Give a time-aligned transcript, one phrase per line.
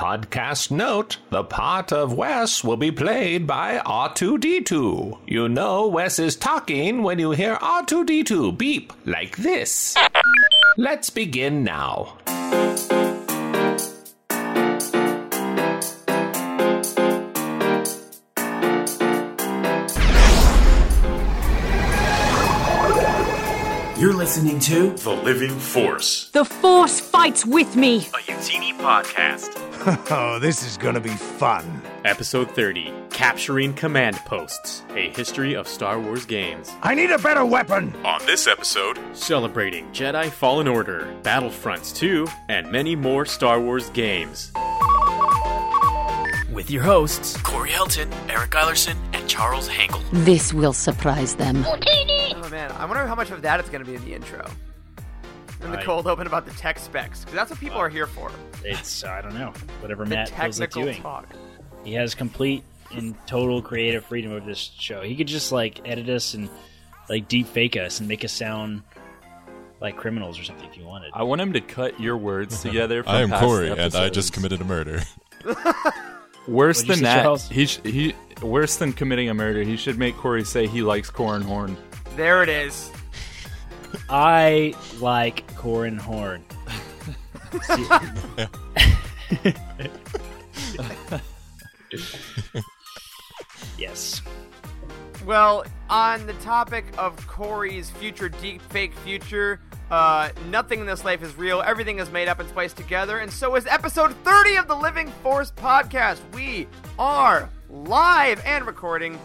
[0.00, 5.18] Podcast note the part of Wes will be played by R2D2.
[5.26, 9.94] You know Wes is talking when you hear R2D2 beep like this.
[10.78, 12.16] Let's begin now.
[24.00, 27.98] You're listening to The Living Force, The Force fights with me.
[27.98, 29.69] a Youtini podcast.
[30.10, 31.80] Oh, this is gonna be fun.
[32.04, 36.70] Episode 30 Capturing Command Posts A History of Star Wars Games.
[36.82, 37.94] I need a better weapon.
[38.04, 44.52] On this episode, Celebrating Jedi Fallen Order, Battlefronts 2, and many more Star Wars games.
[46.52, 50.02] with your hosts Corey Helton, Eric Eilerson, and Charles Hankel.
[50.12, 51.64] This will surprise them.
[51.66, 54.44] Oh man, I wonder how much of that is going to be in the intro.
[55.62, 55.84] In the Right.
[55.84, 58.30] cold open about the tech specs, because that's what people are here for.
[58.64, 61.02] It's I don't know whatever The Matt feels like technical doing.
[61.02, 61.26] talk.
[61.84, 65.02] He has complete and total creative freedom over this show.
[65.02, 66.48] He could just like edit us and
[67.08, 68.82] like deep fake us and make us sound
[69.80, 71.10] like criminals or something if you wanted.
[71.14, 73.02] I want him to cut your words together.
[73.02, 75.02] From I am past Corey, and I just committed a murder.
[76.48, 77.48] Worse than that, Charles?
[77.48, 79.62] he sh- he worse than committing a murder.
[79.62, 81.76] He should make Corey say he likes Corran Horn.
[82.16, 82.90] There it is.
[84.08, 86.44] I like Corran Horn.
[93.78, 94.20] Yes.
[95.24, 99.60] Well, on the topic of Corey's future deep fake future,
[99.90, 101.62] uh, nothing in this life is real.
[101.62, 105.08] Everything is made up and spliced together, and so is episode 30 of the Living
[105.22, 106.18] Force podcast.
[106.34, 109.18] We are live and recording.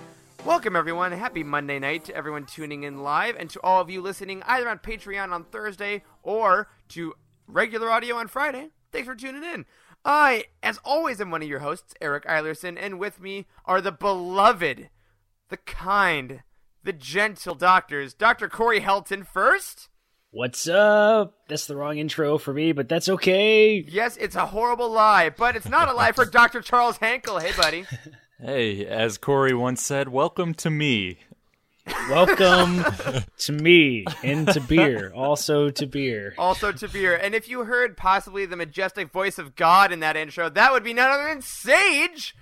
[0.45, 1.11] Welcome, everyone.
[1.11, 4.69] Happy Monday night to everyone tuning in live, and to all of you listening either
[4.69, 7.15] on Patreon on Thursday or to
[7.47, 8.69] regular audio on Friday.
[8.91, 9.66] Thanks for tuning in.
[10.05, 13.91] I, as always, am one of your hosts, Eric Eilerson, and with me are the
[13.91, 14.91] beloved
[15.49, 16.43] the kind,
[16.83, 18.13] the gentle doctors.
[18.13, 18.47] Dr.
[18.47, 19.89] Corey Helton first.
[20.29, 21.33] What's up?
[21.47, 23.83] That's the wrong intro for me, but that's okay.
[23.88, 26.62] Yes, it's a horrible lie, but it's not a lie for Dr.
[26.62, 27.41] Charles Hankel.
[27.41, 27.85] Hey, buddy.
[28.41, 31.19] Hey, as Corey once said, welcome to me.
[32.09, 32.84] Welcome
[33.38, 36.34] to me and to beer, also to beer.
[36.38, 37.16] Also to beer.
[37.16, 40.84] And if you heard possibly the majestic voice of God in that intro, that would
[40.84, 42.35] be none other than Sage,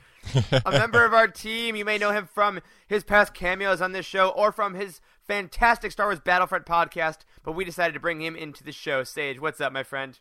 [0.65, 1.75] a member of our team.
[1.75, 5.91] You may know him from his past cameos on this show or from his fantastic
[5.91, 9.03] Star Wars Battlefront podcast, but we decided to bring him into the show.
[9.03, 10.19] Sage, what's up, my friend?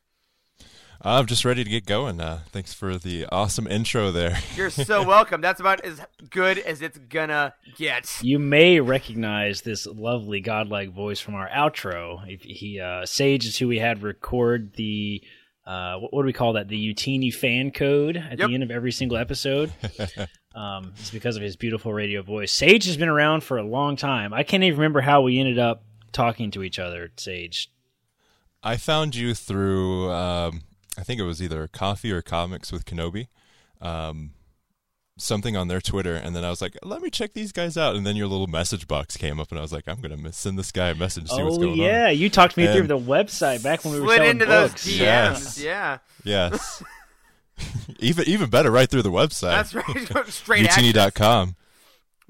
[1.05, 2.21] I'm just ready to get going.
[2.21, 4.39] Uh, thanks for the awesome intro there.
[4.57, 5.41] You're so welcome.
[5.41, 8.19] That's about as good as it's gonna get.
[8.23, 12.25] You may recognize this lovely godlike voice from our outro.
[12.41, 15.23] He uh, Sage is who we had record the
[15.67, 16.69] uh, what, what do we call that?
[16.69, 18.49] The Youtini fan code at Yep.
[18.49, 19.73] the end of every single episode.
[20.55, 22.53] um, it's because of his beautiful radio voice.
[22.53, 24.33] Sage has been around for a long time.
[24.33, 27.11] I can't even remember how we ended up talking to each other.
[27.17, 27.71] Sage.
[28.63, 30.63] I found you through, um,
[30.99, 33.29] I think it was either Coffee or Comics with Kenobi,
[33.81, 34.33] um,
[35.17, 37.97] something on their Twitter, and then I was like, let me check these guys out.
[37.97, 40.33] And then your little message box came up, and I was like, I'm going to
[40.33, 42.19] send this guy a message, see what's oh going yeah, on.
[42.19, 44.85] you talked me through the website back when we were selling into books.
[44.85, 45.01] those DMs.
[45.01, 45.59] Yes.
[45.61, 46.83] Yeah, Yes.
[47.99, 49.51] even even better, right through the website.
[49.51, 50.27] that's right.
[50.33, 50.83] Straight access.
[50.83, 51.57] Youtini.com.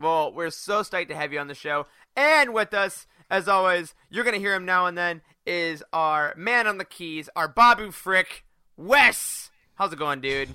[0.01, 1.87] Well, we're so stoked to have you on the show.
[2.17, 6.35] And with us, as always, you're going to hear him now and then, is our
[6.37, 8.45] man on the keys, our Babu Frick,
[8.77, 9.51] Wes.
[9.75, 10.55] How's it going, dude?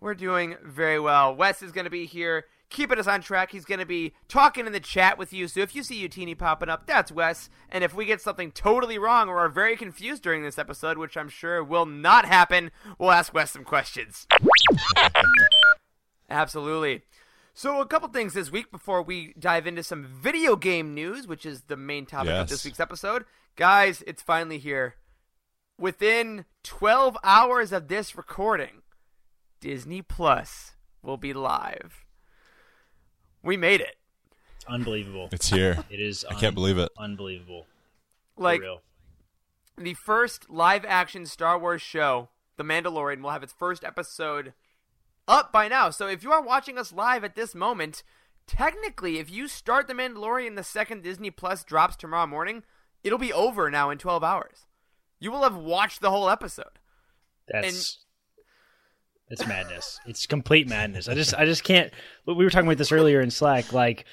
[0.00, 1.34] We're doing very well.
[1.34, 3.52] Wes is going to be here, keeping us on track.
[3.52, 5.46] He's going to be talking in the chat with you.
[5.46, 7.50] So if you see Youtini popping up, that's Wes.
[7.68, 11.16] And if we get something totally wrong or are very confused during this episode, which
[11.16, 14.26] I'm sure will not happen, we'll ask Wes some questions.
[16.30, 17.02] Absolutely.
[17.52, 21.44] So, a couple things this week before we dive into some video game news, which
[21.44, 23.24] is the main topic of this week's episode.
[23.56, 24.94] Guys, it's finally here.
[25.80, 28.82] Within 12 hours of this recording,
[29.62, 30.72] Disney Plus
[31.02, 32.04] will be live.
[33.42, 33.96] We made it.
[34.56, 35.30] It's Unbelievable.
[35.32, 35.78] It's here.
[35.88, 36.26] It is.
[36.28, 36.90] I can't believe it.
[36.98, 37.64] Unbelievable.
[38.36, 38.82] For Like, real.
[39.78, 42.28] the first live action Star Wars show,
[42.58, 44.52] The Mandalorian, will have its first episode
[45.26, 45.88] up by now.
[45.88, 48.02] So if you are watching us live at this moment,
[48.46, 52.64] technically, if you start The Mandalorian the second Disney Plus drops tomorrow morning,
[53.02, 54.66] it'll be over now in 12 hours.
[55.20, 56.78] You will have watched the whole episode.
[57.46, 57.98] That's
[59.28, 60.00] it's madness.
[60.06, 61.08] It's complete madness.
[61.08, 61.92] I just I just can't.
[62.26, 63.72] We were talking about this earlier in Slack.
[63.72, 64.04] Like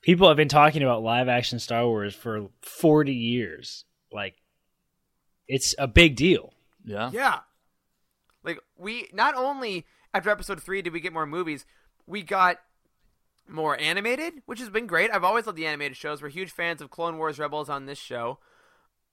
[0.00, 3.84] people have been talking about live action Star Wars for forty years.
[4.10, 4.36] Like
[5.46, 6.54] it's a big deal.
[6.84, 7.10] Yeah.
[7.12, 7.40] Yeah.
[8.42, 9.84] Like we not only
[10.14, 11.66] after episode three did we get more movies,
[12.06, 12.58] we got
[13.48, 15.10] more animated, which has been great.
[15.10, 16.22] I've always loved the animated shows.
[16.22, 18.38] We're huge fans of Clone Wars Rebels on this show.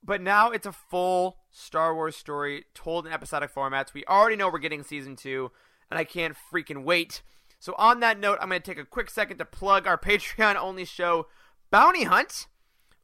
[0.03, 3.93] But now it's a full Star Wars story told in episodic formats.
[3.93, 5.51] We already know we're getting season two,
[5.89, 7.21] and I can't freaking wait.
[7.59, 10.55] So, on that note, I'm going to take a quick second to plug our Patreon
[10.55, 11.27] only show,
[11.71, 12.47] Bounty Hunt,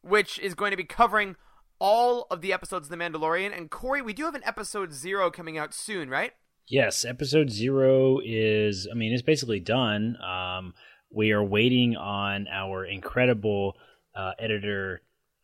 [0.02, 1.36] which is going to be covering
[1.80, 3.56] all of the episodes of The Mandalorian.
[3.56, 6.34] And Corey, we do have an episode zero coming out soon, right?
[6.68, 10.18] Yes, episode zero is, I mean, it's basically done.
[10.22, 10.74] Um,
[11.10, 13.76] we are waiting on our incredible
[14.16, 15.02] uh, editor,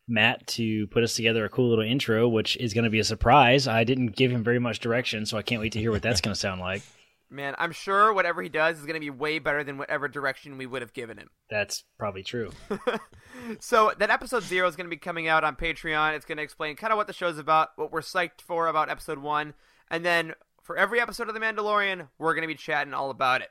[0.08, 3.04] Matt, to put us together a cool little intro, which is going to be a
[3.04, 3.66] surprise.
[3.66, 6.20] I didn't give him very much direction, so I can't wait to hear what that's
[6.20, 6.82] going to sound like.
[7.28, 10.58] Man, I'm sure whatever he does is going to be way better than whatever direction
[10.58, 11.28] we would have given him.
[11.50, 12.52] That's probably true.
[13.58, 16.14] so that episode zero is going to be coming out on Patreon.
[16.14, 18.90] It's going to explain kind of what the show's about, what we're psyched for about
[18.90, 19.54] episode one,
[19.90, 23.40] and then for every episode of The Mandalorian, we're going to be chatting all about
[23.40, 23.50] it.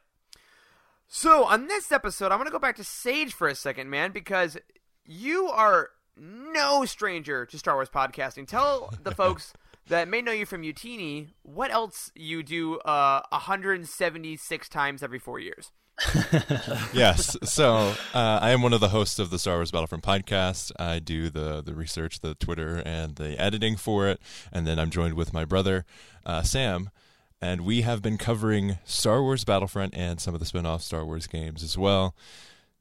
[1.07, 4.11] So on this episode, I'm going to go back to Sage for a second, man,
[4.11, 4.57] because
[5.05, 8.47] you are no stranger to Star Wars podcasting.
[8.47, 9.53] Tell the folks
[9.87, 15.39] that may know you from Youtini what else you do uh, 176 times every four
[15.39, 15.71] years.
[16.93, 17.37] yes.
[17.43, 20.71] So uh, I am one of the hosts of the Star Wars Battlefront podcast.
[20.77, 24.19] I do the the research, the Twitter, and the editing for it,
[24.51, 25.85] and then I'm joined with my brother
[26.25, 26.89] uh, Sam,
[27.41, 31.27] and we have been covering Star Wars Battlefront and some of the spin-off Star Wars
[31.27, 32.13] games as well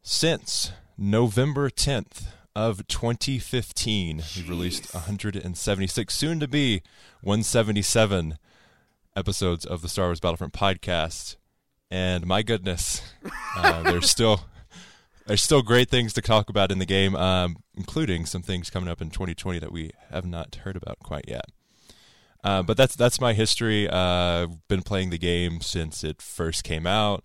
[0.02, 4.22] since November 10th of 2015.
[4.36, 6.82] We've released 176, soon to be
[7.22, 8.38] 177
[9.16, 11.36] episodes of the Star Wars Battlefront podcast
[11.94, 13.02] and my goodness,
[13.56, 14.40] uh, there's still
[15.26, 18.88] there's still great things to talk about in the game, um, including some things coming
[18.88, 21.46] up in 2020 that we have not heard about quite yet.
[22.42, 23.88] Uh, but that's that's my history.
[23.88, 27.22] Uh, I've been playing the game since it first came out.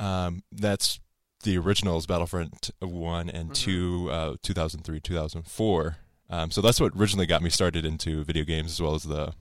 [0.00, 0.98] Um, that's
[1.44, 3.54] the originals, Battlefront One and Mm-hmm.
[3.54, 5.96] Two, uh, 2003, 2004.
[6.30, 9.34] Um, so that's what originally got me started into video games, as well as the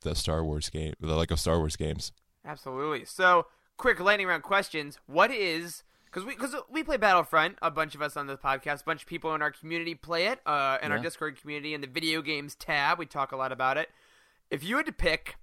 [0.00, 2.10] the Star Wars game, the Lego Star Wars games.
[2.44, 3.04] Absolutely.
[3.04, 3.46] So,
[3.76, 4.98] quick lightning round questions.
[5.06, 8.82] What is because we because we play Battlefront, a bunch of us on this podcast,
[8.82, 11.80] a bunch of people in our community play it, uh, in our Discord community, in
[11.80, 13.90] the video games tab, we talk a lot about it.
[14.50, 15.36] If you had to pick,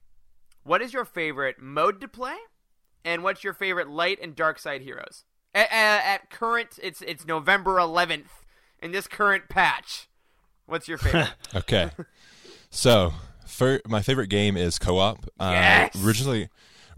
[0.63, 2.35] what is your favorite mode to play,
[3.05, 5.23] and what's your favorite light and dark side heroes?
[5.53, 8.27] At, at current, it's it's November 11th
[8.81, 10.07] in this current patch.
[10.65, 11.33] What's your favorite?
[11.55, 11.89] Okay.
[12.69, 13.13] so,
[13.47, 15.25] for my favorite game is co-op.
[15.39, 15.95] Yes!
[15.95, 16.49] Uh, originally,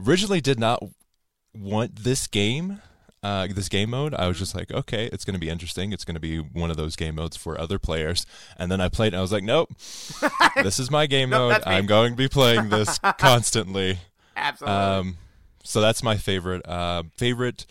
[0.05, 0.83] originally did not
[1.55, 2.81] want this game,
[3.23, 4.13] uh, this game mode.
[4.13, 5.93] I was just like, okay, it's going to be interesting.
[5.93, 8.25] It's going to be one of those game modes for other players.
[8.57, 9.69] And then I played, and I was like, nope,
[10.63, 11.63] this is my game Nope, mode.
[11.65, 13.99] I'm going to be playing this constantly.
[14.35, 14.77] Absolutely.
[14.77, 15.17] Um,
[15.63, 16.67] so that's my favorite.
[16.67, 17.65] Uh, favorite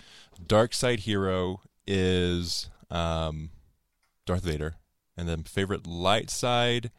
[0.51, 3.51] dark side hero is um,
[4.27, 4.75] Darth Vader,
[5.17, 6.91] and then favorite light side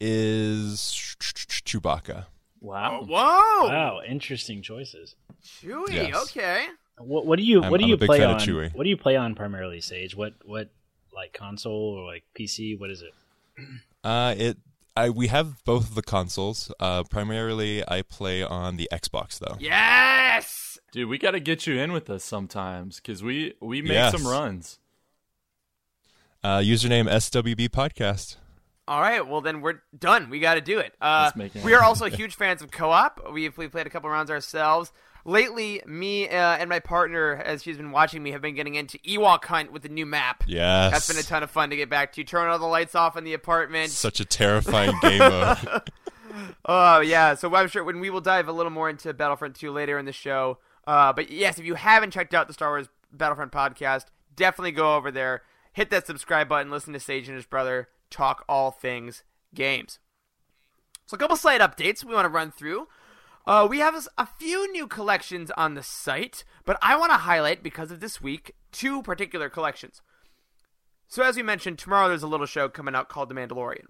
[0.00, 0.78] is
[1.18, 2.26] Chewbacca.
[2.60, 3.00] Wow.
[3.02, 3.68] Oh, Whoa!
[3.68, 5.16] Wow, interesting choices.
[5.44, 5.92] Chewie.
[5.92, 6.14] Yes.
[6.30, 6.66] Okay.
[6.98, 8.38] What, what do you I'm- what do you play on?
[8.38, 8.72] Chewie.
[8.72, 10.14] What do you play on primarily, Sage?
[10.16, 10.70] What what
[11.12, 12.78] like console or like PC?
[12.78, 13.12] What is it?
[14.04, 14.58] Uh, it.
[14.94, 16.70] I we have both of the consoles.
[16.78, 19.56] Uh, primarily, I play on the Xbox though.
[19.58, 20.63] Yes.
[20.94, 24.12] Dude, we got to get you in with us sometimes because we we make Yes.
[24.12, 24.78] some runs.
[26.44, 28.36] Uh, username SWB Podcast.
[28.86, 30.30] All right, well then we're done.
[30.30, 30.94] We got to do it.
[31.00, 33.32] Uh, it we are also huge fans of co-op.
[33.32, 34.92] We've we played a couple rounds ourselves.
[35.24, 38.96] Lately, me uh, and my partner, as she's been watching me, have been getting into
[38.98, 40.44] Ewok Hunt with the new map.
[40.46, 42.22] Yes, That's been a ton of fun to get back to.
[42.22, 43.90] Turn all the lights off in the apartment.
[43.90, 45.58] Such a terrifying game mode.
[46.66, 49.70] Oh yeah, so I'm sure when we will dive a little more into Battlefront 2
[49.70, 50.58] later in the show.
[50.86, 54.96] Uh, but yes, if you haven't checked out the Star Wars Battlefront podcast, definitely go
[54.96, 59.24] over there, hit that subscribe button, listen to Sage and his brother talk all things
[59.54, 59.98] games.
[61.06, 62.88] So a couple site updates we want to run through.
[63.46, 67.62] Uh, we have a few new collections on the site, but I want to highlight
[67.62, 70.00] because of this week two particular collections.
[71.08, 73.86] So as we mentioned, tomorrow there's a little show coming out called The Mandalorian.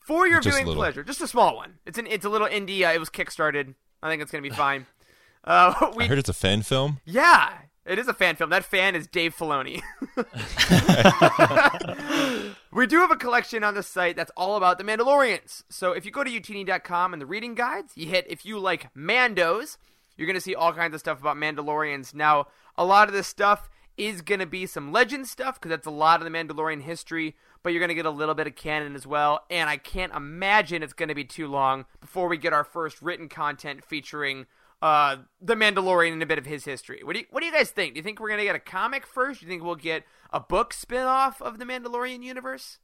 [0.00, 1.74] For your Just viewing pleasure, just a small one.
[1.86, 2.86] It's an it's a little indie.
[2.86, 3.74] Uh, it was kickstarted.
[4.02, 4.86] I think it's gonna be fine.
[5.44, 7.00] Uh, we I heard it's a fan film.
[7.04, 7.52] yeah,
[7.84, 8.50] it is a fan film.
[8.50, 9.82] That fan is Dave Filoni.
[12.72, 15.64] we do have a collection on the site that's all about the Mandalorians.
[15.68, 18.92] So if you go to youtini.com and the reading guides, you hit if you like
[18.94, 19.78] Mandos,
[20.16, 22.14] you're going to see all kinds of stuff about Mandalorians.
[22.14, 22.46] Now,
[22.76, 25.90] a lot of this stuff is going to be some legend stuff because that's a
[25.90, 28.94] lot of the Mandalorian history, but you're going to get a little bit of canon
[28.94, 29.40] as well.
[29.50, 33.02] And I can't imagine it's going to be too long before we get our first
[33.02, 34.46] written content featuring
[34.82, 37.00] uh, the Mandalorian and a bit of his history.
[37.02, 37.94] What do you What do you guys think?
[37.94, 39.40] Do you think we're going to get a comic first?
[39.40, 42.78] Do you think we'll get a book spin off of the Mandalorian universe?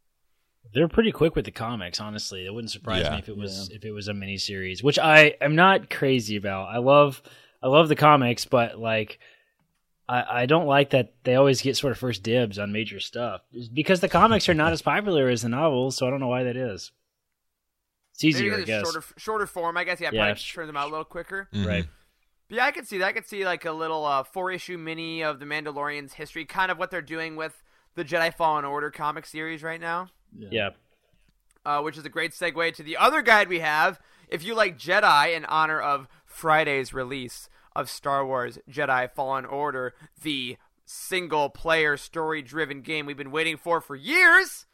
[0.72, 2.44] They're pretty quick with the comics, honestly.
[2.46, 3.12] It wouldn't surprise Yeah.
[3.12, 6.68] me if it was if it was a miniseries, which I am not crazy about.
[6.68, 7.22] I love
[7.62, 9.18] I love the comics, but like
[10.08, 13.42] I, I don't like that they always get sort of first dibs on major stuff
[13.74, 15.96] because the comics are not as popular as the novels.
[15.96, 16.92] So I don't know why that is.
[18.20, 18.82] It's Maybe easier, I because guess.
[18.92, 19.76] shorter, shorter form.
[19.76, 20.24] I guess yeah, Yeah.
[20.26, 21.48] probably turn them out a little quicker.
[21.54, 21.66] Mhm.
[21.66, 21.84] Right.
[22.48, 23.06] But yeah, I could see that.
[23.06, 26.70] I could see like a little uh, four issue mini of the Mandalorian's history, kind
[26.70, 27.62] of what they're doing with
[27.94, 30.08] the Jedi Fallen Order comic series right now.
[30.36, 30.70] Yeah.
[31.66, 34.00] uh, which is a great segue to the other guide we have.
[34.28, 39.94] If you like Jedi in honor of Friday's release of Star Wars Jedi Fallen Order,
[40.22, 40.56] the
[40.86, 44.64] single player story driven game we've been waiting for for years,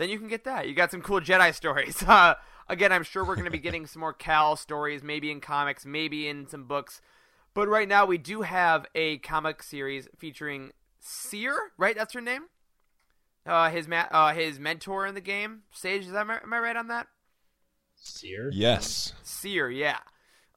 [0.00, 0.66] then you can get that.
[0.66, 2.02] You got some cool Jedi stories.
[2.08, 2.34] Uh,
[2.68, 5.84] again, I'm sure we're going to be getting some more Cal stories, maybe in comics,
[5.86, 7.00] maybe in some books.
[7.54, 11.96] But right now, we do have a comic series featuring Cere, right?
[11.96, 12.46] That's her name?
[13.46, 15.62] uh, his ma- uh, his mentor in the game.
[15.72, 17.06] Sage, is that, am I- am I right on that?
[17.96, 18.50] Cere?
[18.52, 19.12] Yes.
[19.22, 19.98] Cere, yeah.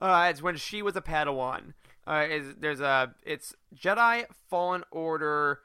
[0.02, 1.74] Uh, it's when she was a Padawan.
[2.06, 5.62] Uh, is there's a it's Jedi Fallen Order.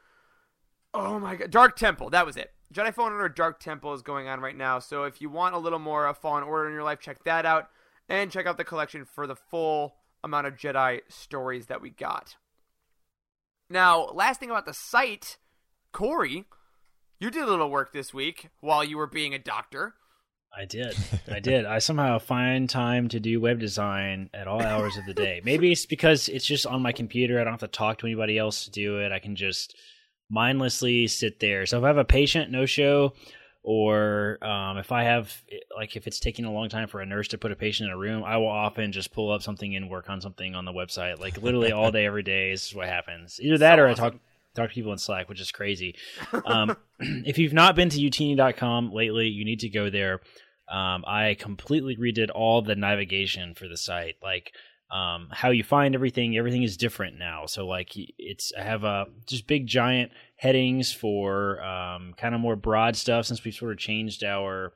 [0.95, 2.11] Oh my god, Dark Temple.
[2.11, 2.53] That was it.
[2.73, 4.79] Jedi Fallen Order Dark Temple is going on right now.
[4.79, 7.47] So if you want a little more of Fallen Order in your life, check that
[7.47, 7.69] out
[8.09, 12.37] and check out the collection for the full amount of Jedi stories that we got.
[13.71, 15.39] Now, last thing about the site,
[15.93, 16.45] Corey,
[17.21, 19.95] you did a little work this week while you were being a doctor.
[20.57, 20.97] I did.
[21.31, 21.67] I did.
[21.67, 25.43] I somehow find time to do web design at all hours of the day.
[25.45, 27.39] Maybe it's because it's just on my computer.
[27.39, 29.13] I don't have to talk to anybody else to do it.
[29.13, 29.77] I can just
[30.31, 31.67] mindlessly sit there.
[31.67, 33.15] So if I have a patient no show,
[33.63, 35.43] or um, if I have
[35.77, 37.95] like if it's taking a long time for a nurse to put a patient in
[37.95, 40.73] a room, I will often just pull up something and work on something on the
[40.73, 41.21] website.
[41.21, 43.39] Like literally all day, every day is what happens.
[43.43, 44.15] Either that So or I talk
[44.55, 45.97] talk to people in Slack, which is crazy.
[46.47, 50.21] Um, if you've not been to youtini.com lately, you need to go there.
[50.69, 54.53] Um, I completely redid all the navigation for the site, like
[54.91, 56.37] um, how you find everything.
[56.37, 57.47] Everything is different now.
[57.47, 62.57] So like it's I have a just big giant headings for um, kind of more
[62.57, 64.73] broad stuff since we've sort of changed our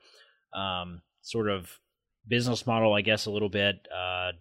[0.53, 1.79] um, sort of
[2.27, 3.87] business model, I guess, a little bit.
[3.93, 4.33] Uh,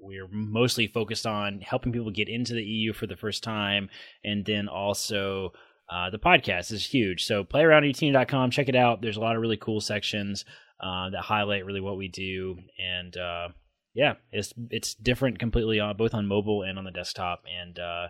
[0.00, 3.90] we're mostly focused on helping people get into the EU for the first time,
[4.24, 5.52] and then also
[5.90, 7.24] uh, the podcast is huge.
[7.24, 9.02] So play around youtini.com, check it out.
[9.02, 10.44] There's a lot of really cool sections
[10.80, 13.48] uh, that highlight really what we do, and uh,
[13.96, 17.44] yeah, it's it's different completely on both on mobile and on the desktop.
[17.50, 18.08] And uh,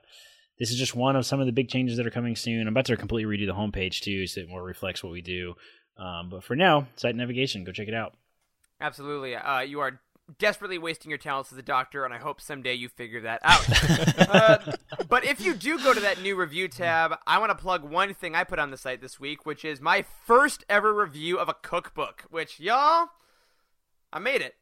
[0.58, 2.62] this is just one of some of the big changes that are coming soon.
[2.62, 5.54] I'm about to completely redo the homepage too, so it more reflects what we do.
[5.96, 8.14] Um, but for now, site navigation, go check it out.
[8.80, 9.36] Absolutely.
[9.36, 10.00] Uh, you are
[10.40, 14.28] desperately wasting your talents as a doctor, and I hope someday you figure that out.
[14.28, 14.72] uh,
[15.08, 18.12] but if you do go to that new review tab, I want to plug one
[18.12, 21.48] thing I put on the site this week, which is my first ever review of
[21.48, 22.24] a cookbook.
[22.28, 23.10] Which, y'all,
[24.12, 24.56] I made it.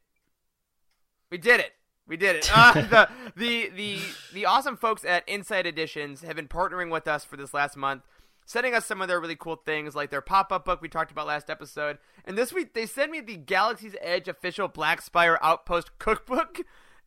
[1.29, 1.73] We did it.
[2.07, 2.51] We did it.
[2.53, 3.99] Uh, the, the the
[4.33, 8.03] the awesome folks at Insight Editions have been partnering with us for this last month,
[8.45, 11.11] sending us some of their really cool things, like their pop up book we talked
[11.11, 11.97] about last episode.
[12.23, 16.61] And this week they sent me the Galaxy's Edge official Black Spire Outpost cookbook,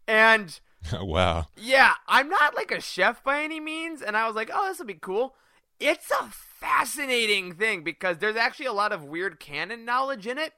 [0.07, 0.59] and
[0.93, 1.47] wow.
[1.57, 4.79] yeah, I'm not like a chef by any means, and I was like, oh, this
[4.79, 5.37] will be cool.
[5.79, 10.55] It's a fascinating thing because there's actually a lot of weird canon knowledge in it.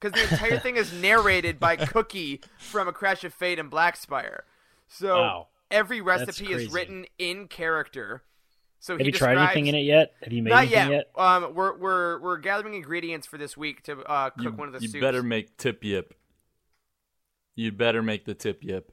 [0.00, 3.96] Because the entire thing is narrated by Cookie from A Crash of Fate and Black
[3.96, 4.44] Spire.
[4.88, 5.46] So Wow.
[5.70, 8.22] every recipe is written in character.
[8.78, 10.12] So Have he you tried anything in it yet?
[10.22, 10.90] Have you made Not anything yet.
[10.90, 11.10] yet?
[11.16, 14.74] Um, we're we're we're gathering ingredients for this week to uh, cook You, one of
[14.74, 15.00] the you soups.
[15.00, 16.14] better make tip yip.
[17.54, 18.92] You better make the tip yip.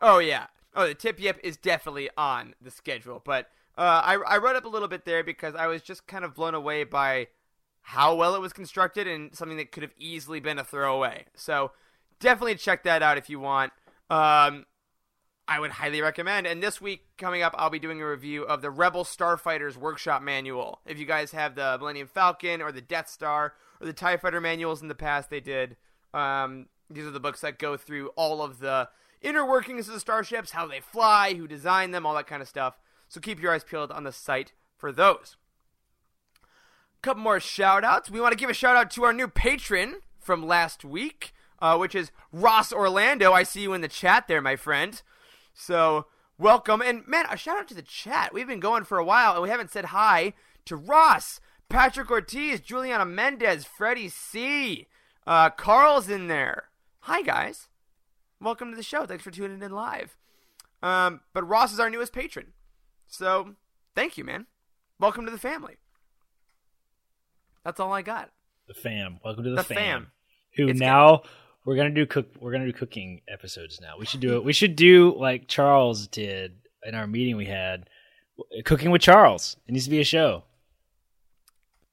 [0.00, 0.46] Oh yeah.
[0.74, 3.20] Oh, the tip yip is definitely on the schedule.
[3.24, 6.24] But uh, I I wrote up a little bit there because I was just kind
[6.24, 7.26] of blown away by
[7.88, 11.24] how well it was constructed and something that could have easily been a throwaway.
[11.36, 11.70] So
[12.18, 13.72] definitely check that out if you want.
[14.10, 14.66] Um,
[15.46, 16.48] I would highly recommend.
[16.48, 20.20] And this week coming up, I'll be doing a review of the Rebel Starfighters Workshop
[20.20, 20.80] Manual.
[20.84, 24.40] If you guys have the Millennium Falcon or the Death Star or the Tie Fighter
[24.40, 25.76] manuals in the past, they did.
[26.12, 28.88] Um, these are the books that go through all of the
[29.22, 32.48] inner workings of the starships, how they fly, who designed them, all that kind of
[32.48, 32.80] stuff.
[33.06, 35.36] So keep your eyes peeled on the site for those.
[37.02, 38.10] Couple more shout outs.
[38.10, 41.76] We want to give a shout out to our new patron from last week, uh,
[41.76, 43.32] which is Ross Orlando.
[43.32, 45.00] I see you in the chat there, my friend.
[45.54, 46.06] So
[46.38, 46.82] welcome.
[46.82, 48.34] And man, a shout out to the chat.
[48.34, 50.32] We've been going for a while and we haven't said hi
[50.64, 54.86] to Ross, Patrick Ortiz, Juliana Mendez, Freddie C.
[55.26, 56.64] Uh, Carl's in there.
[57.00, 57.68] Hi, guys.
[58.40, 59.06] Welcome to the show.
[59.06, 60.16] Thanks for tuning in live.
[60.82, 62.52] Um, but Ross is our newest patron.
[63.06, 63.54] So
[63.94, 64.46] thank you, man.
[64.98, 65.76] Welcome to the family.
[67.66, 68.30] That's all I got.
[68.68, 69.18] The fam.
[69.24, 69.76] Welcome to the, The fam.
[69.76, 70.06] fam.
[70.54, 71.22] Who It's now
[71.64, 72.28] we're gonna do cook.
[72.38, 73.94] We're gonna do cooking episodes now.
[73.98, 74.44] We should do it.
[74.44, 77.90] We should do like Charles did in our meeting we had.
[78.64, 79.56] Cooking with Charles.
[79.66, 80.44] It needs to be a show.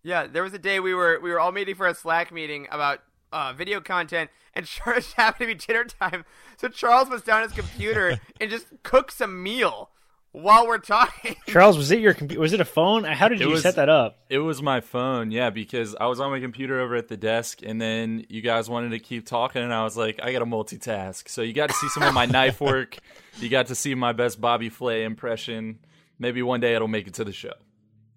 [0.04, 2.68] Yeah, there was a day we were we were all meeting for a Slack meeting
[2.70, 3.00] about
[3.32, 6.24] uh, video content, and Charles happened to be dinner time,
[6.56, 9.90] so Charles was down his computer and just cooked some meal
[10.34, 11.36] while we're talking.
[11.48, 12.42] Charles, was it your computer?
[12.42, 13.06] Was it a phone?
[13.06, 14.18] How did It you was- set that up?
[14.30, 17.60] It was my phone, yeah, because I was on my computer over at the desk,
[17.64, 20.46] and then you guys wanted to keep talking, and I was like, I got to
[20.46, 21.30] multitask.
[21.30, 22.98] So you got to see some of my knife work.
[23.40, 25.80] You got to see my best Bobby Flay impression.
[26.20, 27.54] Maybe one day it'll make it to the show.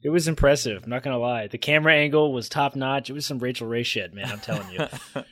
[0.03, 0.85] It was impressive.
[0.85, 1.49] I'm not gonna lie.
[1.49, 3.11] The camera angle was top notch.
[3.11, 4.31] It was some Rachael Ray shit, man.
[4.31, 4.87] I'm telling you.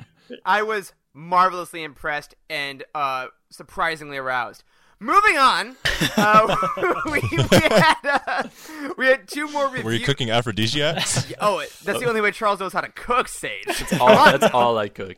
[0.45, 4.65] I was marvelously impressed and uh, surprisingly aroused.
[5.05, 5.77] Moving on,
[6.17, 6.57] uh,
[7.13, 7.97] we, we had
[8.27, 8.49] uh,
[8.97, 9.85] we had two more reviews.
[9.85, 11.31] Were you cooking aphrodisiacs?
[11.41, 13.67] Oh, that's the only way Charles knows how to cook, Sage.
[14.01, 15.17] All, that's all I cook.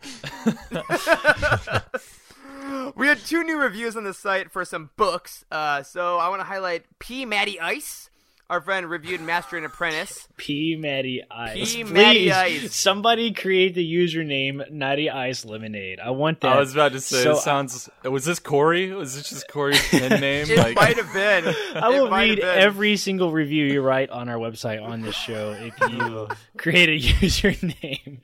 [2.97, 5.45] we had two new reviews on the site for some books.
[5.53, 7.25] Uh, so I want to highlight P.
[7.25, 8.11] Matty Ice.
[8.49, 10.29] Our friend reviewed Master and Apprentice.
[10.37, 11.75] P Matty Ice.
[11.75, 11.83] P.
[11.83, 12.77] Please, Matty Ice.
[12.77, 15.99] somebody create the username Natty Ice Lemonade.
[15.99, 16.53] I want that.
[16.53, 17.91] I was about to say, so it sounds.
[18.05, 18.93] Was this Corey?
[18.93, 20.47] Was this just Corey's pen name?
[20.49, 21.55] It like, might have been.
[21.75, 25.75] I will read every single review you write on our website on this show if
[25.91, 28.21] you create a username.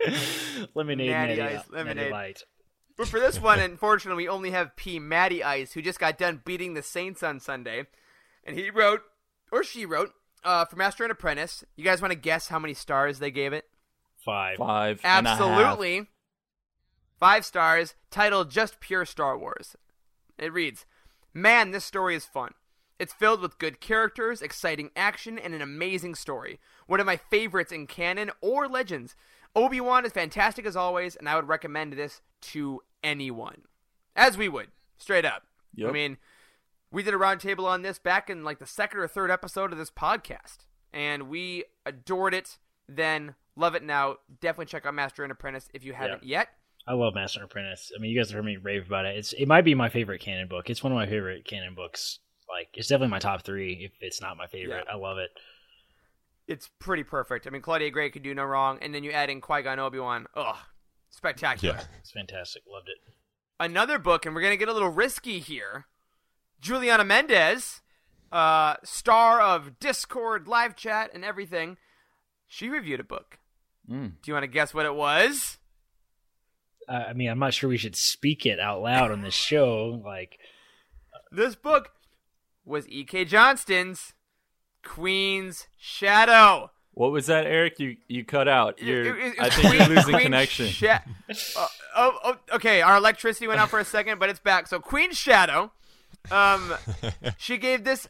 [0.74, 2.12] Lemonade, Natty Natty, Ice Natty Lemonade.
[2.12, 2.42] Light.
[2.96, 5.00] But for this one, unfortunately, we only have P.
[5.00, 7.86] Matty Ice, who just got done beating the Saints on Sunday.
[8.44, 9.00] And he wrote,
[9.52, 11.62] or she wrote, uh, for Master and Apprentice.
[11.76, 13.66] You guys want to guess how many stars they gave it?
[14.16, 14.58] Five.
[14.58, 15.00] five.
[15.04, 15.40] and a half.
[15.40, 16.08] Absolutely.
[17.18, 19.76] Five stars, titled Just Pure Star Wars.
[20.38, 20.86] It reads
[21.32, 22.54] Man, this story is fun.
[22.98, 26.60] It's filled with good characters, exciting action, and an amazing story.
[26.86, 29.16] One of my favorites in canon or legends.
[29.54, 33.62] Obi Wan is fantastic as always, and I would recommend this to anyone.
[34.14, 35.44] As we would, straight up.
[35.74, 35.88] Yep.
[35.88, 36.16] I mean,
[36.92, 39.78] we did a roundtable on this back in like the second or third episode of
[39.78, 44.16] this podcast, and we adored it then, love it now.
[44.40, 46.48] Definitely check out Master and Apprentice if you haven't yet.
[46.86, 47.90] I love Master and Apprentice.
[47.96, 49.16] I mean, you guys have heard me rave about it.
[49.16, 50.68] It's it might be my favorite canon book.
[50.68, 52.18] It's one of my favorite canon books.
[52.48, 53.84] Like, it's definitely my top three.
[53.84, 55.30] If it's not my favorite, I love it.
[56.48, 57.46] It's pretty perfect.
[57.46, 59.78] I mean, Claudia Gray could do no wrong, and then you add in Qui Gon
[59.78, 60.26] Obi Wan.
[60.34, 60.56] Ugh,
[61.08, 61.76] spectacular.
[61.76, 61.84] Yeah.
[62.00, 62.64] It's fantastic.
[62.70, 62.98] Loved it.
[63.58, 65.86] Another book, and we're gonna get a little risky here.
[66.62, 67.82] Juliana Mendez,
[68.30, 71.76] uh, star of Discord, live chat, and everything.
[72.48, 73.38] She reviewed a book.
[73.90, 74.12] Mm.
[74.22, 75.58] Do you want to guess what it was?
[76.88, 80.00] Uh, I mean, I'm not sure we should speak it out loud on this show.
[80.04, 80.38] Like,
[81.30, 81.90] This book
[82.64, 83.24] was E.K.
[83.24, 84.14] Johnston's
[84.84, 86.70] Queen's Shadow.
[86.94, 87.78] What was that, Eric?
[87.80, 88.80] You you cut out.
[88.82, 89.16] You're.
[89.18, 90.66] It- it- I it's think you're losing Queen connection.
[90.68, 91.00] Sha-
[91.56, 92.82] uh, oh, oh, okay.
[92.82, 94.66] Our electricity went out for a second, but it's back.
[94.66, 95.72] So Queen Shadow,
[96.30, 96.74] um,
[97.38, 98.08] she gave this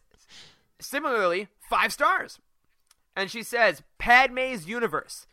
[0.81, 2.39] similarly five stars,
[3.17, 5.27] and she says Padme's universe.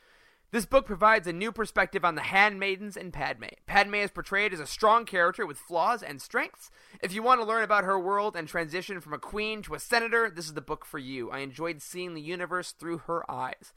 [0.52, 3.46] This book provides a new perspective on the handmaidens and Padme.
[3.68, 6.72] Padme is portrayed as a strong character with flaws and strengths.
[7.04, 9.80] If you want to learn about her world and transition from a queen to a
[9.80, 11.30] senator, this is the book for you.
[11.30, 13.74] I enjoyed seeing the universe through her eyes.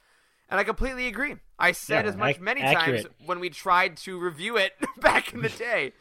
[0.48, 1.36] And I completely agree.
[1.58, 3.02] I said Yeah, as much ac- many accurate.
[3.04, 5.92] times when we tried to review it back in the day.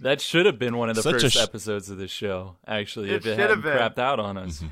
[0.00, 2.56] That should have been one of the Such first sh- episodes of this show.
[2.66, 3.78] Actually, It if it should have hadn't been.
[3.78, 4.62] crapped out on us.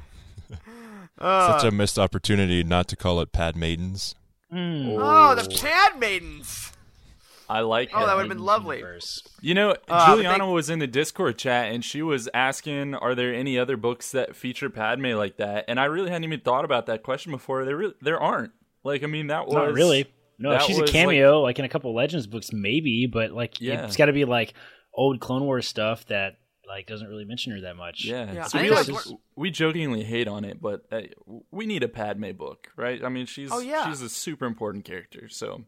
[1.18, 4.14] Uh, Such a missed opportunity not to call it Pad Maidens.
[4.52, 6.72] oh, the Pad Maidens.
[7.48, 7.90] I like.
[7.94, 8.78] Oh, that would have been lovely.
[8.78, 9.22] universe.
[9.42, 13.14] You know, Uh, Juliana they- was in the Discord chat and she was asking, "Are
[13.14, 16.64] there any other books that feature Padme like that?" And I really hadn't even thought
[16.64, 17.64] about that question before.
[17.66, 18.52] There, really, there aren't.
[18.82, 20.06] Like, I mean, that was Not really.
[20.38, 23.60] No, that she's a was, cameo, like, in a couple Legends books, maybe, but like
[23.60, 23.84] Yeah.
[23.84, 24.54] it's got to be like
[24.94, 28.04] old Clone Wars stuff that like doesn't really mention her that much.
[28.04, 31.02] Yeah, Yeah, so we, like, that's we jokingly hate on it, but uh,
[31.50, 33.04] we need a Padme book, right?
[33.04, 33.87] I mean, she's Oh, yeah.
[33.88, 35.28] she's a super important character.
[35.28, 35.64] So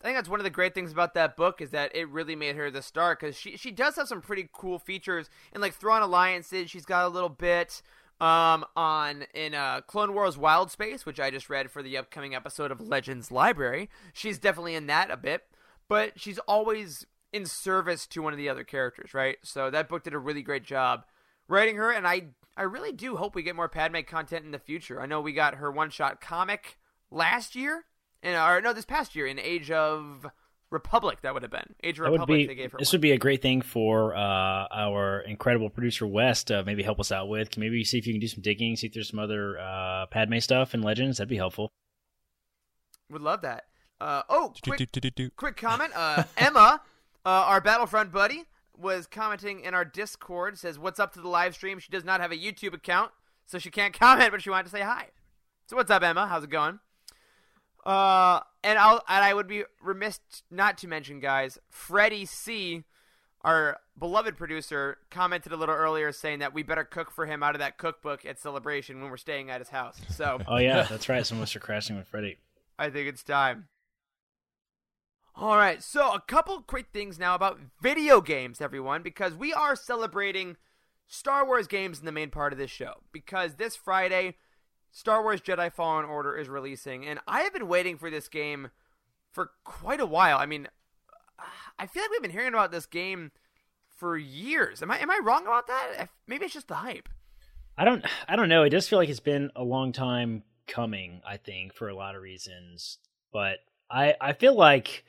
[0.00, 2.36] I think that's one of the great things about that book is that it really
[2.36, 5.74] made her the star because she she does have some pretty cool features and like
[5.74, 6.70] Thrawn Alliances.
[6.70, 7.82] She's got a little bit
[8.18, 12.34] um on in uh Clone Wars Wild Space, which I just read for the upcoming
[12.34, 13.90] episode of Legends Library.
[14.14, 15.44] She's definitely in that a bit,
[15.88, 17.06] but she's always
[17.36, 19.36] in service to one of the other characters, right?
[19.42, 21.04] So that book did a really great job
[21.48, 24.58] writing her, and I I really do hope we get more Padme content in the
[24.58, 25.00] future.
[25.00, 26.78] I know we got her one shot comic
[27.10, 27.84] last year,
[28.22, 30.26] and or no, this past year in Age of
[30.70, 31.20] Republic.
[31.22, 32.26] That would have been Age of Republic.
[32.28, 32.96] be they gave her this one.
[32.96, 37.12] would be a great thing for uh, our incredible producer Wes to maybe help us
[37.12, 37.50] out with.
[37.50, 40.06] Can maybe see if you can do some digging, see if there's some other uh,
[40.06, 41.18] Padme stuff and Legends.
[41.18, 41.70] That'd be helpful.
[43.10, 43.64] Would love that.
[44.00, 44.88] Uh, oh, quick,
[45.36, 45.92] quick comment.
[45.94, 46.82] Uh, Emma,
[47.26, 48.44] uh, our Battlefront buddy,
[48.78, 50.58] was commenting in our Discord.
[50.58, 53.10] Says, "What's up to the live stream?" She does not have a YouTube account,
[53.46, 55.08] so she can't comment, but she wanted to say hi.
[55.66, 56.28] So what's up, Emma?
[56.28, 56.78] How's it going?
[57.84, 62.84] Uh, and I'll and I would be remiss not to mention, guys, Freddie C,
[63.42, 67.54] our beloved producer, commented a little earlier saying that we better cook for him out
[67.54, 70.00] of that cookbook at Celebration when we're staying at his house.
[70.10, 71.26] So Oh yeah, that's right.
[71.26, 72.38] Some of us are crashing with Freddy.
[72.78, 73.68] I think it's time.
[75.38, 79.76] All right, so a couple quick things now about video games, everyone, because we are
[79.76, 80.56] celebrating
[81.06, 83.02] Star Wars games in the main part of this show.
[83.12, 84.36] Because this Friday,
[84.90, 88.70] Star Wars Jedi Fallen Order is releasing, and I have been waiting for this game
[89.30, 90.38] for quite a while.
[90.38, 90.68] I mean,
[91.78, 93.30] I feel like we've been hearing about this game
[93.94, 94.80] for years.
[94.80, 96.08] Am I am I wrong about that?
[96.26, 97.10] Maybe it's just the hype.
[97.76, 98.62] I don't I don't know.
[98.62, 102.16] It does feel like it's been a long time coming, I think, for a lot
[102.16, 102.96] of reasons.
[103.34, 103.58] But
[103.90, 105.04] I I feel like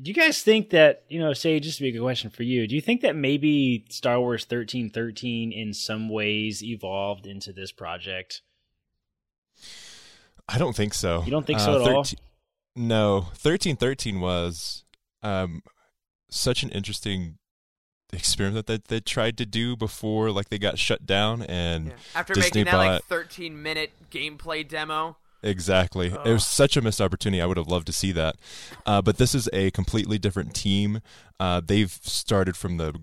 [0.00, 2.42] do you guys think that, you know, say just to be a good question for
[2.42, 7.52] you, do you think that maybe Star Wars thirteen thirteen in some ways evolved into
[7.52, 8.42] this project?
[10.48, 11.22] I don't think so.
[11.24, 12.04] You don't think so at all?
[12.74, 14.84] No, thirteen thirteen was
[15.22, 15.62] um,
[16.30, 17.38] such an interesting
[18.12, 22.60] experiment that they tried to do before, like they got shut down, and After Disney
[22.60, 25.16] making that bought like 13 minute gameplay demo.
[25.42, 26.08] Exactly.
[26.08, 27.40] It was such a missed opportunity.
[27.40, 28.36] I would have loved to see that.
[28.84, 31.00] Uh, but this is a completely different team.
[31.38, 32.94] Uh, they've started from the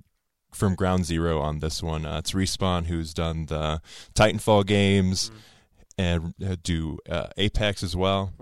[0.53, 2.05] from ground zero on this one.
[2.05, 3.81] Uh, it's Respawn who's done the
[4.13, 5.29] Titanfall games
[5.97, 8.33] and uh, do uh, Apex as well.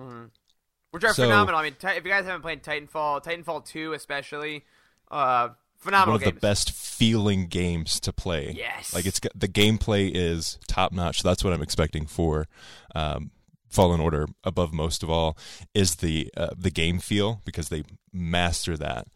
[0.92, 1.60] which are So- phenomenal.
[1.60, 4.64] I mean, Ti- if you guys haven't played Titanfall, Titanfall 2 especially,
[5.10, 6.36] uh, phenomenal One of games.
[6.36, 8.54] the best feeling games to play.
[8.56, 8.94] Yes.
[8.94, 11.22] Like it's the gameplay is top notch.
[11.24, 12.48] So that's what I'm expecting for
[12.96, 13.32] um,
[13.74, 14.28] Fallen Order.
[14.44, 15.38] Above most of all
[15.74, 19.08] is the uh, the game feel because they master that.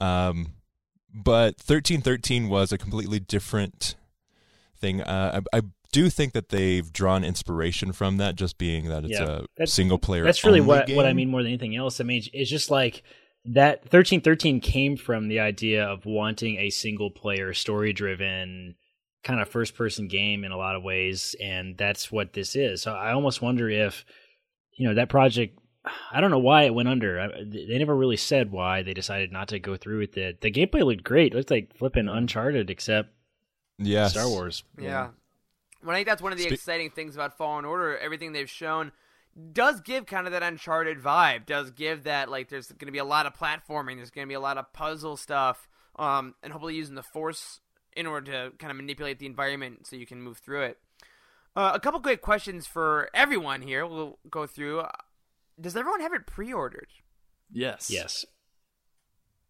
[0.00, 0.54] Um,
[1.12, 3.96] but 1313 was a completely different
[4.78, 5.02] thing.
[5.02, 9.18] Uh, I, I do think that they've drawn inspiration from that, just being that it's
[9.18, 10.24] Yeah, a single player.
[10.24, 12.00] That's really what what I mean more than anything else.
[12.00, 13.02] I mean, it's just like
[13.44, 13.88] that.
[13.88, 18.76] Thirteen thirteen came from the idea of wanting a single player, story driven
[19.24, 22.82] kind of first person game in a lot of ways, and that's what this is.
[22.82, 24.04] So I almost wonder if
[24.72, 25.58] you know that project.
[26.12, 27.18] I don't know why it went under.
[27.18, 30.40] I, they never really said why they decided not to go through with it.
[30.40, 31.32] The gameplay looked great.
[31.32, 33.10] It looked like flipping Uncharted, except
[33.78, 34.64] yeah, Star Wars.
[34.78, 35.08] Yeah.
[35.82, 37.96] Well, I think that's one of the Spe- exciting things about Fallen Order.
[37.98, 38.92] Everything they've shown
[39.52, 41.46] does give kind of that Uncharted vibe.
[41.46, 43.96] Does give that like there's going to be a lot of platforming.
[43.96, 47.60] There's going to be a lot of puzzle stuff, um, and hopefully using the Force
[47.98, 50.78] in order to kind of manipulate the environment so you can move through it.
[51.56, 53.84] Uh, a couple quick questions for everyone here.
[53.86, 54.80] We'll go through.
[54.80, 54.90] Uh,
[55.60, 56.88] Does everyone have it pre-ordered?
[57.50, 57.90] Yes.
[57.90, 58.24] Yes.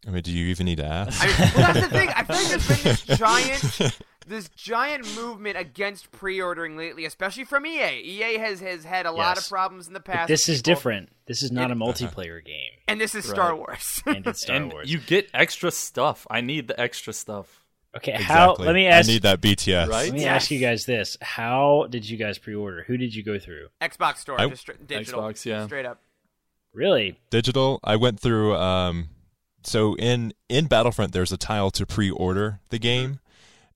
[0.06, 1.22] I mean, do you even need to ask?
[1.22, 2.08] I mean, well, that's the thing.
[2.11, 7.66] I feel like there's been this giant, this giant movement against pre-ordering lately, especially from
[7.66, 8.00] EA.
[8.04, 10.28] EA has has had a lot of problems in the But past.
[10.28, 11.08] this is People- different.
[11.26, 14.00] This is not a multiplayer game, and this is Star Wars.
[14.06, 14.90] and it's Star and Wars.
[14.90, 16.26] you get extra stuff.
[16.30, 17.64] I need the extra stuff.
[17.98, 18.54] Okay, how?
[18.58, 19.08] Let me ask.
[19.08, 19.88] I need that BTS.
[19.88, 20.06] Right?
[20.06, 20.42] Let me Yes.
[20.42, 22.84] ask you guys this: How did you guys pre-order?
[22.87, 23.68] Who did you go through?
[23.80, 25.66] Xbox Store, I- just straight, digital, Xbox, yeah.
[25.66, 26.00] straight up.
[26.74, 27.18] Really?
[27.30, 29.08] digital i went through um
[29.64, 33.18] so in in battlefront there's a tile to pre-order the game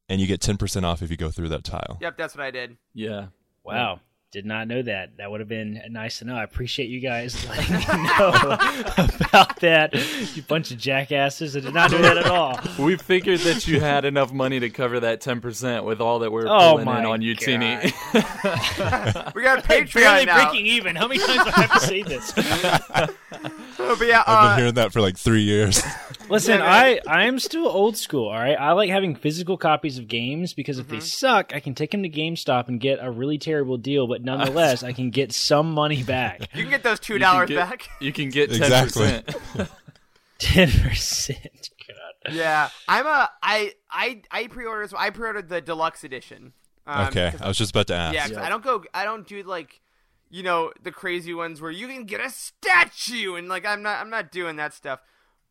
[0.08, 2.50] and you get 10% off if you go through that tile Yep, that's what I
[2.50, 2.76] did.
[2.94, 3.28] Yeah.
[3.64, 4.00] Wow.
[4.32, 5.18] Did not know that.
[5.18, 6.34] That would have been nice to know.
[6.34, 7.84] I appreciate you guys letting me
[8.18, 8.30] know
[9.26, 9.92] about that.
[10.34, 11.54] You bunch of jackasses.
[11.54, 12.58] I did not know that at all.
[12.78, 16.48] We figured that you had enough money to cover that 10% with all that we're
[16.48, 17.92] Oh pulling my in on Youtini.
[19.34, 20.42] We got Hey, Patreon barely now.
[20.50, 20.96] breaking even.
[20.96, 22.32] How many times do I have to say this?
[23.98, 25.82] But yeah, i've uh, been hearing that for like three years
[26.28, 28.28] Listen, I I am still old school.
[28.28, 31.74] All right, I like having physical copies of games because if they suck, I can
[31.74, 34.06] take them to GameStop and get a really terrible deal.
[34.06, 36.40] But nonetheless, I can get some money back.
[36.54, 37.86] you can get those two dollars back.
[38.00, 38.56] You can get 10%.
[38.56, 39.66] Exactly.
[40.38, 41.70] Ten percent.
[41.88, 42.34] God.
[42.34, 44.90] yeah, I'm a I I I pre-ordered.
[44.90, 46.52] So I pre-ordered the deluxe edition.
[46.86, 48.84] Um, okay 'cause- i was just about to ask Yeah, I don't go.
[48.94, 49.80] I don't do like,
[50.32, 54.00] you know, the crazy ones where you can get a statue and like I'm not.
[54.00, 54.98] I'm not doing that stuff.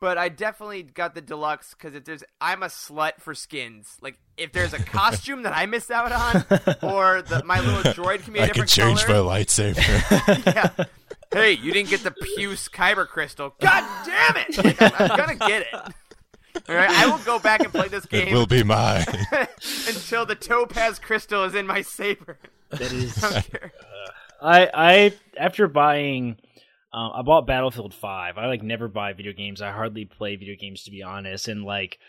[0.02, 3.98] but I definitely got the deluxe because if there's I'm a slut for skins.
[4.02, 6.44] Like if there's a costume that I miss out on,
[6.82, 9.24] or the, my little droid can be a I can different change color.
[9.24, 10.46] my lightsaber.
[10.78, 10.86] yeah.
[11.32, 13.54] Hey, you didn't get the Puce Kyber crystal.
[13.62, 14.58] God damn it!
[14.58, 15.74] Like, I'm, I'm gonna get it.
[16.68, 18.24] All right, I will go back and play this game.
[18.24, 19.06] it game will be mine.
[19.88, 22.38] until the topaz crystal is in my saber.
[22.72, 23.24] That is.
[23.24, 23.72] I don't care.
[23.80, 24.12] Uh,
[24.42, 26.38] I I after buying,
[26.94, 28.38] um, I bought Battlefield Five.
[28.38, 29.62] I like never buy video games.
[29.62, 31.48] I hardly play video games to be honest.
[31.48, 32.00] And like,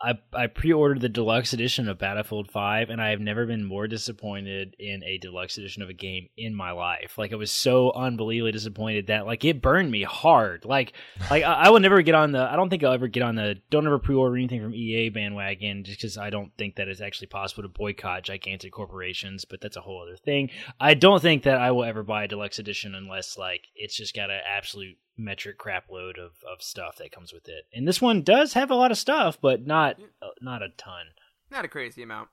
[0.00, 3.86] I I pre-ordered the deluxe edition of Battlefield Five, and I have never been more
[3.86, 7.18] disappointed in a deluxe edition of a game in my life.
[7.18, 10.64] Like I was so unbelievably disappointed that like it burned me hard.
[10.64, 10.92] Like
[11.30, 12.42] like I, I will never get on the.
[12.42, 13.56] I don't think I'll ever get on the.
[13.70, 17.28] Don't ever pre-order anything from EA bandwagon just because I don't think that it's actually
[17.28, 19.44] possible to boycott gigantic corporations.
[19.44, 20.50] But that's a whole other thing.
[20.80, 24.14] I don't think that I will ever buy a deluxe edition unless like it's just
[24.14, 27.66] got an absolute metric crap load of, of stuff that comes with it.
[27.72, 31.06] And this one does have a lot of stuff, but not uh, not a ton.
[31.50, 32.28] Not a crazy amount.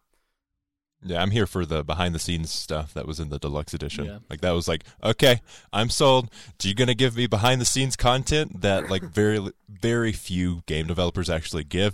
[1.04, 4.06] Yeah, I'm here for the behind the scenes stuff that was in the deluxe edition.
[4.06, 4.20] Yeah.
[4.30, 6.32] Like that was like, okay, I'm sold.
[6.58, 10.88] Do you gonna give me behind the scenes content that like very very few game
[10.88, 11.94] developers actually give?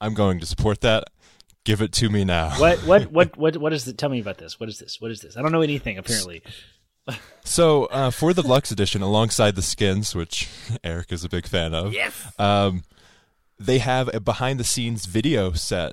[0.00, 1.04] I'm going to support that.
[1.64, 2.50] Give it to me now.
[2.58, 3.92] What what what what what is the?
[3.92, 4.58] Tell me about this.
[4.58, 5.00] What is this?
[5.00, 5.36] What is this?
[5.36, 6.42] I don't know anything apparently.
[7.46, 10.48] So uh, for the Lux edition, alongside the skins, which
[10.84, 12.14] Eric is a big fan of, Yes.
[12.38, 12.84] um,
[13.58, 15.92] they have a behind the scenes video set.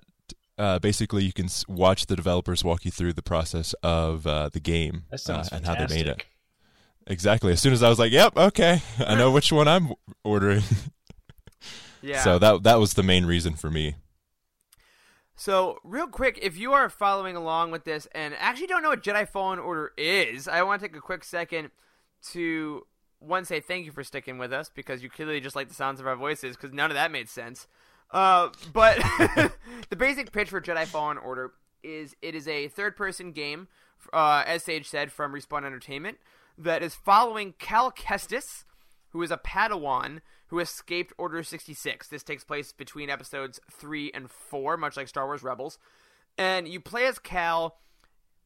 [0.57, 4.61] Uh, basically, you can watch the developers walk you through the process of uh, the
[4.61, 6.23] game uh, and how they made it.
[7.07, 7.51] Exactly.
[7.51, 9.91] As soon as I was like, "Yep, okay, I know which one I'm
[10.23, 10.63] ordering."
[12.03, 12.23] Yeah.
[12.23, 13.93] So that that was the main reason for me.
[15.41, 19.01] So, real quick, if you are following along with this and actually don't know what
[19.01, 21.71] Jedi Fallen Order is, I want to take a quick second
[22.33, 22.85] to
[23.17, 25.99] one say thank you for sticking with us because you clearly just like the sounds
[25.99, 27.65] of our voices because none of that made sense.
[28.11, 28.97] Uh, but
[29.89, 33.67] the basic pitch for Jedi Fallen Order is it is a third-person game,
[34.13, 36.19] uh, as Sage said, from Respawn Entertainment
[36.55, 38.63] that is following Cal Kestis,
[39.09, 42.09] who is a Padawan who escaped Order 66.
[42.09, 45.79] This takes place between episodes 3 and 4, much like Star Wars Rebels.
[46.37, 47.77] And you play as Cal,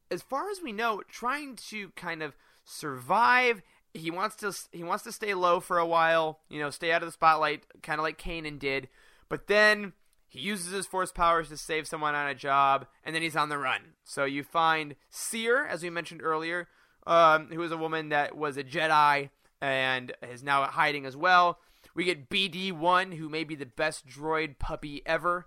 [0.08, 3.60] as far as we know, trying to kind of survive.
[3.92, 7.02] He wants to he wants to stay low for a while, you know, stay out
[7.02, 8.88] of the spotlight, kind of like Kanan did.
[9.28, 9.92] But then
[10.28, 13.48] he uses his force powers to save someone on a job, and then he's on
[13.48, 13.80] the run.
[14.04, 16.68] So you find Cere, as we mentioned earlier,
[17.04, 21.58] um, who is a woman that was a Jedi and is now hiding as well.
[21.96, 25.46] We get BD1, who may be the best droid puppy ever.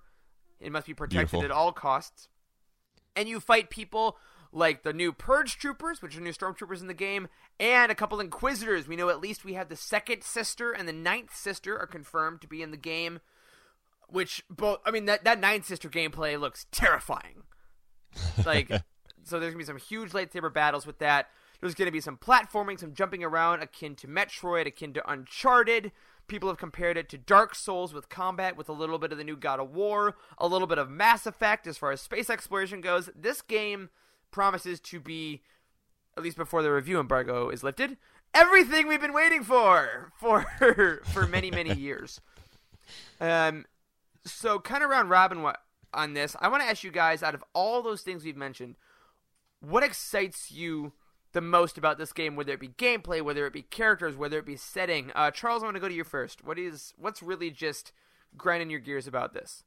[0.59, 1.45] It must be protected Beautiful.
[1.45, 2.27] at all costs.
[3.15, 4.17] And you fight people
[4.51, 7.27] like the new Purge Troopers, which are new Stormtroopers in the game,
[7.59, 8.87] and a couple Inquisitors.
[8.87, 12.41] We know at least we have the second sister and the ninth sister are confirmed
[12.41, 13.19] to be in the game.
[14.07, 17.43] Which both, I mean, that that ninth sister gameplay looks terrifying.
[18.43, 18.69] Like,
[19.23, 21.27] so there's gonna be some huge lightsaber battles with that.
[21.61, 25.91] There's gonna be some platforming, some jumping around, akin to Metroid, akin to Uncharted.
[26.29, 29.23] People have compared it to Dark Souls with combat, with a little bit of the
[29.23, 32.79] new God of War, a little bit of Mass Effect as far as space exploration
[32.79, 33.09] goes.
[33.15, 33.89] This game
[34.31, 35.41] promises to be,
[36.15, 37.97] at least before the review embargo is lifted,
[38.33, 42.21] everything we've been waiting for for for many many years.
[43.19, 43.65] Um,
[44.25, 45.45] so kind of round robin
[45.93, 46.35] on this.
[46.39, 48.75] I want to ask you guys, out of all those things we've mentioned,
[49.59, 50.93] what excites you
[51.33, 52.35] the most about this game?
[52.35, 55.11] Whether it be gameplay, whether it be characters, whether it be setting.
[55.15, 56.43] Uh, Charles, I want to go to you first.
[56.43, 57.91] What is what's really just
[58.37, 59.63] grinding your gears about this?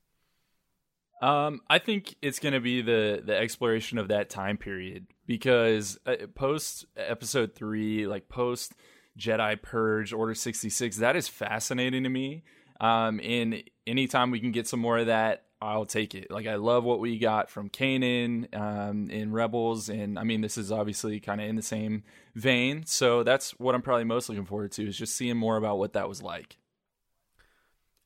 [1.20, 5.98] Um, I think it's going to be the the exploration of that time period because
[6.04, 8.72] uh, post episode three, like post
[9.16, 12.42] Jedi Purge, Order sixty six, that is fascinating to me.
[12.80, 16.30] Um, and anytime we can get some more of that, I'll take it.
[16.30, 20.58] Like I love what we got from Kanan um, in Rebels, and I mean this
[20.58, 22.02] is obviously kind of in the same
[22.34, 22.84] vein.
[22.84, 25.92] So that's what I'm probably most looking forward to is just seeing more about what
[25.92, 26.58] that was like.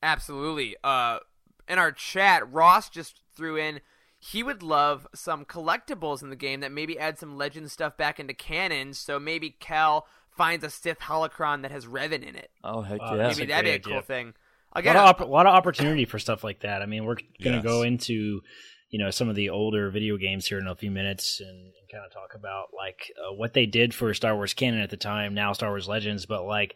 [0.03, 0.75] Absolutely.
[0.83, 1.19] Uh,
[1.67, 3.81] in our chat, Ross just threw in
[4.19, 8.19] he would love some collectibles in the game that maybe add some legend stuff back
[8.19, 8.93] into canon.
[8.93, 12.51] So maybe Cal finds a Sith holocron that has Revan in it.
[12.63, 13.17] Oh heck Wow, yeah!
[13.23, 14.03] that's maybe that'd be a great cool idea.
[14.83, 14.95] Thing.
[14.95, 16.81] A lot, of opp- a lot of opportunity for stuff like that.
[16.81, 17.63] I mean, we're going to Yes.
[17.63, 18.41] go into
[18.89, 21.89] you know some of the older video games here in a few minutes and, and
[21.91, 24.97] kind of talk about like uh, what they did for Star Wars canon at the
[24.97, 25.33] time.
[25.33, 26.75] Now Star Wars Legends, but like.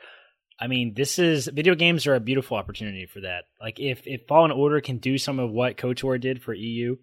[0.59, 3.45] I mean, this is video games are a beautiful opportunity for that.
[3.59, 6.97] Like, if if Fallen Order can do some of what KOTOR did for EU,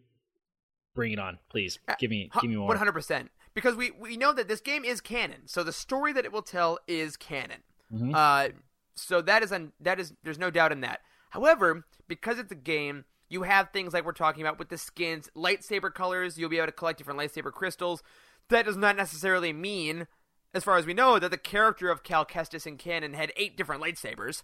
[0.94, 1.80] bring it on, please.
[1.98, 2.68] Give me, give me more.
[2.68, 3.32] One hundred percent.
[3.54, 6.42] Because we we know that this game is canon, so the story that it will
[6.42, 7.62] tell is canon.
[7.92, 8.14] Mhm.
[8.14, 8.52] Uh,
[9.00, 11.00] so that is un- that is there's no doubt in that.
[11.30, 15.30] However, because it's a game, you have things like we're talking about with the skins,
[15.36, 16.38] lightsaber colors.
[16.38, 18.02] You'll be able to collect different lightsaber crystals.
[18.48, 20.06] That does not necessarily mean,
[20.54, 23.56] as far as we know, that the character of Cal Kestis in canon had eight
[23.56, 24.42] different lightsabers.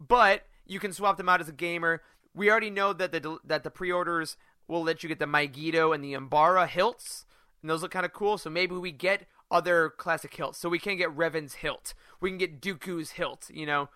[0.00, 2.02] But you can swap them out as a gamer.
[2.34, 6.02] We already know that the that the pre-orders will let you get the Mygeeto and
[6.02, 7.26] the Umbara hilts,
[7.60, 8.38] and those look kind of cool.
[8.38, 10.58] So maybe we get other classic hilts.
[10.58, 11.94] So we can get Revan's hilt.
[12.20, 13.48] We can get Dooku's hilt.
[13.52, 13.88] You know,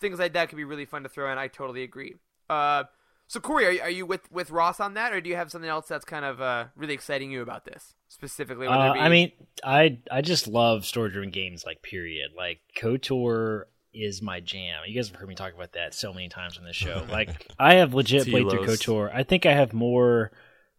[0.00, 1.38] things like that could be really fun to throw in.
[1.38, 2.14] I totally agree.
[2.50, 2.84] Uh,
[3.28, 5.50] so Corey, are, you- are you with with Ross on that, or do you have
[5.50, 8.66] something else that's kind of uh, really exciting you about this specifically?
[8.66, 9.32] Uh, be- I mean,
[9.64, 11.64] I I just love story-driven games.
[11.64, 12.32] Like, period.
[12.36, 13.64] Like, Kotor
[13.94, 14.80] is my jam.
[14.86, 17.06] You guys have heard me talk about that so many times on this show.
[17.10, 19.10] Like, I have legit played through Kotor.
[19.14, 20.32] I think I have more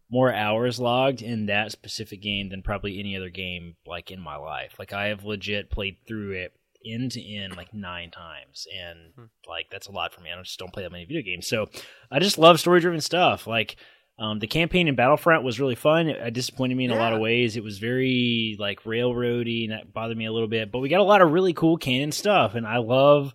[0.09, 4.35] more hours logged in that specific game than probably any other game like in my
[4.35, 4.75] life.
[4.79, 6.53] Like, I have legit played through it
[6.85, 10.29] end to end like nine times, and like that's a lot for me.
[10.31, 11.65] I just don't play that many video games, so
[12.11, 13.47] I just love story-driven stuff.
[13.47, 13.75] Like.
[14.17, 16.07] Um, the campaign in Battlefront was really fun.
[16.07, 17.57] It, it disappointed me in a lot of ways.
[17.57, 20.71] It was very like railroady, and that bothered me a little bit.
[20.71, 23.33] But we got a lot of really cool canon stuff, and I love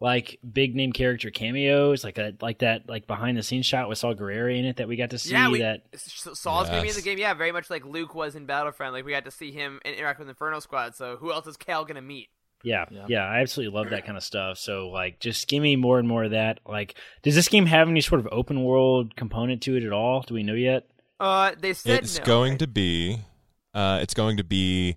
[0.00, 3.96] like big name character cameos, like that, like that, like behind the scenes shot with
[3.98, 5.32] Saw Gerrera in it that we got to see.
[5.32, 7.18] yeah, we, that S- Saw's gonna be in the game.
[7.18, 8.92] Yeah, very much like Luke was in Battlefront.
[8.92, 10.94] Like we got to see him interact with Inferno Squad.
[10.96, 12.28] So who else is Cal gonna meet?
[12.62, 13.04] Yeah, Yeah.
[13.08, 14.56] yeah, I absolutely love that kind of stuff.
[14.58, 16.60] So like, just give me more and more of that.
[16.66, 20.22] Like, does this game have any sort of open world component to it at all?
[20.22, 20.86] Do we know yet?
[21.20, 22.58] Uh, they said It's no, going right?
[22.60, 23.18] to be,
[23.74, 24.96] uh, it's going to be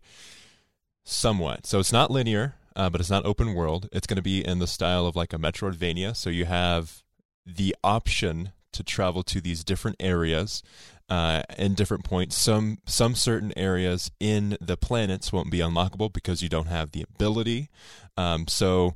[1.03, 1.65] somewhat.
[1.65, 3.89] So it's not linear, uh, but it's not open world.
[3.91, 6.15] It's going to be in the style of like a Metroidvania.
[6.15, 7.03] So you have
[7.45, 10.61] the option to travel to these different areas
[11.09, 12.37] uh, in different points.
[12.37, 17.01] Some some certain areas in the planets won't be unlockable because you don't have the
[17.01, 17.69] ability.
[18.15, 18.93] Um, so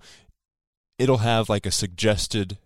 [1.00, 2.60] it'll have like a suggested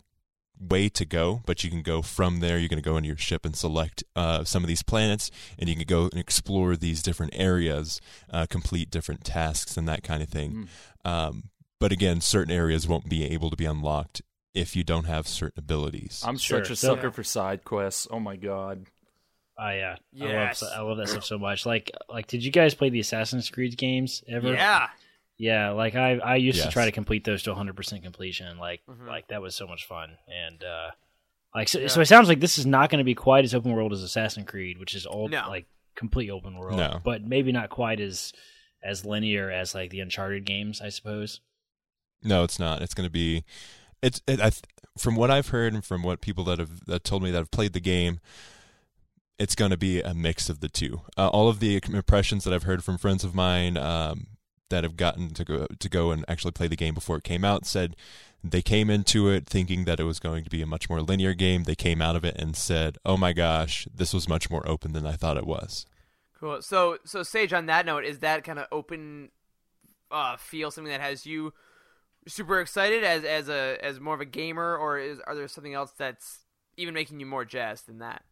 [0.59, 2.57] way to go, but you can go from there.
[2.57, 5.69] You're going to go into your ship and select uh, some of these planets, and
[5.69, 7.99] you can go and explore these different areas,
[8.31, 10.67] uh, complete different tasks, and that kind of thing.
[11.03, 14.21] Um, but again, certain areas won't be able to be unlocked
[14.53, 16.23] if you don't have certain abilities.
[16.25, 16.63] I'm Sure.
[16.63, 18.07] such a So- sucker for side quests.
[18.09, 18.85] Oh my god.
[19.57, 20.61] Oh yeah, Yes.
[20.63, 21.65] I love I love that stuff so much.
[21.65, 24.51] Like like, did you guys play the Assassin's Creed games ever?
[24.53, 24.87] Yeah,
[25.37, 28.57] Yeah, like I I used to try to complete those to 100% completion.
[28.57, 29.07] Like Mhm.
[29.07, 30.17] like that was so much fun.
[30.27, 30.91] And uh
[31.53, 31.87] like so, Yeah.
[31.87, 34.01] so it sounds like this is not going to be quite as open world as
[34.03, 35.47] Assassin's Creed, which is all No.
[35.49, 36.99] like complete open world, No.
[37.03, 38.31] but maybe not quite as
[38.83, 41.41] as linear as like the Uncharted games, I suppose.
[42.23, 42.81] No, it's not.
[42.81, 43.43] It's going to be.
[44.01, 44.51] It's it, I,
[44.97, 47.51] from what I've heard and from what people that have that told me that have
[47.51, 48.19] played the game.
[49.37, 51.01] It's going to be a mix of the two.
[51.17, 54.27] Uh, all of the impressions that I've heard from friends of mine um,
[54.69, 57.45] that have gotten to go to go and actually play the game before it came
[57.45, 57.95] out said
[58.43, 61.33] they came into it thinking that it was going to be a much more linear
[61.33, 61.63] game.
[61.63, 64.93] They came out of it and said, "Oh my gosh, this was much more open
[64.93, 65.85] than I thought it was."
[66.45, 66.61] cool.
[66.61, 69.29] So so Sage, on that note, is that kind of open
[70.11, 71.53] uh, feel something that has you
[72.27, 75.73] super excited as as a as more of a gamer, or is are there something
[75.73, 76.39] else that's
[76.77, 78.23] even making you more jazzed than that?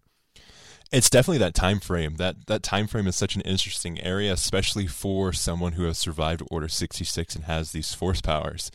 [0.94, 2.18] It's definitely that time frame.
[2.18, 6.44] That that time frame is such an interesting area, especially for someone who has survived
[6.52, 8.70] Order sixty six and has these force powers.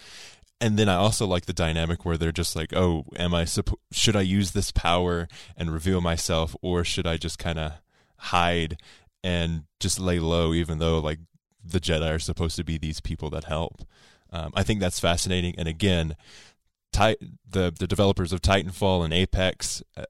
[0.60, 3.78] And then I also like the dynamic where they're just like, "Oh, am I suppo-
[3.92, 7.74] should I use this power and reveal myself, or should I just kind of
[8.16, 8.80] hide
[9.22, 11.20] and just lay low, even though like
[11.64, 13.84] the Jedi are supposed to be these people that help?"
[14.30, 15.54] Um, I think that's fascinating.
[15.56, 16.16] And again,
[16.92, 17.16] the
[17.78, 20.04] the developers of Titanfall and Apex, uh,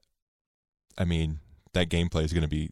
[0.97, 1.39] I mean,
[1.73, 2.71] that gameplay is going to be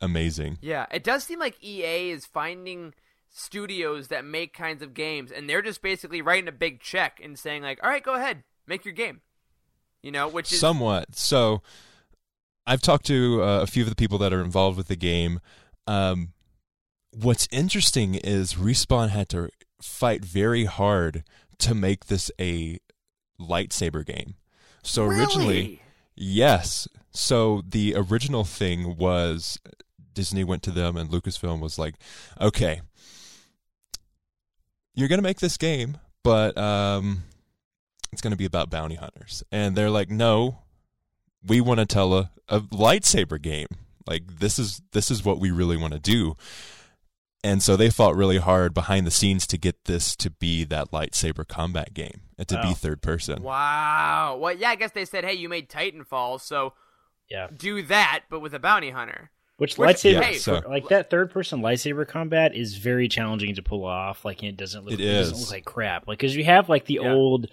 [0.00, 0.58] amazing.
[0.60, 2.94] Yeah, it does seem like EA is finding
[3.30, 7.38] studios that make kinds of games, and they're just basically writing a big check and
[7.38, 9.20] saying like, "All right, go ahead, make your game."
[10.02, 11.16] You know, which is Somewhat.
[11.16, 11.62] So,
[12.66, 15.40] I've talked to uh, a few of the people that are involved with the game.
[15.86, 16.32] Um,
[17.12, 19.48] what's interesting is Respawn had to
[19.80, 21.24] fight very hard
[21.58, 22.78] to make this a
[23.40, 24.34] lightsaber game.
[24.82, 25.82] So originally, Really?
[26.16, 26.88] Yes.
[27.14, 29.58] So the original thing was
[30.12, 31.94] Disney went to them and Lucasfilm was like,
[32.40, 32.80] "Okay,
[34.94, 37.24] you're going to make this game, but um
[38.12, 40.60] it's going to be about bounty hunters." And they're like, "No,
[41.46, 43.68] we want to tell a, a lightsaber game.
[44.06, 46.36] Like this is this is what we really want to do."
[47.42, 50.92] And so they fought really hard behind the scenes to get this to be that
[50.92, 52.62] lightsaber combat game and to Wow.
[52.62, 53.42] be third person.
[53.42, 54.38] Wow.
[54.40, 56.72] Well, yeah, I guess they said, "Hey, you made Titanfall, so
[57.30, 57.48] Yeah.
[57.56, 61.30] do that, but with a bounty hunter." Which, Which- lightsaber, hey, so- like that third
[61.30, 64.24] person lightsaber combat is very challenging to pull off.
[64.24, 66.08] Like it doesn't look, It it, doesn't look like crap.
[66.08, 67.12] Like because you have like the Yeah.
[67.12, 67.46] old,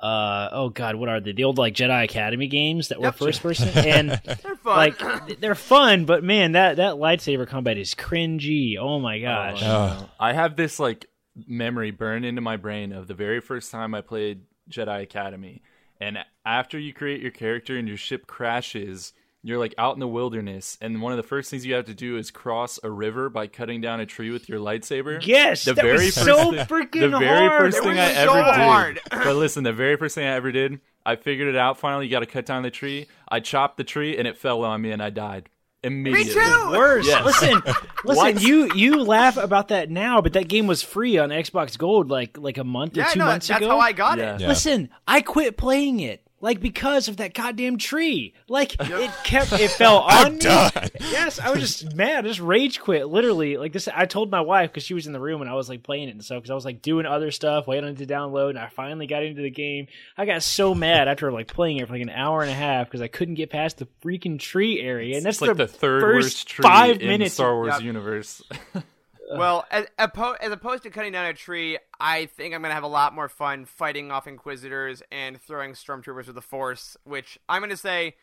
[0.00, 1.32] uh, oh god, what are they?
[1.32, 3.16] The old like Jedi Academy games that were Yep.
[3.16, 4.76] first person, and They're fun.
[4.76, 8.76] like they're fun, but man, that that lightsaber combat is cringy.
[8.78, 9.60] Oh my gosh.
[9.62, 10.08] Oh.
[10.18, 11.06] I have this like
[11.46, 15.62] memory burned into my brain of the very first time I played Jedi Academy.
[16.02, 19.12] And after you create your character and your ship crashes,
[19.44, 21.94] you're like out in the wilderness, and one of the first things you have to
[21.94, 25.24] do is cross a river by cutting down a tree with your lightsaber.
[25.24, 27.60] Yes, the that very was first so thing, freaking the very hard.
[27.60, 29.02] first thing I so ever did.
[29.10, 31.78] but listen, the very first thing I ever did, I figured it out.
[31.78, 33.06] Finally, you got to cut down the tree.
[33.28, 35.50] I chopped the tree, and it fell on me, and I died
[35.82, 36.32] immediately.
[36.34, 36.70] too!
[36.70, 37.06] Worse.
[37.06, 37.24] Yes.
[37.24, 37.62] Listen,
[38.04, 38.38] listen.
[38.40, 42.38] You you laugh about that now, but that game was free on Xbox Gold like
[42.38, 43.70] like a month or yeah, two no, months that's ago.
[43.70, 44.34] how I got Yeah.
[44.36, 44.40] it.
[44.42, 44.48] Yeah.
[44.48, 48.34] Listen, I quit playing it like because of that goddamn tree.
[48.48, 50.38] Like it kept it fell on me.
[50.40, 50.70] done.
[51.00, 52.26] Yes, I was just mad.
[52.26, 53.06] I just rage quit.
[53.08, 53.88] Literally, like this.
[53.88, 56.08] I told my wife because she was in the room and I was like playing
[56.08, 58.50] it and stuff because I was like doing other stuff, waiting on it to download,
[58.50, 59.86] and I finally got into the game.
[60.18, 62.88] I got so mad after like playing it for like an hour and a half
[62.88, 66.02] because I couldn't get past the freaking tree area, and that's It's like the, third
[66.02, 67.34] first worst tree five in minutes.
[67.34, 67.82] Star Wars Yep.
[67.82, 68.42] universe.
[69.38, 72.82] Well, as, as opposed to cutting down a tree, I think I'm going to have
[72.82, 77.60] a lot more fun fighting off Inquisitors and throwing Stormtroopers with the Force, which I'm
[77.60, 78.16] going to say.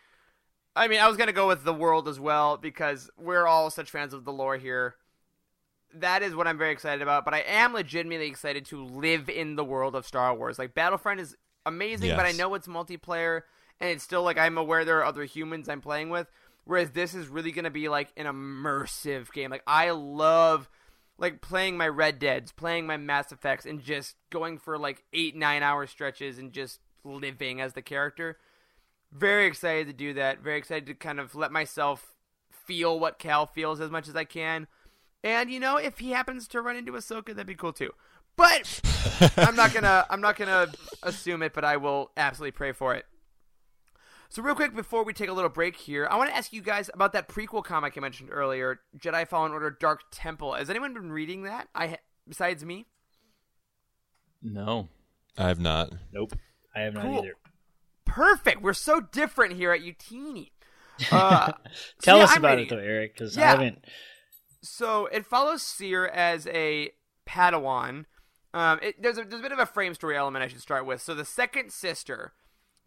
[0.76, 3.70] I mean, I was going to go with the world as well because we're all
[3.70, 4.96] such fans of the lore here.
[5.96, 9.56] That is what I'm very excited about, but I am legitimately excited to live in
[9.56, 10.60] the world of Star Wars.
[10.60, 11.36] Like, Battlefront is
[11.66, 13.42] amazing, but I know it's multiplayer,
[13.80, 16.28] and it's still like I'm aware there are other humans I'm playing with.
[16.66, 19.50] Whereas this is really going to be like an immersive game.
[19.50, 20.70] Like, I love
[21.20, 25.36] like playing my Red Deads, playing my Mass Effects, and just going for like eight,
[25.36, 28.38] nine hour stretches and just living as the character.
[29.12, 30.40] Very excited to do that.
[30.40, 32.16] Very excited to kind of let myself
[32.52, 34.68] feel what Cal feels as much as I can.
[35.24, 37.92] And you know, if he happens to run into Ahsoka, that'd be cool too.
[38.36, 38.80] But
[39.38, 40.72] I'm not gonna I'm not gonna
[41.04, 43.06] assume it, but I will absolutely pray for it.
[44.32, 46.62] So real quick before we take a little break here, I want to ask you
[46.62, 50.54] guys about that prequel comic I mentioned earlier, Jedi Fallen Order: Dark Temple.
[50.54, 51.68] Has anyone been reading that?
[51.74, 52.86] I besides me.
[54.42, 54.88] no.
[55.38, 55.94] I have not.
[56.12, 56.34] Nope,
[56.76, 57.20] I have not Cool.
[57.20, 57.34] either.
[58.04, 58.62] Perfect.
[58.62, 60.52] We're so different here at Youtini.
[61.14, 61.54] Uh,
[62.02, 63.44] Tell yeah, us I'm about reading it though, Eric, because Yeah.
[63.44, 63.86] I haven't.
[64.62, 66.92] so it follows Cere as a
[67.26, 68.04] Padawan.
[68.54, 70.86] Um, it, there's a there's a bit of a frame story element I should start
[70.86, 71.02] with.
[71.02, 72.34] So the second sister,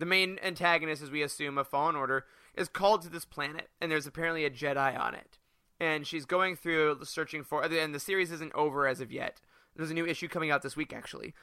[0.03, 2.25] the main antagonist, as we assume, of Fallen Order,
[2.57, 5.39] is called to this planet, and there's apparently a Jedi on it,
[5.79, 7.63] and she's going through searching for.
[7.63, 9.41] And the series isn't over as of yet.
[9.77, 11.35] There's a new issue coming out this week, actually.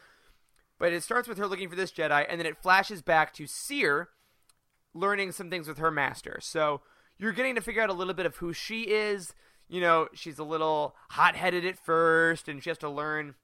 [0.78, 3.48] But it starts with her looking for this Jedi, and then it flashes back to
[3.48, 4.10] Cere
[4.94, 6.40] learning some things with her master.
[6.42, 6.82] So
[7.18, 9.34] you're getting to figure out a little bit of who she is.
[9.70, 13.36] You know, she's a little hot headed at first, and she has to learn,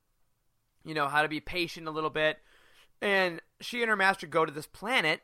[0.83, 2.39] you know, how to be patient a little bit.
[3.01, 5.21] And she and her master go to this planet,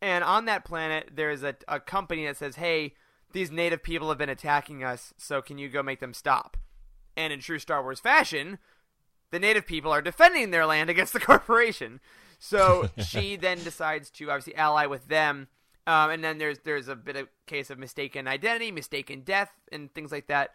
[0.00, 2.94] and on that planet, there's a, a company that says, hey,
[3.32, 6.56] these native people have been attacking us, so can you go make them stop?
[7.16, 8.58] And in true Star Wars fashion,
[9.30, 12.00] the native people are defending their land against the corporation.
[12.38, 15.48] So she then decides to obviously ally with them.
[15.86, 19.92] Um, and then there's there's a bit of case of mistaken identity, mistaken death, and
[19.92, 20.50] things like that.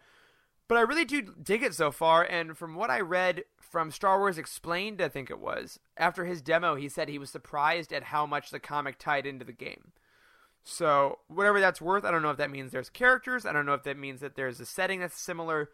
[0.68, 2.22] But I really do dig it so far.
[2.22, 6.42] And from what I read from Star Wars Explained, I think it was after his
[6.42, 9.92] demo, he said he was surprised at how much the comic tied into the game.
[10.62, 13.46] So whatever that's worth, I don't know if that means there's characters.
[13.46, 15.70] I don't know if that means that there's a setting that's similar.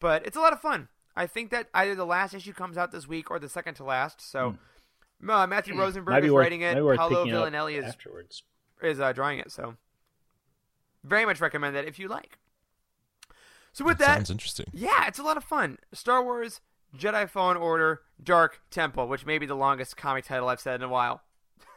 [0.00, 0.88] But it's a lot of fun.
[1.16, 3.84] I think that either the last issue comes out this week or the second to
[3.84, 4.20] last.
[4.20, 4.58] So
[5.26, 6.74] uh, Matthew Rosenberg Might is worth, writing it.
[6.74, 8.42] might be worth Paolo picking it up Villanelli is afterwards.
[8.82, 9.50] is uh, drawing it.
[9.50, 9.74] So
[11.02, 12.38] very much recommend that if you like.
[13.78, 14.66] So with That that, sounds interesting.
[14.72, 15.78] yeah, it's a lot of fun.
[15.92, 16.60] Star Wars
[16.98, 20.82] Jedi Fallen Order Dark Temple, which may be the longest comic title I've said in
[20.82, 21.22] a while.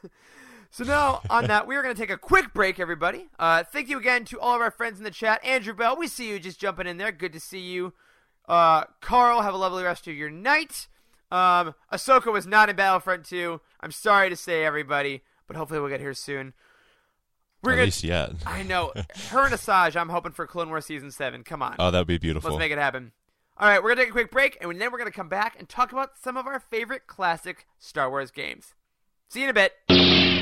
[0.71, 3.27] so now, on that, we are going to take a quick break, everybody.
[3.37, 5.45] Uh, thank you again to all of our friends in the chat.
[5.45, 7.11] Andrew Bell, we see you just jumping in there.
[7.11, 7.93] Good to see you.
[8.49, 10.87] Uh, Carl, have a lovely rest of your night.
[11.31, 13.61] Um, Ahsoka was not in Battlefront 2.
[13.79, 16.53] I'm sorry to say, everybody, but hopefully we'll get here soon.
[17.63, 18.31] We're At gonna, least yet.
[18.45, 18.91] I know.
[19.29, 21.43] Her and Asajj, I'm hoping for Clone Wars Season 7.
[21.43, 21.75] Come on.
[21.77, 22.51] Oh, that would be beautiful.
[22.51, 23.11] Let's make it happen.
[23.57, 25.29] All right, we're going to take a quick break, and then we're going to come
[25.29, 28.73] back and talk about some of our favorite classic Star Wars games.
[29.29, 29.73] See you in a bit.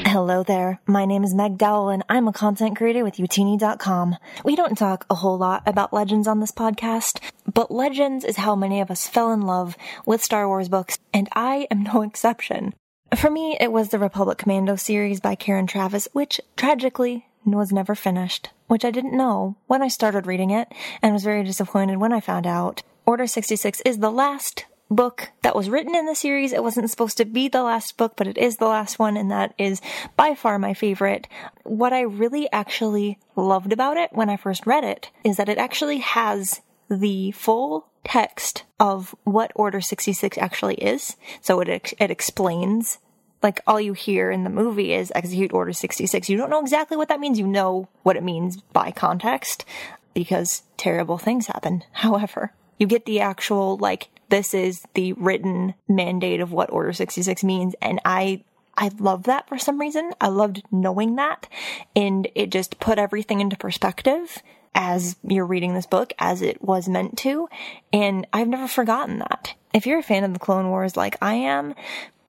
[0.08, 0.80] Hello there.
[0.88, 4.16] My name is Meg Dowell and I'm a content creator with Youtini.com.
[4.44, 7.20] We don't talk a whole lot about Legends on this podcast,
[7.54, 11.30] but Legends is how many of us fell in love with Star Wars books, and
[11.34, 12.74] I am no exception.
[13.16, 17.96] For me, it was the Republic Commando series by Karen Traviss, which, tragically, was never
[17.96, 18.50] finished.
[18.68, 22.20] which I didn't know when I started reading it and was very disappointed when I
[22.20, 22.84] found out.
[23.08, 26.54] Order 66 is the last book that was written in the series.
[26.54, 29.32] It wasn't supposed to be the last book, but it is the last one, and
[29.32, 29.82] that is
[30.16, 31.28] by far my favorite.
[31.64, 35.58] What I really actually loved about it when I first read it is that it
[35.58, 41.16] actually has the full text of what Order 66 actually is.
[41.42, 43.00] So it, ex- it explains,
[43.44, 46.30] like all you hear in the movie is execute Order 66.
[46.30, 47.40] You don't know exactly what that means.
[47.40, 49.66] You know what it means by context
[50.14, 51.84] because terrible things happen.
[51.92, 57.44] However, you get the actual, like, this is the written mandate of what Order 66
[57.44, 57.76] means.
[57.82, 58.44] And I,
[58.78, 60.12] I love that for some reason.
[60.22, 61.48] I loved knowing that.
[61.96, 64.42] And it just put everything into perspective
[64.74, 67.50] as you're reading this book as it was meant to.
[67.92, 69.56] And I've never forgotten that.
[69.74, 71.76] If you're a fan of the Clone Wars like I am,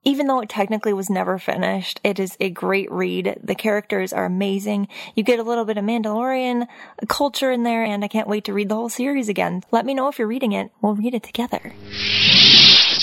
[0.03, 3.39] even though it technically was never finished, it is a great read.
[3.43, 4.87] The characters are amazing.
[5.15, 6.67] You get a little bit of Mandalorian
[7.07, 9.63] culture in there, and I can't wait to read the whole series again.
[9.71, 10.71] Let me know if you're reading it.
[10.81, 11.73] We'll read it together.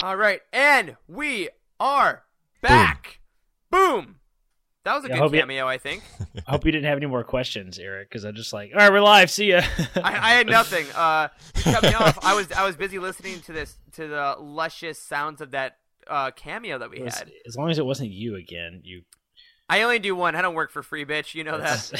[0.03, 2.24] All right, and we are
[2.62, 3.20] back.
[3.70, 4.18] Boom.
[4.89, 6.03] That was a Yeah, I good hope you- cameo, I think.
[6.47, 8.91] I hope you didn't have any more questions, Eric, because I'm just like, all right,
[8.91, 9.30] we're live.
[9.30, 9.61] See ya.
[9.97, 10.86] I, I had nothing.
[10.97, 12.18] Uh, you cut me off.
[12.24, 15.76] I was I was busy listening to this to the luscious sounds of that
[16.07, 17.30] uh, cameo that we was- had.
[17.47, 19.03] as long as it wasn't you again, you.
[19.70, 20.34] I only do one.
[20.34, 21.34] I don't work for free, bitch.
[21.34, 21.93] You know that.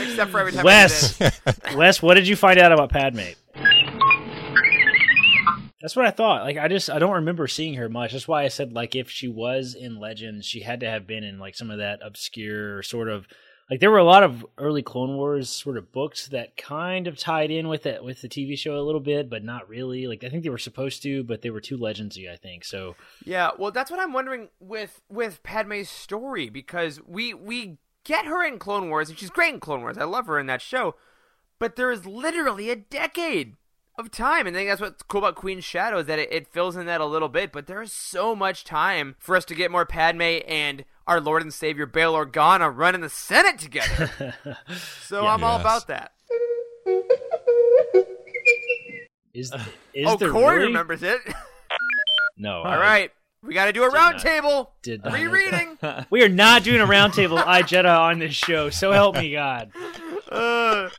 [0.00, 1.74] Except for every time Wes, I do this.
[1.76, 3.20] Wes, what did you find out about Padme?
[5.80, 6.42] That's what I thought.
[6.42, 8.12] Like, I just I don't remember seeing her much.
[8.12, 11.24] That's why I said like if she was in Legends, she had to have been
[11.24, 13.26] in like some of that obscure sort of
[13.70, 17.18] like there were a lot of early Clone Wars sort of books that kind of
[17.18, 20.06] tied in with it with the TV show a little bit, but not really.
[20.06, 22.30] Like I think they were supposed to, but they were too legendsy.
[22.30, 22.96] I think so.
[23.24, 28.42] Yeah, well, that's what I'm wondering with with Padme's story because we we get her
[28.44, 29.98] in Clone Wars and she's great in Clone Wars.
[29.98, 30.94] I love her in that show,
[31.58, 33.56] but there is literally a decade
[33.98, 36.46] of time, and I think that's what's cool about Queen's Shadow is that it, it
[36.46, 37.52] fills in that a little bit.
[37.52, 41.42] But there is so much time for us to get more Padme and our Lord
[41.42, 44.34] and Savior Bail Organa running the Senate together.
[45.00, 46.12] so I'm all about that.
[49.34, 49.52] Is
[49.94, 50.68] is oh, there Corey really?
[50.68, 51.20] remembers it.
[52.38, 52.62] No.
[52.62, 53.10] all right,
[53.42, 54.68] we got to do a roundtable.
[54.82, 55.12] Did not.
[55.12, 55.78] Rereading.
[56.10, 58.70] We are not doing a roundtable I Jedi on this show.
[58.70, 59.72] So help me God.
[60.28, 60.90] Uh,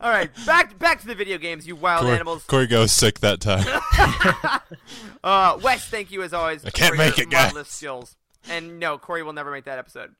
[0.00, 2.44] all right, back back to the video games, you wild Corey, animals.
[2.44, 3.64] Corey goes sick that time.
[5.24, 6.64] Uh, Wes, thank you as always.
[6.66, 7.68] I can't for make your it, guys.
[7.68, 8.14] skills.
[8.50, 10.14] And no, Corey will never make that episode.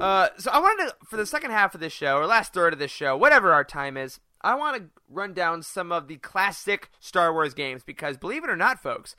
[0.00, 2.72] Uh, so I wanted to, for the second half of this show, or last third
[2.72, 6.16] of this show, whatever our time is, I want to run down some of the
[6.16, 9.14] classic Star Wars games because, believe it or not, folks,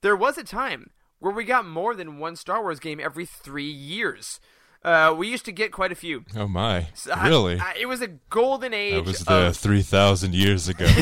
[0.00, 0.90] there was a time
[1.20, 4.40] where we got more than one Star Wars game every three years.
[4.84, 6.24] Uh, we used to get quite a few.
[6.36, 6.88] Oh my!
[6.94, 7.58] So I- really?
[7.60, 8.94] I- it was a golden age.
[8.94, 10.86] That was the of, three thousand years ago.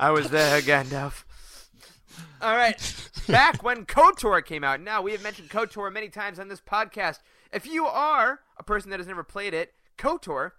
[0.00, 1.24] I was there, Gandalf.
[2.40, 2.76] All right.
[3.28, 4.80] Back when KOTOR came out.
[4.80, 7.18] Now, we have mentioned KOTOR many times on this podcast.
[7.52, 10.52] If you are a person that has never played it, KOTOR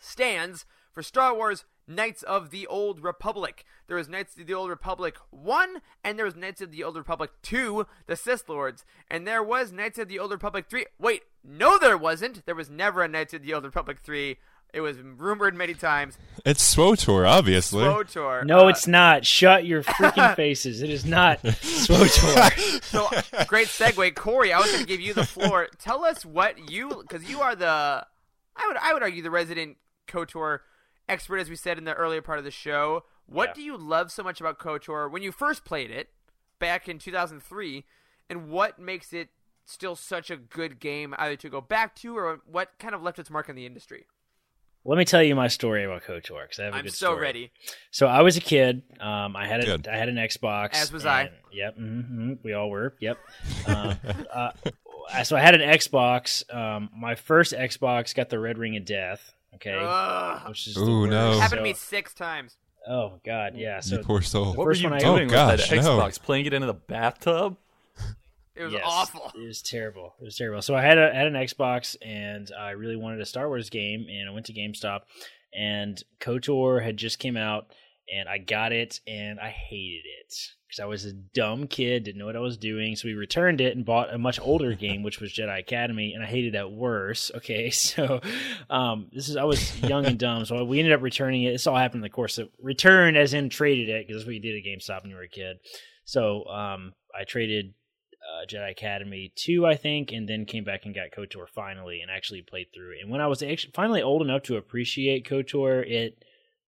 [0.00, 3.64] stands for Star Wars Knights of the Old Republic.
[3.86, 6.96] There was Knights of the Old Republic 1, and there was Knights of the Old
[6.96, 8.84] Republic 2, the Sith Lords.
[9.10, 10.86] And there was Knights of the Old Republic 3.
[10.98, 12.46] Wait, no, there wasn't.
[12.46, 14.38] There was never a Knights of the Old Republic 3.
[14.72, 16.16] It was rumored many times.
[16.46, 17.84] it's SWOTOR, obviously.
[17.84, 18.46] KOTOR.
[18.46, 19.26] No, uh, it's not.
[19.26, 20.80] Shut your freaking faces.
[20.80, 22.80] It is not SWOTOR.
[22.92, 23.08] So
[23.46, 24.52] great segue, Corey.
[24.52, 25.68] I was going to give you the floor.
[25.78, 29.76] Tell us what you, because you are the, I would, I would argue the resident
[30.08, 30.60] Kotor
[31.12, 33.04] expert, as we said in the earlier part of the show.
[33.26, 33.54] What Yeah.
[33.54, 36.08] do you love so much about Kotor when you first played it
[36.58, 37.84] back in 2003,
[38.28, 39.28] and what makes it
[39.64, 43.18] still such a good game either to go back to or what kind of left
[43.18, 44.06] its mark in the industry?
[44.84, 47.06] Let me tell you my story about KOTOR because I have a I'm good so
[47.12, 47.20] story.
[47.20, 47.52] ready.
[47.92, 48.82] So I was a kid.
[48.98, 49.86] Um, I had a Good.
[49.86, 50.70] I had an Xbox.
[50.74, 51.22] As was I.
[51.22, 51.74] and- Yep.
[51.76, 52.96] hmm we all were.
[52.98, 53.18] Yep.
[53.68, 53.96] Um,
[54.34, 54.50] uh,
[55.22, 56.52] so I had an Xbox.
[56.52, 59.32] Um, my first Xbox got the Red Ring of Death.
[59.54, 59.76] Okay.
[59.78, 60.48] Ugh.
[60.48, 61.10] Which is the Ooh, worst.
[61.10, 61.38] no.
[61.38, 62.56] Happened to me six times.
[62.88, 63.80] Oh God, yeah.
[63.80, 64.54] So you poor soul.
[64.54, 65.98] What were you one doing Oh, with gosh, that no.
[65.98, 66.20] Xbox?
[66.20, 67.56] Playing it into the bathtub?
[68.54, 69.32] It was Yes, awful.
[69.34, 70.14] It was terrible.
[70.20, 70.60] It was terrible.
[70.62, 74.06] So I had a had an Xbox and I really wanted a Star Wars game
[74.10, 75.02] and I went to GameStop
[75.54, 77.66] and KOTOR had just came out
[78.12, 80.34] and I got it and I hated it
[80.72, 82.96] because I was a dumb kid, didn't know what I was doing.
[82.96, 86.24] So we returned it and bought a much older game, which was Jedi Academy, and
[86.24, 87.30] I hated that worse.
[87.42, 88.20] Okay, so
[88.70, 91.50] um, this is I was young and dumb, so we ended up returning it.
[91.50, 94.34] This all happened in the course of return, as in traded it because that's what
[94.34, 95.56] you did at GameStop when you were a kid.
[96.04, 97.74] So um, I traded
[98.22, 102.10] uh, Jedi Academy 2, I think, and then came back and got KOTOR finally and
[102.10, 102.94] actually played through.
[103.00, 106.22] And when I was actually finally old enough to appreciate KOTOR, it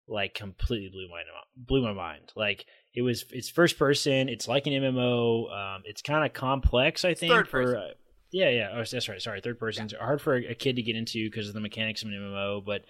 [0.06, 1.22] like completely blew my
[1.56, 2.32] blew my mind.
[2.36, 5.50] Like it was it's first person, it's like an MMO.
[5.52, 7.32] Um, it's kind of complex, I think.
[7.32, 7.78] Third for, person.
[7.78, 7.94] uh,
[8.32, 8.68] yeah, yeah.
[8.72, 9.20] Oh, that's right.
[9.20, 9.84] Sorry, third person.
[9.84, 12.64] It's hard for a kid to get into because of the mechanics of an MMO.
[12.64, 12.84] But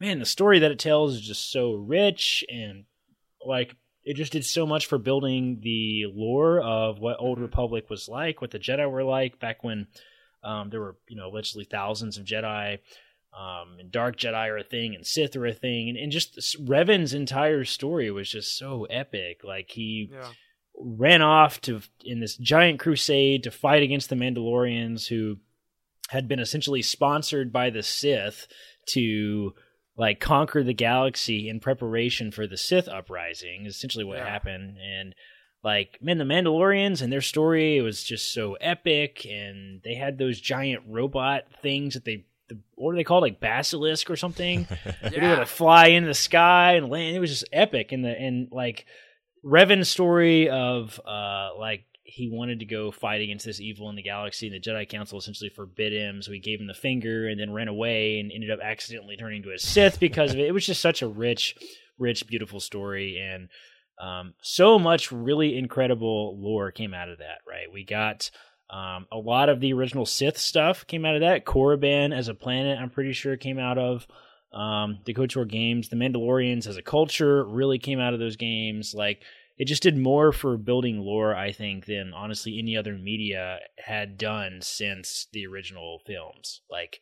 [0.00, 2.84] man, the story that it tells is just so rich and
[3.44, 8.08] like it just did so much for building the lore of what Old Republic was
[8.08, 9.86] like, what the Jedi were like back when
[10.44, 12.78] um, there were you know literally thousands of Jedi.
[13.36, 16.56] Um, and Dark Jedi are a thing, and Sith are a thing, and, and just
[16.66, 19.42] Revan's entire story was just so epic.
[19.44, 20.32] Like he Yeah.
[20.78, 25.36] ran off to in this giant crusade to fight against the Mandalorians who
[26.10, 28.46] had been essentially sponsored by the Sith
[28.90, 29.52] to
[29.98, 33.66] like conquer the galaxy in preparation for the Sith uprising.
[33.66, 34.28] Essentially what Yeah.
[34.28, 35.14] happened and
[35.64, 40.16] like man the Mandalorians and their story it was just so epic and they had
[40.18, 44.66] those giant robot things that they the, what are they called like basilisk or something
[45.02, 47.16] they were able to fly in the sky and land.
[47.16, 47.92] It was just epic.
[47.92, 48.86] And the and like
[49.42, 54.02] Revan's story of uh like he wanted to go fight against this evil in the
[54.02, 56.22] galaxy, and the Jedi Council essentially forbid him.
[56.22, 59.38] So he gave him the finger and then ran away and ended up accidentally turning
[59.38, 60.46] into a Sith because of it.
[60.46, 61.56] It was just such a rich,
[61.98, 63.48] rich, beautiful story, and
[64.00, 67.38] um, so much really incredible lore came out of that.
[67.46, 68.30] Right, we got.
[68.68, 71.44] Um, a lot of the original Sith stuff came out of that.
[71.44, 74.06] Korriban as a planet, I'm pretty sure, came out of
[74.52, 75.88] um, the KOTOR games.
[75.88, 78.94] The Mandalorians as a culture really came out of those games.
[78.94, 79.22] Like
[79.56, 84.18] it just did more for building lore, I think, than honestly any other media had
[84.18, 86.60] done since the original films.
[86.70, 87.00] Like,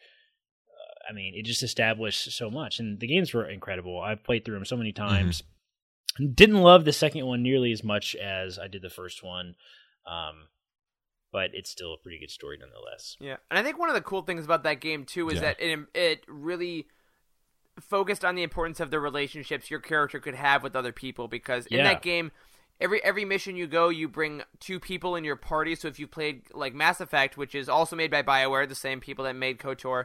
[0.71, 4.01] uh, I mean, it just established so much, and the games were incredible.
[4.01, 5.43] I've played through them so many times.
[6.35, 9.57] Didn't love the second one nearly as much as I did the first one.
[10.07, 10.47] Um,
[11.35, 13.17] but it's still a pretty good story nonetheless.
[13.21, 15.41] Yeah, and I think one of the cool things about that game too is Yeah.
[15.41, 16.87] that it it really
[17.81, 21.67] focused on the importance of the relationships your character could have with other people because
[21.67, 21.83] in Yeah.
[21.93, 22.31] that game
[22.81, 26.07] every every mission you go you bring two people in your party so if you
[26.07, 29.59] played like Mass Effect which is also made by BioWare the same people that made
[29.59, 30.05] KOTOR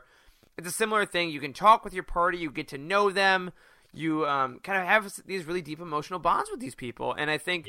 [0.57, 3.51] it's a similar thing you can talk with your party you get to know them
[3.93, 7.37] you um, kind of have these really deep emotional bonds with these people and I
[7.37, 7.67] think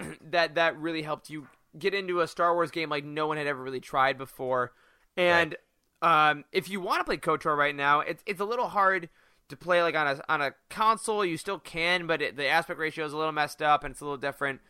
[0.22, 1.48] that that really helped you
[1.78, 4.72] get into a Star Wars game like no one had ever really tried before.
[5.16, 5.56] And
[6.02, 9.08] um, if you want to play KOTOR right now, it's it's a little hard
[9.48, 11.24] to play like on a on a console.
[11.24, 14.00] You still can, but it, the aspect ratio is a little messed up and it's
[14.00, 14.60] a little different.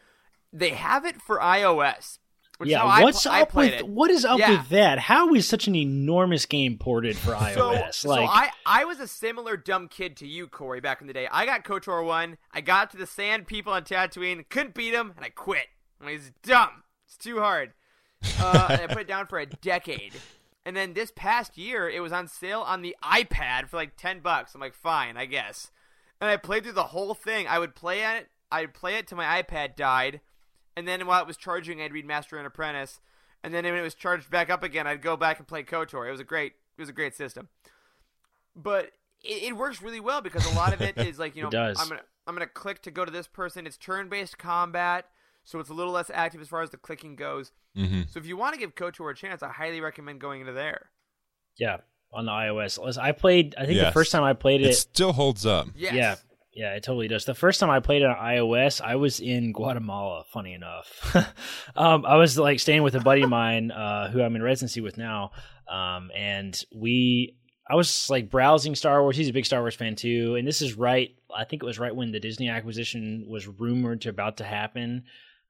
[0.52, 2.18] They have it for iOS.
[2.56, 3.88] Which yeah, what's I up played with it.
[3.88, 4.50] what is up Yeah.
[4.58, 4.98] with that?
[4.98, 7.94] How is such an enormous game ported for iOS?
[7.94, 11.06] So, like, so I, I was a similar dumb kid to you, Corey, back in
[11.06, 11.28] the day.
[11.30, 12.36] I got KOTOR 1.
[12.52, 15.66] I got to the sand people on Tatooine, couldn't beat them, and I quit.
[16.04, 16.82] I was dumb.
[17.08, 17.72] It's too hard.
[18.38, 20.12] Uh, and I put it down for a decade.
[20.66, 24.20] And then this past year, it was on sale on the iPad for like 10
[24.20, 24.54] bucks.
[24.54, 25.70] I'm like, fine, I guess.
[26.20, 27.46] And I played through the whole thing.
[27.46, 28.28] I would play it.
[28.52, 30.20] I'd play it till my iPad died.
[30.76, 33.00] And then while it was charging, I'd read Master and Apprentice.
[33.42, 36.06] And then when it was charged back up again, I'd go back and play KOTOR.
[36.06, 37.48] It was a great, it was a great system.
[38.54, 38.92] But
[39.22, 41.50] it, it works really well because a lot of it is like you know.
[41.80, 43.66] I'm gonna I'm gonna click to go to this person.
[43.66, 45.06] It's turn-based combat,
[45.48, 47.52] so it's a little less active as far as the clicking goes.
[47.74, 48.10] Mhm.
[48.10, 50.90] So if you want to give KOTOR a chance, I highly recommend going into there.
[51.56, 51.78] yeah,
[52.12, 52.98] on the iOS.
[52.98, 53.54] I played.
[53.58, 55.68] I think the first time I played it, It still holds up.
[55.74, 55.94] Yes.
[55.94, 56.16] Yeah,
[56.52, 57.24] yeah, it totally does.
[57.24, 60.24] The first time I played it on iOS, I was in Guatemala.
[60.32, 61.16] Funny enough,
[61.76, 64.80] um, I was like staying with a buddy of mine uh, who I'm in residency
[64.82, 65.30] with now,
[65.70, 67.34] um, and we.
[67.70, 69.14] I was like browsing Star Wars.
[69.16, 71.10] He's a big Star Wars fan too, and this is right.
[71.36, 75.04] I think it was right when the Disney acquisition was rumored to about to happen,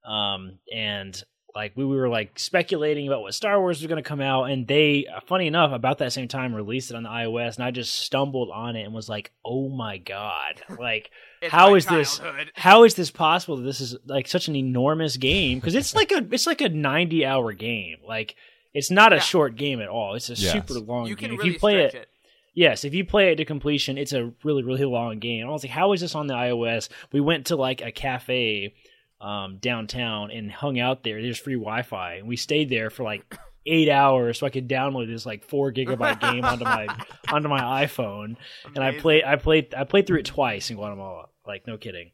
[0.09, 1.22] um, and
[1.54, 4.66] like we were like speculating about what Star Wars was going to come out, and
[4.66, 7.94] they, funny enough, about that same time released it on the iOS, and I just
[7.94, 10.62] stumbled on it and was like, "Oh my god!
[10.78, 11.11] Like,
[11.50, 12.20] how is how my is this?
[12.54, 13.56] How is this possible?
[13.56, 16.68] That this is like such an enormous game because it's like a it's like a
[16.68, 17.96] ninety hour game.
[18.06, 18.36] Like,
[18.74, 20.14] it's not a short game at all.
[20.14, 20.52] It's a Yes.
[20.52, 21.30] super long You game.
[21.30, 22.09] can if you play it, it.
[22.54, 25.46] Yes, if you play it to completion, it's a really, really long game.
[25.46, 26.88] I was like, how is this on the iOS?
[27.12, 28.74] We went to like a cafe
[29.20, 31.20] um, downtown and hung out there.
[31.20, 32.14] There's free Wi Fi.
[32.14, 35.72] And we stayed there for like eight hours so I could download this like four
[35.72, 36.86] gigabyte game onto my
[37.30, 38.36] onto my iPhone.
[38.74, 41.26] And I played I played I played through it twice in Guatemala.
[41.46, 42.12] Like no kidding.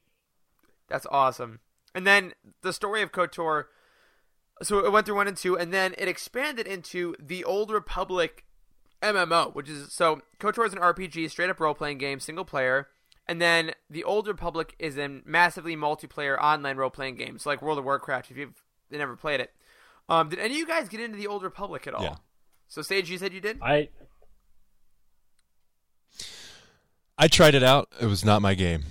[0.89, 1.61] That's awesome.
[1.95, 3.65] And then the story of KOTOR.
[4.63, 8.45] So it went through one and two, and then it expanded into the Old Republic
[9.03, 12.89] MMO, which is so KOTOR is an RPG, straight up role playing game, single player.
[13.27, 17.39] And then the Old Republic is a massively multiplayer online role playing game.
[17.39, 19.53] So like World of Warcraft, if you've never played it.
[20.09, 22.03] Um, did any of you guys get into the Old Republic at all?
[22.03, 22.17] Yeah.
[22.69, 23.59] So Sage, you said you did.
[23.63, 23.89] I
[27.17, 27.89] I tried it out.
[28.01, 28.85] It was not my game.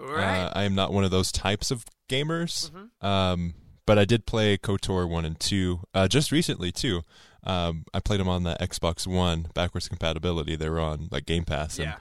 [0.00, 0.44] All right.
[0.44, 2.70] Uh, I am not one of those types of gamers.
[3.02, 3.54] Um,
[3.86, 7.02] but I did play KOTOR 1 and 2 uh, just recently, too.
[7.42, 10.56] Um, I played them on the Xbox One, backwards compatibility.
[10.56, 11.78] They were on like Game Pass.
[11.78, 11.96] And Yeah.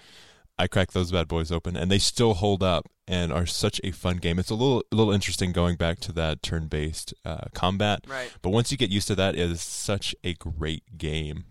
[0.60, 3.91] I cracked those bad boys open, and they still hold up and are such a
[3.91, 4.38] fun game.
[4.38, 8.01] It's a little, a little interesting going back to that turn-based uh, combat.
[8.05, 8.30] Right.
[8.41, 11.45] But once you get used to that, it is such a great game,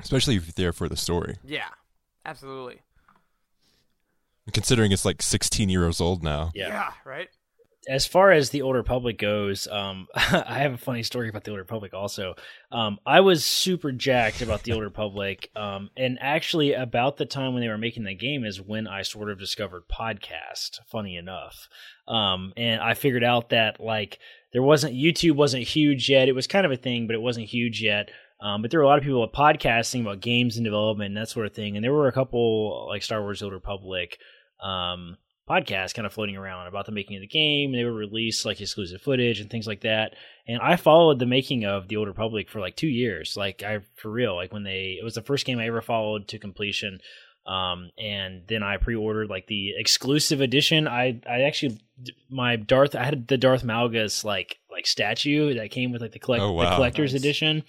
[0.00, 1.36] especially if you're there for the story.
[1.44, 1.68] yeah,
[2.24, 2.80] absolutely.
[4.52, 6.52] Considering it's like 16 years old now.
[6.54, 6.92] yeah.
[7.04, 7.28] right.
[7.88, 11.52] As far as the Old Republic goes, um, I have a funny story about the
[11.52, 11.94] Old Republic.
[11.94, 12.34] Also,
[12.72, 17.52] um, I was super jacked about the Old Republic, um, and actually, about the time
[17.52, 20.80] when they were making the game is when I sort of discovered podcast.
[20.86, 21.68] Funny enough,
[22.08, 24.18] um, and I figured out that like
[24.52, 26.28] there wasn't YouTube wasn't huge yet.
[26.28, 28.10] It was kind of a thing, but it wasn't huge yet.
[28.40, 31.30] Um, but there were a lot of people podcasting about games and development and that
[31.30, 31.74] sort of thing.
[31.74, 34.18] And there were a couple like Star Wars: The Old Republic
[34.60, 35.16] um,
[35.48, 37.72] podcasts kind of floating around about the making of the game.
[37.72, 40.14] They would release like exclusive footage and things like that.
[40.48, 43.36] And I followed the making of the Old Republic for like two years.
[43.36, 46.28] Like I for real, like when they it was the first game I ever followed
[46.28, 46.98] to completion.
[47.46, 50.88] Um, and then I pre-ordered like the exclusive edition.
[50.88, 51.78] I I actually
[52.28, 56.18] my Darth I had the Darth Malgus like like statue that came with like the
[56.18, 57.22] collect Oh, the collector's Nice.
[57.22, 57.62] edition.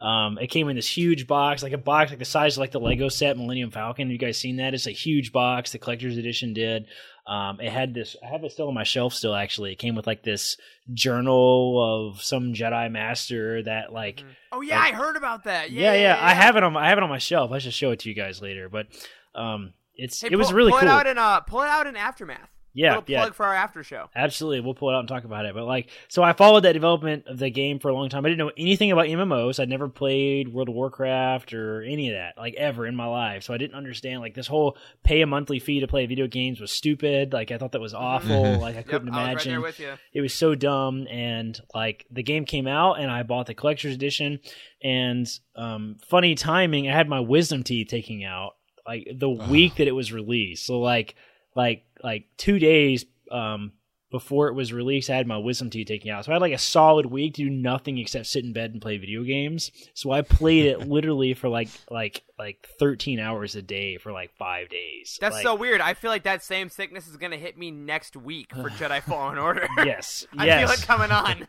[0.00, 2.72] Um, it came in this huge box, like a box like the size of like
[2.72, 4.10] the Lego set Millennium Falcon.
[4.10, 4.74] You guys seen that?
[4.74, 5.72] It's a huge box.
[5.72, 6.86] The collector's edition did.
[7.26, 8.16] Um, it had this.
[8.22, 9.14] I have it still on my shelf.
[9.14, 10.56] Still, actually, it came with like this
[10.92, 14.22] journal of some Jedi master that like.
[14.52, 15.70] Oh yeah, I heard about that.
[15.70, 16.76] Yeah, Yeah, yeah, I have it on.
[16.76, 17.50] I have it on my shelf.
[17.52, 18.68] I should show it to you guys later.
[18.68, 18.86] But
[19.34, 20.88] um, it's Hey, it was pull- really pull cool.
[20.88, 22.50] It out in, uh, pull it out in aftermath.
[22.76, 23.20] Yeah, Little yeah.
[23.20, 24.10] plug for our after show.
[24.16, 25.54] Absolutely, we'll pull it out and talk about it.
[25.54, 28.26] But like, so I followed that development of the game for a long time.
[28.26, 29.60] I didn't know anything about MMOs.
[29.60, 33.44] I'd never played World of Warcraft or any of that, like ever in my life.
[33.44, 36.60] So I didn't understand like this whole pay a monthly fee to play video games
[36.60, 37.32] was stupid.
[37.32, 38.42] Like I thought that was awful.
[38.42, 38.60] Mhm.
[38.60, 39.52] Like I couldn't I was right imagine.
[39.52, 39.92] there with you.
[40.12, 41.06] It was so dumb.
[41.08, 44.40] And like the game came out, and I bought the collector's edition.
[44.82, 48.56] And um, funny timing, I had my wisdom teeth taking out
[48.86, 50.66] like the week that it was released.
[50.66, 51.14] So like
[51.56, 53.72] like like two days um
[54.14, 56.24] before it was released, I had my wisdom teeth taken out.
[56.24, 58.80] So I had like a solid week to do nothing except sit in bed and
[58.80, 59.72] play video games.
[59.92, 64.30] So I played it literally for like like like thirteen hours a day for like
[64.38, 65.18] five days.
[65.20, 65.80] That's Like, so weird.
[65.80, 69.36] I feel like that same sickness is gonna hit me next week for Jedi Fallen
[69.36, 69.66] Order.
[69.84, 70.60] Yes, I yes.
[70.60, 71.48] feel it coming on.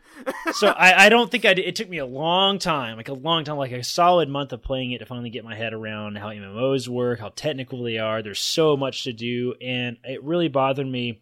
[0.54, 1.66] so I, I don't think I did.
[1.66, 4.60] It took me a long time, like a long time, like a solid month of
[4.60, 8.22] playing it to finally get my head around how MMOs work, how technical they are.
[8.22, 11.20] There's so much to do, and it really bothered me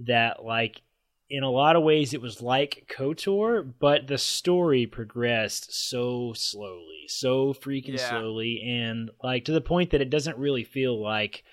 [0.00, 0.82] that, like,
[1.30, 7.04] in a lot of ways, it was like KOTOR, but the story progressed so slowly,
[7.06, 8.08] so freaking Yeah.
[8.08, 11.44] slowly, and like to the point that it doesn't really feel like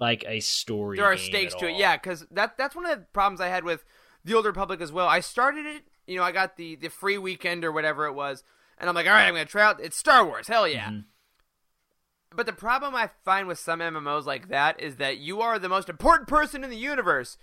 [0.00, 0.96] like a story.
[0.96, 1.96] there are stakes to it, yeah.
[1.96, 3.84] Because that that's one of the problems I had with
[4.24, 5.06] the Old Republic as well.
[5.06, 8.42] I started it, you know, I got the the free weekend or whatever it was,
[8.78, 9.80] and I'm like, all right, I'm gonna try out.
[9.80, 10.88] It's Star Wars, hell yeah.
[10.88, 11.00] Mm-hmm.
[12.34, 15.68] But the problem I find with some MMOs like that is that you are the
[15.68, 17.36] most important person in the universe,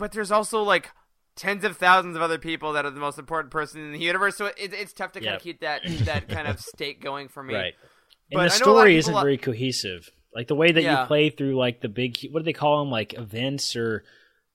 [0.00, 0.90] but there's also like
[1.36, 4.36] tens of thousands of other people that are the most important person in the universe.
[4.36, 5.36] So it, it's tough to kind Yep.
[5.36, 7.54] of keep that that kind of stake going for me.
[7.54, 7.74] Right.
[8.32, 10.10] But and the I know a lot of story isn't lo- very cohesive.
[10.34, 11.02] Like the way that Yeah.
[11.02, 14.02] you play through like the big what do they call them like events or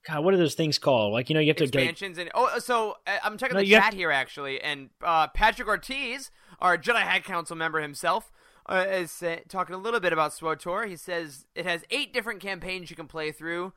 [0.08, 1.12] God what are those things called?
[1.12, 3.62] Like you know you have to like, expansions and oh so uh, i'm checking No,
[3.62, 6.30] the chat here actually and uh, patrick ortiz
[6.60, 8.30] our jedi high council member himself
[8.68, 12.88] uh, is talking a little bit about swotor he says it has eight different campaigns
[12.88, 13.72] you can play through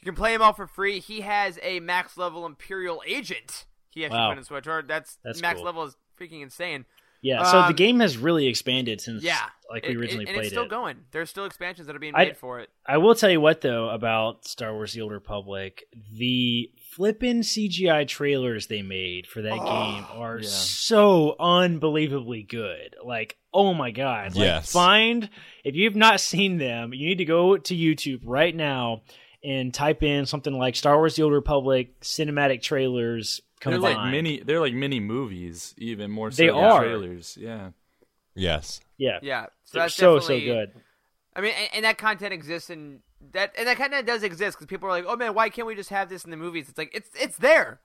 [0.00, 4.04] you can play them all for free he has a max level imperial agent he
[4.04, 4.30] actually Wow.
[4.34, 5.64] put in swotor that's, That's max cool.
[5.66, 6.84] level is freaking insane
[7.22, 7.42] yeah.
[7.44, 10.34] So the Um, game has really expanded since yeah like It- we it- originally and
[10.36, 10.70] played it's still it.
[10.70, 13.42] going there's still expansions that are being I- made for it I will tell you
[13.42, 19.42] what though about Star Wars: The Old Republic, the flippin' CGI trailers they made for
[19.42, 20.48] that game are yeah.
[20.48, 22.96] so unbelievably good.
[23.04, 24.34] Like, oh my god!
[24.34, 24.72] Like, Yes.
[24.72, 25.28] find
[25.62, 29.02] if you've not seen them, you need to go to YouTube right now
[29.42, 33.40] and type in something like Star Wars: The Old Republic cinematic trailers.
[33.62, 34.40] They're like mini.
[34.40, 36.80] They're like mini movies, even more so They than are.
[36.80, 37.36] trailers.
[37.38, 37.70] Yeah.
[38.34, 38.80] Yes.
[38.96, 40.72] yeah, yeah so They're that's so so good.
[41.34, 43.00] I mean, and, and that content exists, and
[43.32, 45.74] that and that content does exist because people are like, "Oh man, why can't we
[45.74, 47.80] just have this in the movies?" It's like it's it's there.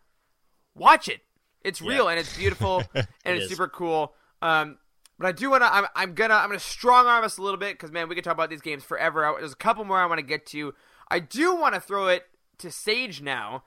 [0.75, 1.21] Watch it.
[1.63, 3.49] It's real and it's beautiful and it's is.
[3.49, 4.13] super cool.
[4.41, 4.77] Um,
[5.17, 5.73] but I do want to.
[5.73, 8.23] I'm, I'm gonna I'm gonna strong arm us a little bit because man, we could
[8.23, 9.25] talk about these games forever.
[9.25, 10.73] I, there's a couple more I want to get to.
[11.09, 12.23] I do want to throw it
[12.59, 13.63] to Sage now,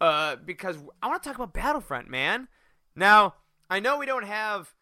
[0.00, 2.48] uh, because I want to talk about Battlefront, man.
[2.94, 3.34] Now,
[3.68, 4.74] I know we don't have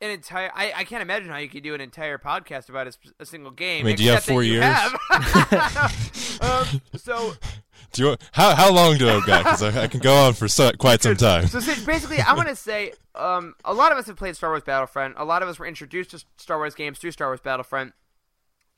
[0.00, 0.50] an entire.
[0.54, 3.50] I, I can't imagine how you could do an entire podcast about a, a single
[3.50, 3.84] game.
[3.84, 4.64] I mean, do you have except four you years?
[4.64, 6.40] have.
[6.42, 7.34] um, so,
[7.92, 9.44] Do you how how long do I got?
[9.44, 11.46] Because I, I can go on for so, quite some time.
[11.46, 14.50] so see, basically, I want to say um, a lot of us have played Star
[14.50, 15.14] Wars Battlefront.
[15.16, 17.94] A lot of us were introduced to Star Wars games through Star Wars Battlefront.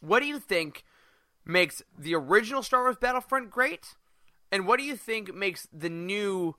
[0.00, 0.84] What do you think
[1.44, 3.94] makes the original Star Wars Battlefront great?
[4.52, 6.56] And what do you think makes the new,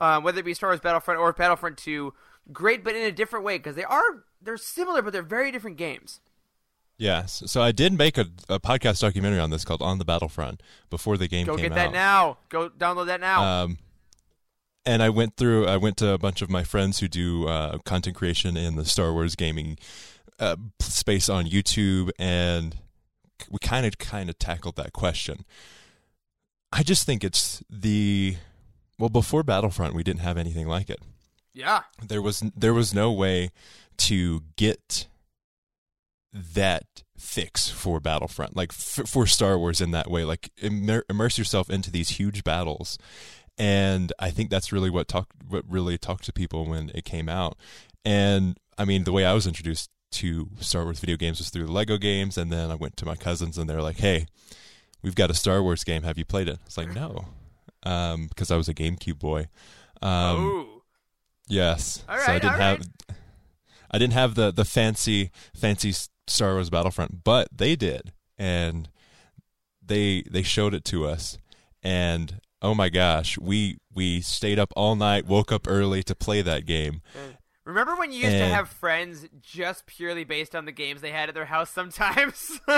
[0.00, 2.14] uh, whether it be Star Wars Battlefront or Battlefront 2,
[2.52, 3.58] great but in a different way?
[3.58, 6.20] Because they are they're similar, but they're very different games.
[6.98, 7.42] Yes.
[7.46, 11.16] So I did make a, a podcast documentary on this called "On the Battlefront" before
[11.16, 11.92] the game Go came get that out.
[11.92, 12.38] now.
[12.48, 13.64] Go download that now.
[13.64, 13.78] Um,
[14.84, 15.66] and I went through.
[15.66, 18.84] I went to a bunch of my friends who do uh, content creation in the
[18.84, 19.78] Star Wars gaming
[20.38, 22.76] uh, space on YouTube, and
[23.50, 25.44] we kind of kind of tackled that question.
[26.72, 28.36] I just think it's the
[28.98, 31.00] well before Battlefront, we didn't have anything like it.
[31.54, 31.82] yeah.
[32.06, 33.50] There was there was no way
[33.98, 35.06] to get
[36.32, 41.36] that fix for Battlefront, like f- for Star Wars in that way, like immer- immerse
[41.38, 42.98] yourself into these huge battles.
[43.58, 47.28] And I think that's really what talked, what really talked to people when it came
[47.28, 47.58] out.
[48.04, 51.66] And I mean, the way I was introduced to Star Wars video games was through
[51.66, 54.26] the Lego games, and then I went to my cousins, and they're like, "Hey,
[55.02, 56.02] we've got a Star Wars game.
[56.02, 57.26] Have you played it?" It's like, "No,"
[57.82, 59.48] um, because I was a GameCube boy.
[60.00, 60.82] Um, Ooh.
[61.48, 62.04] Yes.
[62.08, 63.16] All so I didn't have right.
[63.90, 65.92] I didn't have the the fancy fancy
[66.26, 68.12] Star Wars Battlefront, but they did.
[68.38, 68.88] And
[69.84, 71.38] they they showed it to us
[71.82, 76.42] and oh my gosh, we we stayed up all night, woke up early to play
[76.42, 77.02] that game.
[77.64, 81.28] Remember when you used to have friends just purely based on the games they had
[81.28, 82.60] at their house sometimes?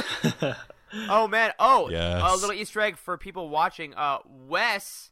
[1.09, 1.53] oh man!
[1.59, 2.23] Oh, Yes.
[2.23, 3.95] a little Easter egg for people watching.
[3.95, 5.11] Uh, Wes,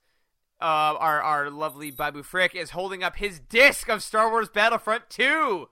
[0.61, 5.09] uh, our our lovely Babu Frick, is holding up his disc of Star Wars Battlefront
[5.09, 5.68] 2.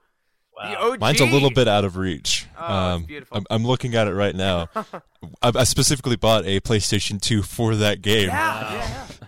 [0.63, 0.99] The OG.
[0.99, 2.45] Mine's a little bit out of reach.
[2.57, 3.37] Um, Oh, it's beautiful.
[3.37, 4.67] I'm, I'm looking at it right now.
[4.75, 8.27] I, I specifically bought a PlayStation 2 for that game.
[8.27, 8.77] Yeah, yeah,
[9.21, 9.27] yeah.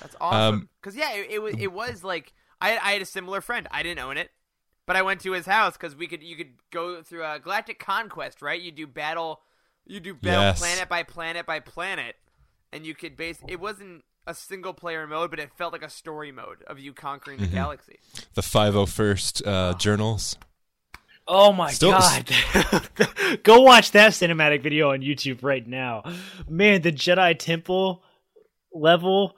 [0.00, 0.68] That's Um, awesome.
[0.80, 3.66] Because yeah, it, it was it was like I I had a similar friend.
[3.70, 4.30] I didn't own it,
[4.86, 7.78] but I went to his house because we could you could go through a Galactic
[7.78, 8.60] Conquest, right?
[8.60, 9.40] You do battle,
[9.86, 10.58] you do battle Yes.
[10.60, 12.16] planet by planet by planet,
[12.72, 13.38] and you could base.
[13.48, 16.92] It wasn't a single player mode, but it felt like a story mode of you
[16.92, 17.52] conquering the Mhm.
[17.52, 17.98] galaxy.
[18.34, 20.36] The 501st uh, journals.
[21.26, 22.30] Oh my Still- god.
[23.44, 26.02] Go watch that cinematic video on YouTube right now.
[26.48, 28.02] Man, the Jedi Temple
[28.74, 29.36] level,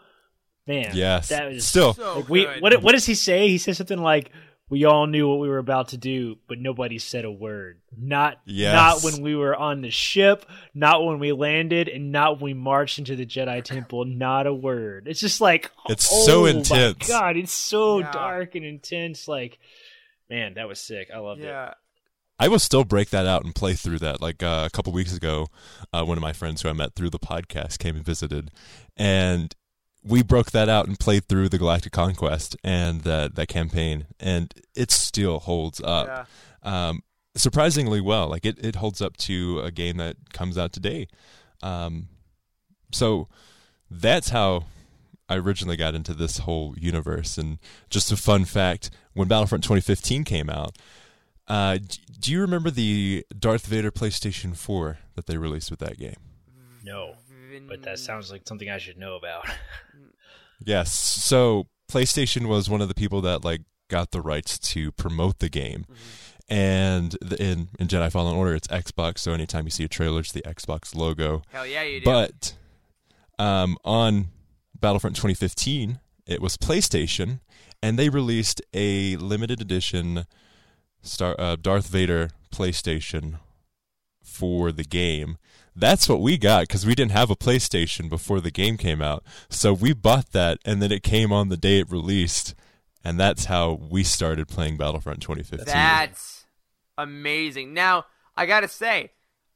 [0.66, 0.90] man.
[0.94, 1.28] Yes.
[1.28, 1.94] That was Still.
[1.94, 3.48] So like, we what what does he say?
[3.48, 4.30] He says something like
[4.70, 7.80] we all knew what we were about to do, but nobody said a word.
[7.94, 8.72] Not Yes.
[8.74, 12.54] not when we were on the ship, not when we landed, and not when we
[12.54, 14.06] marched into the Jedi Temple.
[14.06, 15.08] Not a word.
[15.08, 17.06] It's just like It's oh so my intense.
[17.06, 18.12] God, it's so Yeah.
[18.12, 19.28] dark and intense.
[19.28, 19.58] Like,
[20.30, 21.08] man, that was sick.
[21.14, 21.74] I loved it.
[22.38, 24.20] I will still break that out and play through that.
[24.22, 25.48] Like uh, a couple weeks ago,
[25.92, 28.50] uh, one of my friends who I met through the podcast came and visited,
[28.96, 29.54] and
[30.04, 34.52] we broke that out and played through the Galactic Conquest and that that campaign, and
[34.74, 36.26] it still holds up.
[36.64, 36.88] yeah.
[36.88, 37.02] Um,
[37.36, 38.28] surprisingly well.
[38.28, 41.08] Like it, it holds up to a game that comes out today.
[41.62, 42.08] Um,
[42.92, 43.28] so
[43.90, 44.64] that's how
[45.28, 47.38] I originally got into this whole universe.
[47.38, 47.58] And
[47.90, 50.76] just a fun fact: when Battlefront 2015 came out,
[51.48, 51.78] uh,
[52.20, 56.16] do you remember the Darth Vader PlayStation 4 that they released with that game?
[56.84, 57.14] No,
[57.68, 59.46] but that sounds like something I should know about.
[60.64, 60.92] Yes.
[60.92, 65.48] So PlayStation was one of the people that like got the rights to promote the
[65.48, 65.86] game.
[66.48, 69.18] And the, in in Jedi Fallen Order, it's Xbox.
[69.18, 71.42] So anytime you see a trailer, it's the Xbox logo.
[71.50, 72.04] Hell yeah, you do.
[72.04, 72.54] But
[73.38, 74.28] um, on
[74.78, 77.40] Battlefront 2015, it was PlayStation,
[77.82, 80.26] and they released a limited edition
[81.02, 83.38] Star uh, Darth Vader PlayStation
[84.22, 85.38] for the game.
[85.74, 89.24] That's what we got because we didn't have a PlayStation before the game came out.
[89.48, 92.54] So we bought that, and then it came on the day it released,
[93.02, 95.64] and that's how we started playing Battlefront 2015.
[95.66, 96.44] That's
[96.98, 97.72] amazing.
[97.72, 98.04] Now,
[98.36, 99.12] I gotta say,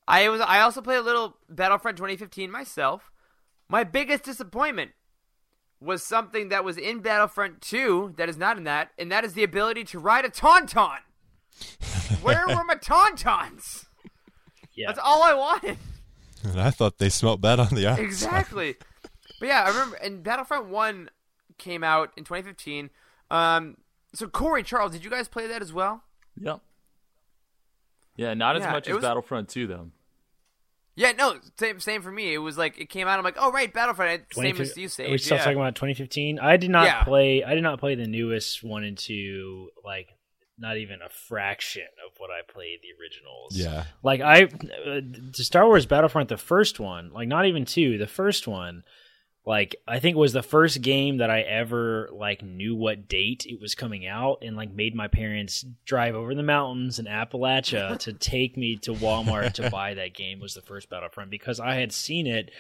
[0.09, 3.11] I was I also played a little Battlefront 2015 myself.
[3.69, 4.93] My biggest disappointment
[5.81, 9.35] was something that was in Battlefront 2 that is not in that, and that is
[9.35, 10.99] the ability to ride a tauntaun.
[12.23, 13.87] Where were my tauntauns?
[14.75, 14.87] Yeah.
[14.89, 15.79] That's all I wanted.
[16.51, 18.05] And I thought they smelled bad on the outside.
[18.05, 18.77] Exactly.
[19.41, 21.11] but yeah, I remember, and Battlefront 1
[21.59, 22.91] came out in 2015.
[23.31, 23.77] Um,
[24.15, 26.03] so Corey, Charles, did you guys play that as well?
[26.39, 26.61] Yep.
[28.17, 29.91] Yeah, not as Yeah, much as was- Battlefront 2 though.
[30.99, 32.33] Yeah, no, same same for me.
[32.33, 33.19] It was like it came out.
[33.19, 34.23] I'm like, oh right, Battlefront.
[34.33, 35.05] Same as you say.
[35.05, 35.45] We're we still yeah.
[35.45, 36.39] talking about 2015?
[36.39, 37.05] I did not Yeah.
[37.05, 37.45] play.
[37.45, 39.69] I did not play the newest one and two.
[39.85, 40.16] Like
[40.59, 43.57] not even a fraction of what I played the originals.
[43.57, 43.85] Yeah.
[44.03, 45.01] Like I, uh,
[45.33, 48.83] to Star Wars Battlefront, the first one, like not even two, the first one,
[49.47, 53.61] like I think was the first game that I ever like knew what date it
[53.61, 58.13] was coming out and like made my parents drive over the mountains in Appalachia to
[58.13, 61.93] take me to Walmart to buy that game was the first Battlefront because I had
[61.93, 62.51] seen it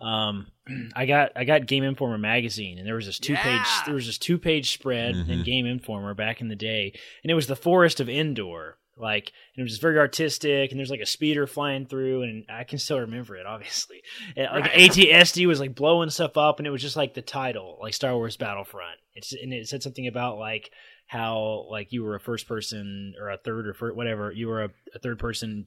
[0.00, 0.46] um
[0.94, 3.82] I got I got Game Informer magazine and there was this two page Yeah.
[3.86, 5.28] there was this two page spread Mhm.
[5.30, 6.92] in Game Informer back in the day
[7.22, 10.78] and it was the forest of Endor like and it was just very artistic and
[10.78, 14.02] there's like a speeder flying through and I can still remember it obviously
[14.36, 14.98] and, like Right.
[14.98, 18.14] AT-ST was like blowing stuff up and it was just like the title like Star
[18.14, 20.70] Wars Battlefront it's and it said something about like
[21.06, 24.64] how like you were a first person or a third or fir- whatever you were
[24.64, 25.66] a, a third person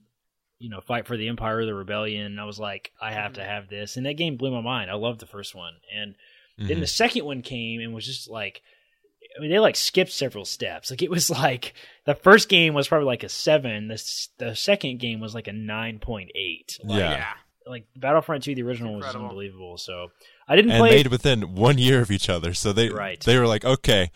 [0.60, 3.32] you know fight for the empire or the rebellion and i was like i have
[3.32, 6.14] to have this and that game blew my mind i loved the first one and
[6.58, 6.80] then Mhm.
[6.80, 8.60] the second one came and was just like
[9.36, 11.72] i mean they like skipped several steps like it was like
[12.04, 15.52] the first game was probably like a 7 the, the second game was like a
[15.52, 16.28] 9.8
[16.84, 17.10] like, Yeah.
[17.10, 17.32] Yeah.
[17.66, 20.08] like battlefront 2 the original was unbelievable so
[20.46, 22.52] i didn't and play made within one year of each other.
[22.54, 23.20] So they Right.
[23.20, 24.10] they were like, okay,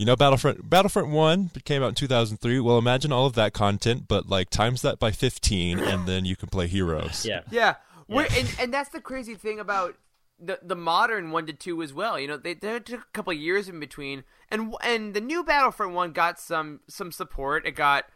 [0.00, 2.58] you know, Battlefront Battlefront One came out in two thousand three.
[2.58, 6.36] Well, imagine all of that content, but like times that by fifteen, and then you
[6.36, 7.26] can play Heroes.
[7.26, 7.74] yeah Yeah,
[8.08, 9.96] We're, and and that's the crazy thing about
[10.38, 12.18] the the modern one to two as well.
[12.18, 15.44] You know, they, they took a couple of years in between, and and the new
[15.44, 17.66] Battlefront one got some some support.
[17.66, 18.06] It got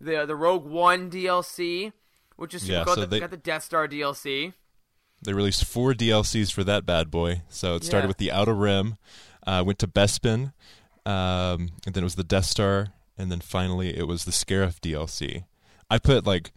[0.00, 1.92] the the Rogue One DLC,
[2.36, 2.94] which is super Yeah, cool.
[2.94, 4.54] so It they- got the Death Star DLC.
[5.22, 7.42] They released four DLCs for that bad boy.
[7.50, 8.08] So it started Yeah.
[8.08, 8.96] with the Outer Rim,
[9.46, 10.52] uh, went to Bespin,
[11.06, 12.88] um, and then it was the Death Star,
[13.18, 15.44] and then finally it was the Scarif DLC.
[15.90, 16.52] I put like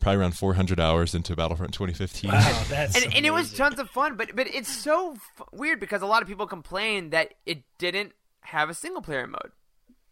[0.00, 2.30] probably around 400 hours into Battlefront 2015.
[2.30, 5.80] wow that's and, and it was tons of fun, but but it's so f- weird
[5.80, 9.52] because a lot of people complain that it didn't have a single player mode.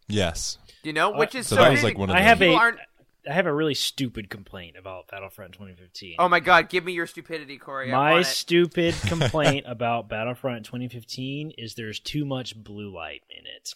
[0.07, 0.57] yes.
[0.83, 2.53] You know, which is so so, that was, like, one of I the- have a
[2.55, 2.79] aren't-
[3.29, 6.15] I have a really stupid complaint about Battlefront 2015.
[6.19, 7.89] Oh my god, give me your stupidity, Corey.
[7.91, 13.73] My stupid complaint about Battlefront 2015 is there's too much blue light in it.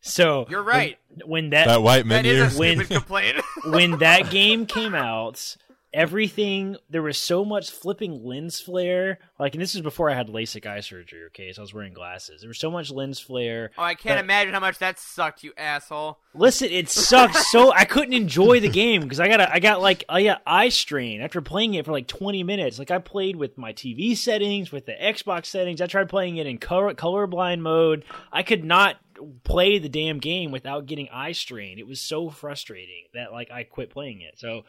[0.00, 0.96] So You're right.
[1.08, 2.32] When, when that, That white That menu.
[2.32, 3.40] is a When- complaint.
[3.64, 5.56] when that game came out,
[5.92, 9.18] everything there was so much flipping lens flare.
[9.38, 11.24] Like, and this is before I had LASIK eye surgery.
[11.28, 12.42] Okay, so I was wearing glasses.
[12.42, 13.70] There was so much lens flare.
[13.78, 16.18] Oh, I can't that- imagine how much that sucked, you asshole.
[16.34, 19.80] Listen, it sucked so I couldn't enjoy the game because I got a, I got
[19.80, 22.78] like I got eye strain after playing it for like 20 minutes.
[22.78, 25.80] Like I played with my TV settings, with the Xbox settings.
[25.80, 28.04] I tried playing it in color colorblind mode.
[28.32, 28.96] I could not
[29.42, 31.78] play the damn game without getting eye strain.
[31.78, 34.38] It was so frustrating that like I quit playing it.
[34.38, 34.62] So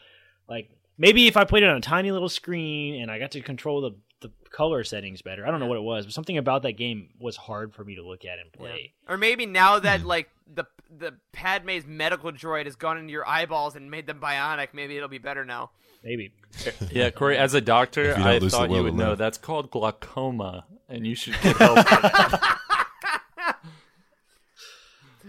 [0.48, 0.70] like
[1.00, 3.80] maybe if I played it on a tiny little screen and I got to control
[3.80, 5.46] the the color settings better.
[5.46, 7.94] I don't know what it was, but something about that game was hard for me
[7.94, 8.92] to look at and play.
[9.08, 13.76] Or maybe now that like the the Padme's medical droid has gone into your eyeballs
[13.76, 15.70] and made them bionic, maybe it'll be better now.
[16.04, 16.32] Maybe.
[16.90, 19.14] Yeah, Corey, as a doctor, If you don't I thought you would know.
[19.14, 21.86] That's called glaucoma, and you should get help.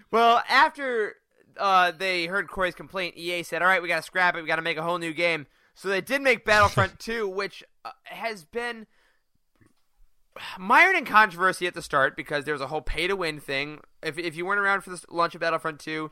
[0.09, 1.15] Well, after
[1.57, 4.41] uh, they heard Corey's complaint, EA said, "All right, we got to scrap it.
[4.41, 5.47] We got to make a whole new game."
[5.82, 8.86] So they did make Battlefront 2, which uh, has been
[10.59, 13.79] mired in controversy at the start because there was a whole pay-to-win thing.
[14.03, 16.11] If if you weren't around for the launch of Battlefront 2,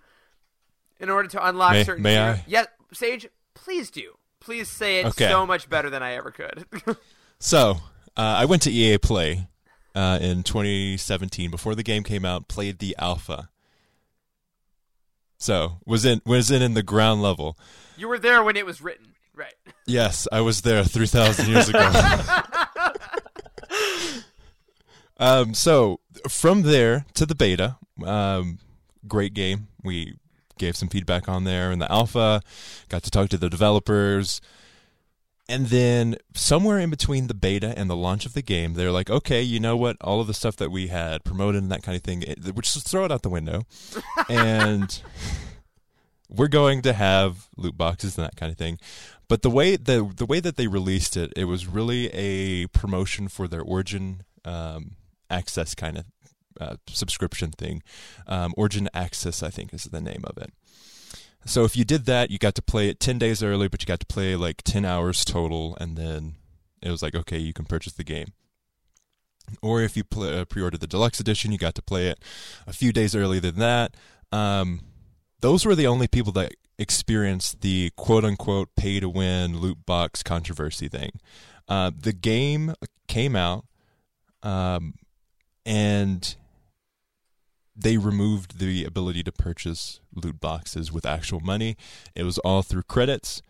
[1.00, 2.44] in order to unlock May- certain may gear- I?
[2.48, 4.14] yeah, Sage, please do.
[4.40, 5.28] Please say it Okay.
[5.30, 6.66] so much better than I ever could.
[7.42, 7.78] So
[8.18, 9.48] uh, I went to EA Play
[9.96, 12.50] uh, in 2017 before the game came out.
[12.50, 13.50] Played the alpha.
[15.38, 17.58] So was in was in in the ground level.
[17.98, 19.56] you were there when it was written, right?
[19.88, 21.92] Yes, I was there 3,000 years ago.
[25.18, 28.60] um, so from there to the beta, um,
[29.08, 29.70] great game.
[29.84, 30.16] We
[30.58, 32.42] gave some feedback on there in the alpha,
[32.90, 34.42] got to talk to the developers.
[35.48, 39.10] And then somewhere in between the beta and the launch of the game, they're like,
[39.10, 39.98] okay, you know what?
[40.02, 42.62] All of the stuff that we had promoted and that kind of thing, it, we
[42.62, 43.64] just throw it out the window.
[44.30, 45.02] and
[46.30, 48.78] we're going to have loot boxes and that kind of thing.
[49.30, 53.30] But the way the the way that they released it, it was really a promotion
[53.30, 54.96] for their Origin um,
[55.30, 56.06] Access kind of
[56.60, 57.84] uh, subscription thing.
[58.28, 60.52] Um, Origin Access, I think, is the name of it.
[61.46, 63.86] So if you did that, you got to play it ten days early, but you
[63.86, 66.36] got to play like ten hours total, and then
[66.82, 68.34] it was like, okay, you can purchase the game.
[69.62, 72.20] Or if you pl- uh, pre-ordered the deluxe edition, you got to play it
[72.68, 73.96] a few days earlier than that.
[74.32, 74.82] Um,
[75.42, 80.24] those were the only people that experienced the quote unquote pay to win loot box
[80.24, 81.12] controversy thing.
[81.68, 82.74] Uh, the game
[83.08, 83.66] came out,
[84.42, 84.96] um,
[85.66, 86.36] and
[87.76, 91.78] they removed the ability to purchase loot boxes with actual money.
[92.16, 93.42] It was all through credits,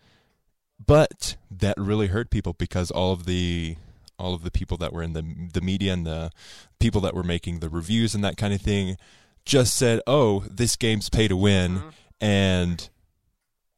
[0.84, 3.76] but that really hurt people because all of the
[4.18, 5.24] all of the people that were in the
[5.54, 6.30] the media and the
[6.78, 8.96] people that were making the reviews and that kind of thing
[9.46, 11.88] just said, "Oh, this game's pay to win," Mm-hmm.
[12.20, 12.90] and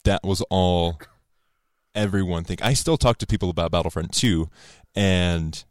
[0.05, 0.98] that was all
[1.94, 2.62] everyone think.
[2.62, 4.48] I still talk to people about Battlefront 2
[4.94, 5.64] and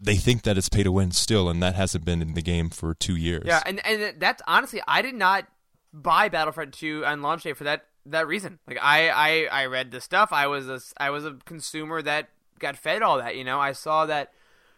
[0.00, 2.70] they think that it's pay to win still and that hasn't been in the game
[2.70, 3.44] for 2 years.
[3.46, 5.46] Yeah, and and that's honestly, I did not
[5.92, 8.58] buy Battlefront 2 on launch day for that that reason.
[8.66, 10.32] Like I I I read the stuff.
[10.32, 12.28] I was a I was a consumer that
[12.58, 13.36] got fed all that.
[13.36, 14.32] You know, I saw that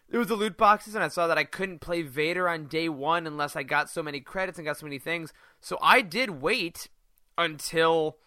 [0.08, 2.88] there was the loot boxes, and I saw that I couldn't play Vader on day
[2.88, 5.32] one unless I got so many credits and got so many things.
[5.60, 6.88] So I did wait
[7.36, 8.18] until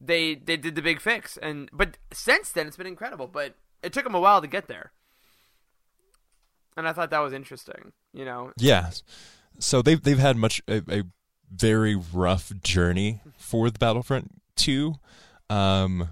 [0.00, 3.26] they they did the big fix, and but since then it's been incredible.
[3.26, 4.92] But it took them a while to get there,
[6.76, 7.92] and I thought that was interesting.
[8.12, 8.90] You know, Yeah.
[9.58, 11.02] So they've they've had much a, a
[11.52, 14.94] very rough journey for the Battlefront 2.
[15.50, 16.08] Um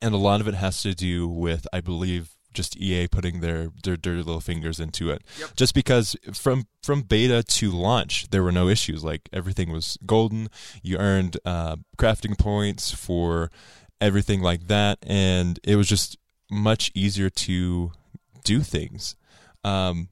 [0.00, 3.70] and a lot of it has to do with I believe just EA putting their
[3.82, 5.22] their dirty little fingers into it.
[5.56, 10.48] Just because from from beta to launch there were no issues like everything was golden.
[10.82, 13.50] You earned uh, crafting points for
[14.00, 16.18] everything like that and it was just
[16.50, 17.92] much easier to
[18.44, 19.16] do things.
[19.64, 20.08] Um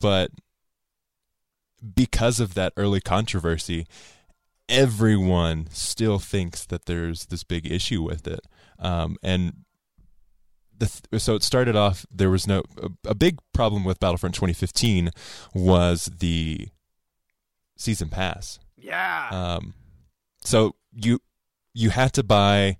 [0.00, 0.30] but
[1.94, 3.86] because of that early controversy,
[4.68, 8.40] everyone still thinks that there's this big issue with it.
[8.78, 9.64] Um, and
[10.80, 12.04] th- so it started off.
[12.10, 15.10] There was no a, a big problem with Battlefront 2015
[15.54, 16.68] was the
[17.76, 18.58] season pass.
[18.76, 19.28] yeah.
[19.30, 19.74] Um,
[20.42, 21.20] so you
[21.74, 22.78] you had to buy,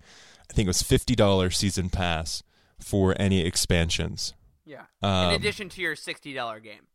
[0.49, 2.43] I think it was fifty dollars season pass
[2.81, 4.35] for any expansions.
[4.65, 4.85] Yeah.
[5.03, 6.87] Um, in addition to your sixty dollar game.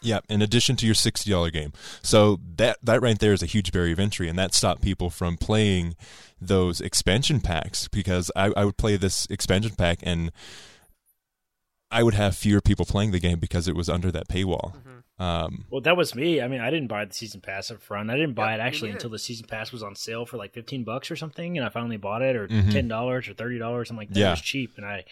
[0.00, 1.72] Yeah, in addition to your sixty dollar game.
[2.02, 5.10] So that that right there is a huge barrier of entry, and that stopped people
[5.10, 5.96] from playing
[6.40, 10.30] those expansion packs because I, I would play this expansion pack and
[11.90, 14.74] I would have fewer people playing the game because it was under that paywall.
[15.18, 16.42] Um, Well, that was me.
[16.42, 18.10] I mean, I didn't buy the season pass up front.
[18.10, 20.52] I didn't buy Yeah, it actually until the season pass was on sale for like
[20.52, 22.70] fifteen bucks or something, and I finally bought it, or Mhm.
[22.72, 24.18] ten dollars or thirty dollars, I'm like that.
[24.18, 24.28] Yeah.
[24.28, 25.04] It was cheap, and I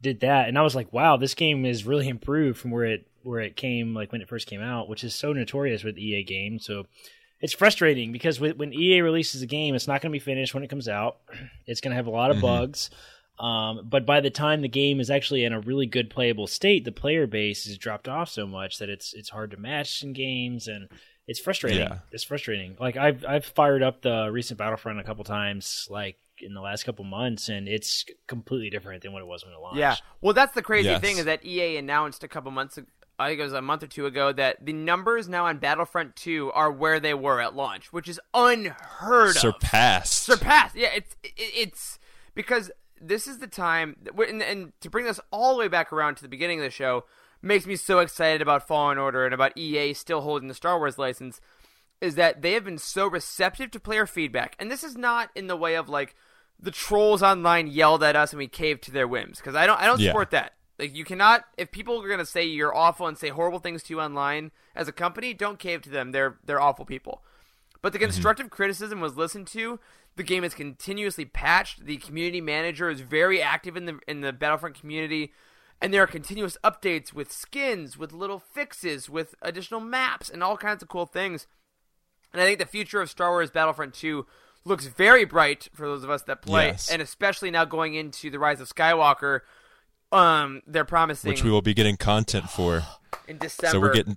[0.00, 3.06] did that, and I was like, "Wow, this game is really improved from where it
[3.22, 6.22] where it came like when it first came out, which is so notorious with EA
[6.24, 6.86] games." So
[7.40, 10.64] it's frustrating because when EA releases a game, it's not going to be finished when
[10.64, 11.18] it comes out.
[11.66, 12.42] It's going to have a lot of Mhm.
[12.42, 12.90] bugs.
[13.38, 16.84] Um, but by the time the game is actually in a really good playable state,
[16.84, 20.12] the player base has dropped off so much that it's it's hard to match in
[20.12, 20.88] games, and
[21.28, 21.78] it's frustrating.
[21.80, 21.98] Yeah.
[22.10, 22.76] It's frustrating.
[22.80, 26.84] Like I've I've fired up the recent Battlefront a couple times, like in the last
[26.84, 29.78] couple months, and it's completely different than what it was when it launched.
[29.78, 29.96] Yeah.
[30.20, 31.00] Well, that's the crazy Yes.
[31.00, 32.86] thing is that EA announced a couple months ago,
[33.20, 36.14] I think it was a month or two ago, that the numbers now on Battlefront
[36.14, 39.36] 2 are where they were at launch, which is unheard of.
[39.36, 40.22] surpassed.
[40.24, 40.76] Surpassed.
[40.76, 41.98] Yeah, it's it, it's
[42.34, 42.70] because
[43.00, 43.96] this is the time,
[44.28, 46.70] and, and to bring this all the way back around to the beginning of the
[46.70, 47.04] show
[47.42, 50.98] makes me so excited about Fallen Order and about EA still holding the Star Wars
[50.98, 51.40] license.
[52.00, 55.48] Is that they have been so receptive to player feedback, and this is not in
[55.48, 56.14] the way of like
[56.60, 59.80] the trolls online yelled at us and we caved to their whims because I don't
[59.80, 60.10] I don't Yeah.
[60.10, 60.54] support that.
[60.78, 63.94] Like you cannot if people are gonna say you're awful and say horrible things to
[63.94, 66.12] you online as a company, don't cave to them.
[66.12, 67.22] They're they're awful people.
[67.80, 68.06] But the mm-hmm.
[68.06, 69.78] constructive criticism was listened to.
[70.16, 71.84] The game is continuously patched.
[71.86, 75.32] The community manager is very active in the in the Battlefront community,
[75.80, 80.56] and there are continuous updates with skins, with little fixes, with additional maps, and all
[80.56, 81.46] kinds of cool things.
[82.32, 84.26] And I think the future of Star Wars Battlefront 2
[84.64, 86.90] looks very bright for those of us that play, Yes.
[86.90, 89.40] and especially now going into the Rise of Skywalker.
[90.10, 92.82] Um, they're promising which we will be getting content for.
[93.28, 93.70] in December.
[93.72, 94.16] So we're getting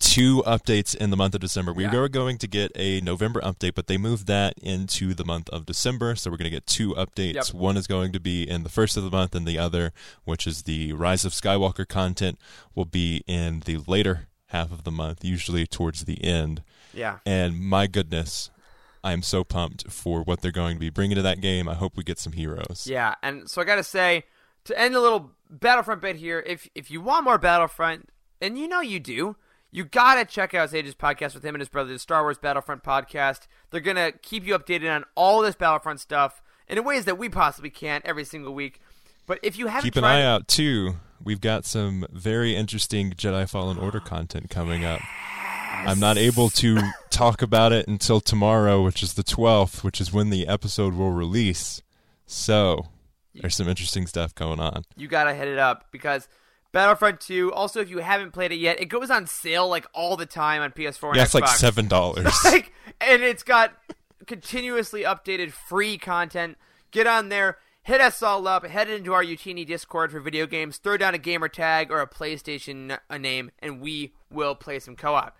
[0.00, 1.72] two updates in the month of December.
[1.72, 1.94] We Yeah.
[1.94, 5.66] were going to get a November update, but they moved that into the month of
[5.66, 6.14] December.
[6.16, 7.34] So we're going to get two updates.
[7.34, 7.46] Yep.
[7.52, 9.92] One is going to be in the first of the month, and the other,
[10.24, 12.38] which is the Rise of Skywalker content,
[12.74, 16.62] will be in the later half of the month, usually towards the end.
[16.94, 17.18] yeah.
[17.26, 18.50] And my goodness,
[19.08, 21.68] I'm so pumped for what they're going to be bringing to that game.
[21.68, 22.86] I hope we get some heroes.
[22.88, 24.24] Yeah, and so I gotta say,
[24.64, 28.10] to end a little Battlefront bit here, if if you want more Battlefront,
[28.40, 29.36] and you know you do,
[29.70, 32.82] you gotta check out Sage's podcast with him and his brother, the Star Wars Battlefront
[32.82, 33.46] podcast.
[33.70, 37.70] They're gonna keep you updated on all this Battlefront stuff in ways that we possibly
[37.70, 38.80] can't every single week.
[39.26, 40.96] But if you haven't Keep an tried eye out too.
[41.22, 45.00] We've got some very interesting Jedi Fallen Order content coming up.
[45.84, 46.78] I'm not able to
[47.18, 51.10] talk about it until tomorrow, which is the 12th, which is when the episode will
[51.10, 51.82] release.
[52.26, 52.86] So,
[53.34, 54.84] there's some interesting stuff going on.
[54.96, 56.28] You gotta hit it up because
[56.70, 57.52] Battlefront 2.
[57.52, 60.62] Also, if you haven't played it yet, it goes on sale like all the time
[60.62, 62.44] on PS4 and Yeah, it's like $7.
[62.44, 63.72] like, and it's got
[64.26, 66.56] continuously updated free content.
[66.90, 70.78] Get on there, hit us all up, head into our Youtini Discord for video games,
[70.78, 74.94] throw down a gamer tag or a PlayStation a name, and we will play some
[74.94, 75.36] co-op.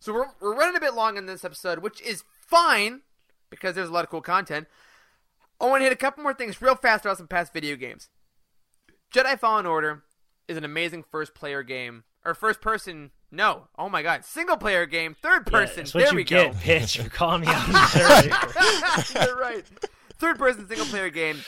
[0.00, 3.02] So we're we're running a bit long in this episode, which is fine
[3.50, 4.66] because there's a lot of cool content.
[5.60, 8.08] I want to hit a couple more things real fast about some past video games.
[9.14, 10.04] Jedi Fallen Order
[10.48, 13.10] is an amazing first player game or first person.
[13.30, 15.84] No, oh my god, single player game, third Yeah, person.
[15.84, 16.58] what there you we get, go.
[16.58, 19.14] bitch, for calling me out.
[19.26, 19.64] You're right.
[20.18, 21.38] Third person single player game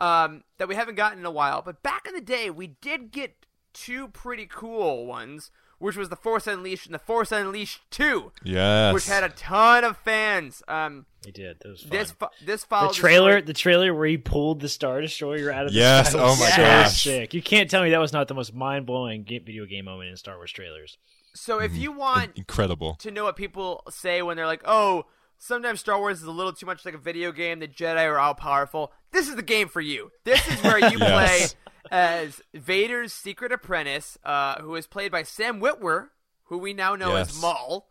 [0.00, 1.62] um, that we haven't gotten in a while.
[1.62, 3.34] But back in the day, we did get
[3.72, 5.50] two pretty cool ones,
[5.82, 8.94] which was the Force Unleashed and the Force Unleashed Two, Yes.
[8.94, 10.62] which had a ton of fans.
[10.68, 11.58] Um, They did.
[11.60, 11.90] That was fun.
[11.90, 15.66] this fo- this the trailer, story- the trailer where he pulled the Star Destroyer out
[15.66, 17.02] of the Yes, sky was oh my so gosh.
[17.02, 17.34] sick.
[17.34, 20.16] You can't tell me that was not the most mind blowing video game moment in
[20.16, 20.98] Star Wars trailers.
[21.34, 22.94] So if you want Incredible.
[23.00, 25.06] to know what people say when they're like, "Oh,
[25.42, 27.58] sometimes Star Wars is a little too much like a video game.
[27.58, 30.10] The Jedi are all powerful." This is the game for you.
[30.24, 31.54] This is where you Yes.
[31.54, 36.08] play as Vader's secret apprentice, uh, who is played by Sam Witwer,
[36.44, 37.88] who we now know as Maul.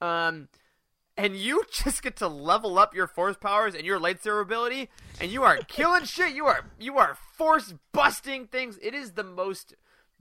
[0.00, 0.48] Um,
[1.16, 4.88] and you just get to level up your force powers and your lightsaber ability,
[5.20, 6.34] and you are killing shit.
[6.34, 8.78] You are you are force busting things.
[8.82, 9.74] It is the most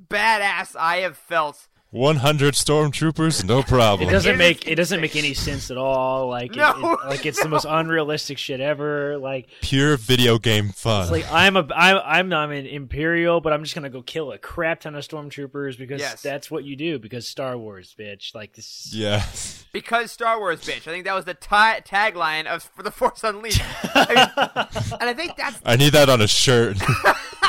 [0.04, 4.10] badass I have felt 100 stormtroopers, no problem.
[4.10, 6.28] It doesn't make it doesn't make any sense at all.
[6.28, 6.72] Like No,
[7.04, 9.18] it- like it's the most unrealistic shit ever.
[9.20, 11.04] Like Pure video game fun.
[11.04, 14.32] it's like I'm a I'm I'm not an imperial, but I'm just gonna go kill
[14.32, 16.22] a crap ton of stormtroopers because Yes.
[16.24, 16.98] that's what you do.
[16.98, 18.34] Because Star Wars, bitch.
[18.34, 18.90] Like this.
[18.92, 19.64] yes.
[19.72, 20.88] because Star Wars, bitch.
[20.88, 23.62] I think that was the ta- tagline of for the Force Unleashed.
[23.94, 26.78] I mean, and I think that's, I need that on a shirt.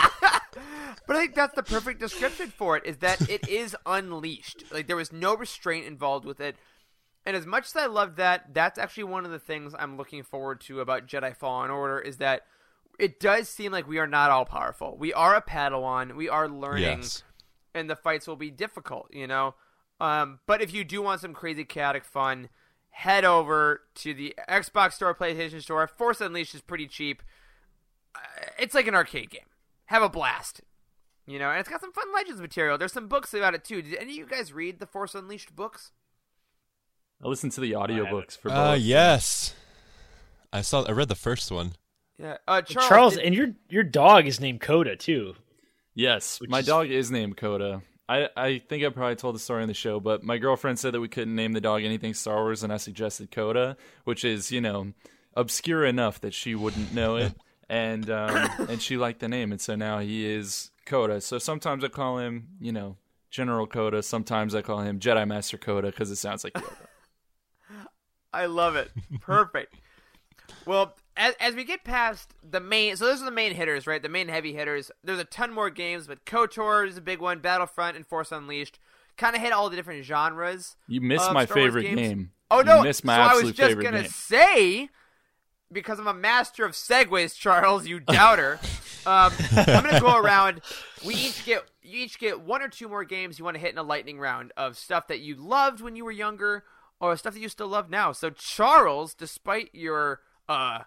[1.07, 2.85] but I think that's the perfect description for it.
[2.87, 4.65] Is that it is unleashed.
[4.73, 6.57] Like there was no restraint involved with it.
[7.27, 10.23] And as much as I love that, that's actually one of the things I'm looking
[10.23, 12.43] forward to about Jedi Fallen Order is that
[12.99, 14.97] it does seem like we are not all powerful.
[14.99, 16.17] We are a Padawan.
[16.17, 16.99] We are learning.
[17.01, 17.23] yes.
[17.75, 19.55] and the fights will be difficult, you know.
[20.01, 22.51] Um, but if you do want some crazy chaotic fun,
[22.91, 25.87] head over to the Xbox Store, PlayStation Store.
[25.89, 27.23] Force Unleashed is pretty cheap.
[28.15, 28.19] Uh,
[28.59, 29.47] It's like an arcade game.
[29.87, 30.61] Have a blast,
[31.27, 31.51] you know.
[31.51, 32.79] And it's got some fun Legends material.
[32.79, 33.83] There's some books about it too.
[33.83, 35.93] Did any of you guys read the Force Unleashed books?
[37.23, 38.59] I listened to the audiobooks for both.
[38.59, 39.55] Uh, yes.
[40.53, 40.83] I saw.
[40.85, 41.73] I read the first one.
[42.19, 42.89] Yeah, uh, Charles.
[42.89, 45.35] Charles, did- and your your dog is named Coda too.
[45.95, 47.83] Yes, my is- dog is named Coda.
[48.07, 50.93] I, I think I probably told the story on the show, but my girlfriend said
[50.93, 54.53] that we couldn't name the dog anything Star Wars, and I suggested Coda, which is
[54.53, 54.93] you know
[55.35, 57.33] obscure enough that she wouldn't know it,
[57.69, 61.21] and um, and she liked the name, and so now he is Coda.
[61.21, 62.97] So sometimes I call him you know
[63.31, 66.77] General Coda, sometimes I call him Jedi Master Coda because it sounds like Yoda.
[68.33, 68.91] I love it.
[69.21, 69.75] Perfect.
[70.67, 74.03] well, as, as we get past the main, so those are the main hitters, right?
[74.03, 74.91] The main heavy hitters.
[75.05, 77.39] There's a ton more games, but KOTOR is a big one.
[77.39, 78.79] Battlefront and Force Unleashed
[79.17, 80.77] kind of hit all the different genres.
[80.89, 82.33] You missed my Star favorite game.
[82.51, 82.79] Oh no!
[82.79, 84.11] You missed my so I absolute was just favorite gonna game.
[84.11, 84.89] say
[85.73, 88.59] because I'm a master of segues, Charles, you doubter.
[89.07, 90.61] um, I'm gonna go around.
[91.05, 93.73] We each get you each get one or two more games you want to hit
[93.73, 96.65] in a lightning round of stuff that you loved when you were younger
[97.01, 98.13] or stuff that you still love now.
[98.13, 100.81] So Charles, despite your uh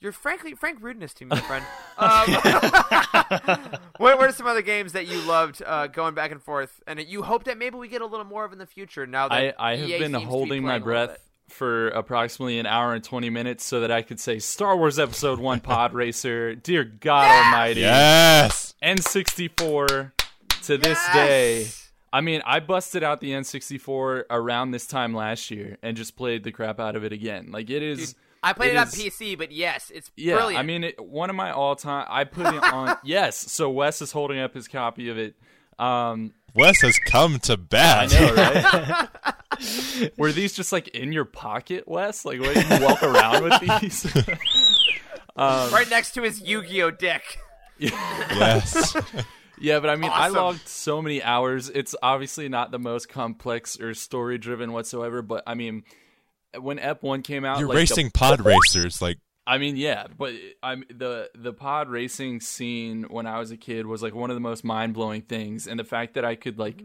[0.00, 1.64] your frankly frank rudeness to me, my friend.
[1.98, 7.00] Um, what were some other games that you loved uh, going back and forth, and
[7.00, 9.06] you hope that maybe we get a little more of in the future?
[9.06, 11.06] Now that I, I have EA been seems to be holding my playing a little
[11.06, 11.20] breath bit.
[11.48, 15.38] For approximately an hour and 20 minutes so that I could say Star Wars Episode
[15.38, 18.74] 1 Pod Racer, dear God Almighty, Yes.
[18.82, 20.12] N64
[20.64, 21.68] to this day.
[22.12, 26.42] I mean, I busted out the N64 around this time last year and just played
[26.44, 27.50] the crap out of it again.
[27.50, 28.14] Like, it is.
[28.42, 30.60] I played it, it on is- PC, but yes, it's Yeah, brilliant.
[30.60, 32.06] I mean, it, one of my all-time.
[32.08, 32.96] I put it on.
[33.04, 35.34] yes, so Wes is holding up his copy of it.
[35.78, 38.10] Um, Wes has come to I bat.
[38.12, 39.34] know, right?
[40.16, 42.24] Were these just like in your pocket, Wes?
[42.24, 44.06] Like, what, you walk around with these?
[45.36, 47.38] um, right next to his Yu-Gi-Oh deck.
[47.78, 48.96] yes.
[49.60, 51.68] yeah, but I mean, I logged so many hours.
[51.68, 55.84] It's obviously not the most complex or story-driven whatsoever, but I mean,
[56.58, 59.00] when Ep One came out, You're like, the- racing pod racers.
[59.00, 63.56] Like, I mean, yeah, but I'm the the pod racing scene when I was a
[63.56, 66.34] kid was like one of the most mind blowing things, and the fact that I
[66.34, 66.82] could like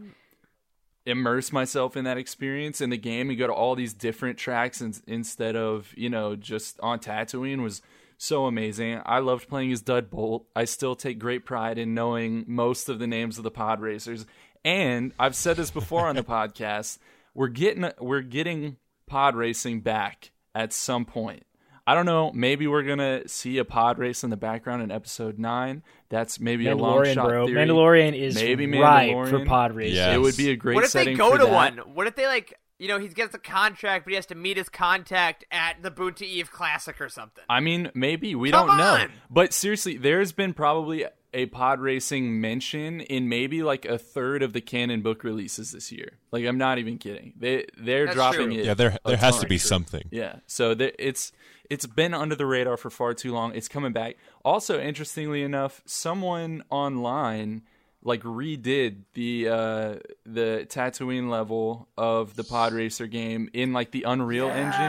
[1.06, 4.80] immerse myself in that experience in the game and go to all these different tracks
[4.80, 7.82] and, instead of you know just on Tatooine was
[8.16, 9.00] so amazing.
[9.04, 10.46] I loved playing as Dud Bolt.
[10.54, 14.24] I still take great pride in knowing most of the names of the pod racers.
[14.64, 16.98] And I've said this before on the podcast.
[17.34, 18.76] We're getting we're getting
[19.06, 21.44] pod racing back at some point.
[21.86, 22.32] I don't know.
[22.32, 25.82] Maybe we're gonna see a pod race in the background in episode nine.
[26.14, 27.46] That's maybe a long Mandalorian, shot bro.
[27.46, 27.66] theory.
[27.66, 29.30] Mandalorian is maybe ripe Mandalorian.
[29.30, 29.96] for pod racing.
[29.96, 30.14] Yes.
[30.14, 31.52] It would be a great what if they go to that.
[31.52, 31.78] one?
[31.92, 34.56] What if they like, you know, he gets a contract, but he has to meet
[34.56, 37.42] his contact at the Boonta Eve Classic or something?
[37.48, 39.06] I mean, maybe we Come don't know.
[39.28, 41.04] But seriously, there's been probably
[41.34, 45.92] a pod racing mention in maybe like a third of the canon book releases this
[45.92, 46.12] year.
[46.30, 47.34] Like I'm not even kidding.
[47.36, 48.58] They they're That's dropping true.
[48.58, 48.64] it.
[48.64, 50.04] Yeah, there there has to be something.
[50.10, 50.36] Yeah.
[50.46, 51.32] So there, it's
[51.68, 53.54] it's been under the radar for far too long.
[53.54, 54.16] It's coming back.
[54.44, 57.62] Also, interestingly enough, someone online
[58.06, 59.94] like redid the uh
[60.26, 64.80] the Tatooine level of the Pod Racer game in like the Unreal Engine.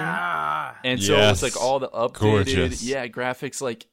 [0.84, 2.84] And so it was like all the updated Gorgeous.
[2.84, 3.88] yeah, graphics like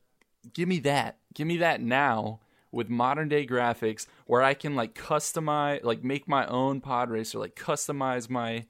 [0.53, 1.19] give me that.
[1.35, 2.41] Give me that now
[2.73, 7.39] with modern day graphics where I can like customize like make my own pod racer,
[7.39, 8.65] like customize my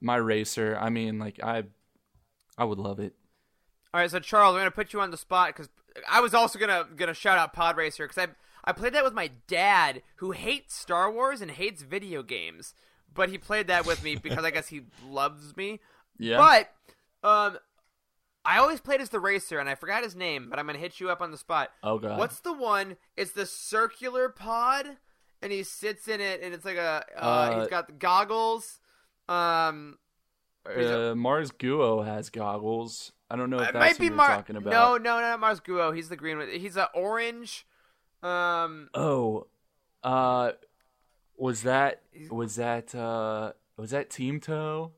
[0.00, 0.76] my racer.
[0.80, 1.64] I mean, like I
[2.58, 3.14] I would love it.
[3.94, 5.68] All right, so Charles, I'm gonna put you on the spot because
[6.10, 8.28] I was also gonna gonna shout out Pod Racer because I
[8.64, 12.74] I played that with my dad who hates Star Wars and hates video games,
[13.12, 15.80] but he played that with me because I guess he loves me.
[16.18, 16.38] Yeah.
[16.38, 17.58] But um,
[18.44, 20.98] I always played as the racer, and I forgot his name, but I'm gonna hit
[21.00, 21.70] you up on the spot.
[21.82, 22.18] Oh, God.
[22.18, 22.96] What's the one?
[23.16, 24.96] It's the circular pod,
[25.40, 28.80] and he sits in it, and it's like a uh, Uh, he's got the goggles.
[29.28, 29.98] Um,
[30.66, 33.12] Uh, Mars Guo has goggles.
[33.30, 34.28] I don't know if that's might who be you're Mar.
[34.28, 34.70] talking about.
[34.70, 35.94] No, no, no, Mars Guo.
[35.94, 36.48] He's the green one.
[36.48, 37.66] He's an orange.
[38.22, 39.46] Um, Oh,
[40.04, 40.52] uh,
[41.36, 44.90] was that was that uh was that Teemto?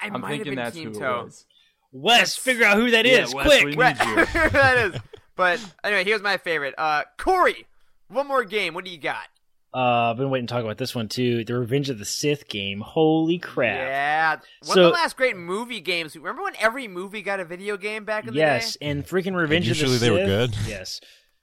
[0.00, 1.24] I I'm might thinking have that's been who Team it Toe.
[1.24, 1.46] was.
[1.92, 3.64] Wes, figure out who that Yeah, is, Wes, quick.
[3.64, 4.24] we need you.
[4.50, 5.00] that is.
[5.36, 6.74] But anyway, here's my favorite.
[6.76, 7.66] Uh, Corey,
[8.08, 8.74] one more game.
[8.74, 9.24] What do you got?
[9.72, 11.44] Uh, I've been waiting to talk about this one too.
[11.44, 12.80] The Revenge of the Sith game.
[12.80, 13.76] Holy crap!
[13.76, 14.30] Yeah,
[14.66, 16.16] one So- of the last great movie games.
[16.16, 18.38] Remember when every movie got a video game back in the day?
[18.46, 19.90] Yes, and freaking Revenge of the Sith.
[19.90, 20.00] usually Sith.
[20.00, 20.56] they were good.
[20.66, 21.00] Yes,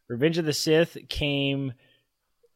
[0.09, 1.73] Revenge of the Sith came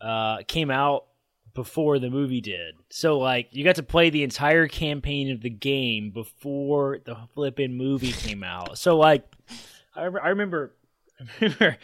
[0.02, 1.06] uh came out
[1.54, 2.76] before the movie did.
[2.90, 7.74] So like you got to play the entire campaign of the game before the flipping
[7.74, 8.78] movie came out.
[8.78, 9.24] So like
[9.96, 10.76] I, I remember
[11.20, 11.78] I remember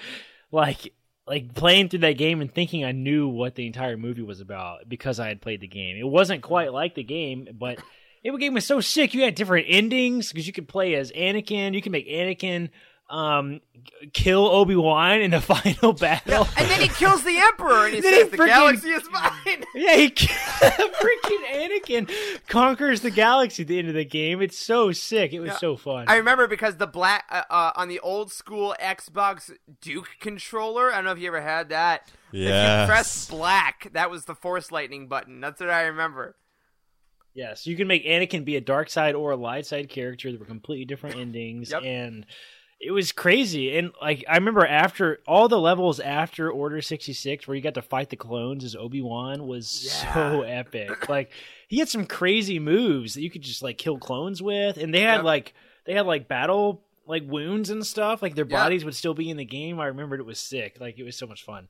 [0.52, 0.94] like
[1.28, 4.88] like playing through that game and thinking I knew what the entire movie was about
[4.88, 5.98] because I had played the game.
[5.98, 7.80] It wasn't quite like the game, but
[8.24, 9.14] it game was so sick.
[9.14, 11.74] You had different endings because you could play as Anakin.
[11.74, 12.70] You can make Anakin
[13.10, 13.62] um
[14.14, 16.48] kill Obi Wan in the final battle.
[16.58, 19.10] And then he kills the Emperor, and he Then says, he "The freaking- galaxy is
[19.12, 22.10] mine." Yeah, he freaking Anakin
[22.48, 24.42] conquers the galaxy at the end of the game.
[24.42, 25.34] It's so sick.
[25.34, 25.58] It was Yeah.
[25.58, 26.06] so fun.
[26.08, 29.52] I remember because the black uh, uh, on the old school Xbox
[29.82, 30.92] Duke controller.
[30.92, 32.08] I don't know if you ever had that.
[32.32, 35.40] If you press black, that was the Force Lightning button.
[35.42, 36.36] That's what I remember.
[37.34, 40.32] Yes, you can make Anakin be a dark side or a light side character.
[40.32, 41.84] There were completely different endings, Yep.
[41.84, 42.26] and
[42.86, 43.78] it was crazy.
[43.78, 47.74] And like I remember after all the levels after Order sixty six, where you got
[47.76, 51.10] to fight the clones as Obi Wan, was so epic.
[51.10, 51.32] Like
[51.68, 55.02] he had some crazy moves that you could just like kill clones with, and they
[55.02, 55.24] had Yep.
[55.24, 55.54] like
[55.86, 58.22] they had like battle like wounds and stuff.
[58.22, 58.52] Like their Yep.
[58.52, 59.80] bodies would still be in the game.
[59.80, 60.78] I remembered it was sick.
[60.80, 61.68] Like it was so much fun.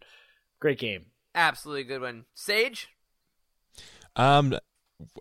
[0.59, 1.05] Great game.
[1.33, 2.25] Absolutely good one.
[2.33, 2.89] Sage.
[4.15, 4.57] Um,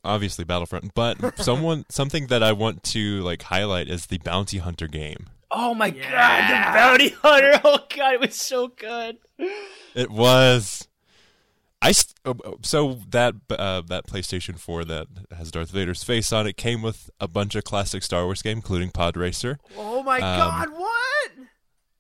[0.05, 4.87] obviously Battlefront, but someone something that I want to like highlight is the Bounty Hunter
[4.87, 5.27] game.
[5.57, 7.61] Oh my god, the bounty hunter!
[7.65, 9.19] Oh god, it was so good.
[9.95, 10.89] It was.
[11.81, 15.07] I st- oh, oh, so that uh, that PlayStation 4 that
[15.37, 18.57] has Darth Vader's face on it came with a bunch of classic Star Wars games,
[18.57, 19.59] including Pod Racer.
[19.77, 20.69] Oh my Um, God!
[20.73, 21.31] What?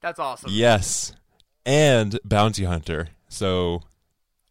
[0.00, 0.50] That's awesome.
[0.52, 1.12] Yes,
[1.66, 3.08] and Bounty Hunter.
[3.28, 3.82] So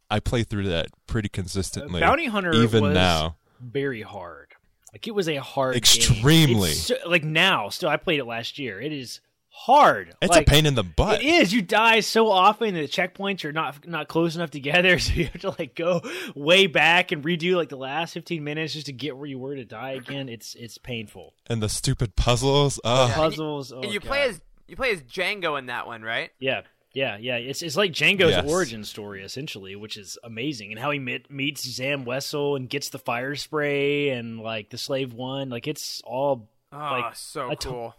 [0.09, 1.99] I play through that pretty consistently.
[1.99, 3.35] Bounty Hunter even was now.
[3.59, 4.53] very hard.
[4.93, 5.79] Like it was a hard, game.
[5.79, 6.69] Extremely.
[6.69, 8.79] It's so- like now, still, I played it last year.
[8.79, 10.15] It is hard.
[10.21, 11.21] It's Like, a pain in the butt.
[11.21, 11.53] It is.
[11.53, 15.25] You die so often that the checkpoints are not not close enough together, so you
[15.25, 16.01] have to like go
[16.35, 19.55] way back and redo like the last fifteen minutes just to get where you were
[19.55, 20.29] to die again.
[20.29, 21.33] It's it's painful.
[21.47, 22.79] And the stupid puzzles.
[22.83, 23.71] Oh, Puzzles.
[23.71, 24.07] And oh, you God.
[24.07, 26.31] play as you play as Jango in that one, right?
[26.39, 26.61] Yeah,
[26.93, 27.35] yeah, yeah.
[27.37, 28.45] It's it's like Jango's Yes.
[28.49, 32.89] origin story essentially, which is amazing, and how he met, meets Zam Wesell and gets
[32.89, 35.49] the fire spray and like the slave one.
[35.49, 37.95] Like it's all Oh, like so a to- cool.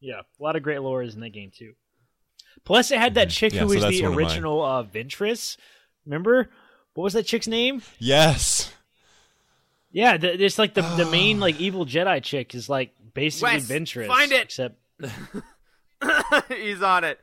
[0.00, 1.74] yeah, a lot of great lore is in that game too.
[2.64, 4.82] Plus, it had that chick Yeah, who so was that's the one of original uh,
[4.84, 5.56] Ventress.
[6.06, 6.50] Remember?
[6.94, 7.82] What was that chick's name?
[7.98, 8.72] Yes.
[9.92, 13.68] Yeah, the, it's like the the main like evil Jedi chick is like basically Wes,
[13.68, 14.06] Ventress.
[14.06, 14.42] find it!
[14.44, 14.76] Except
[16.48, 17.18] He's on it.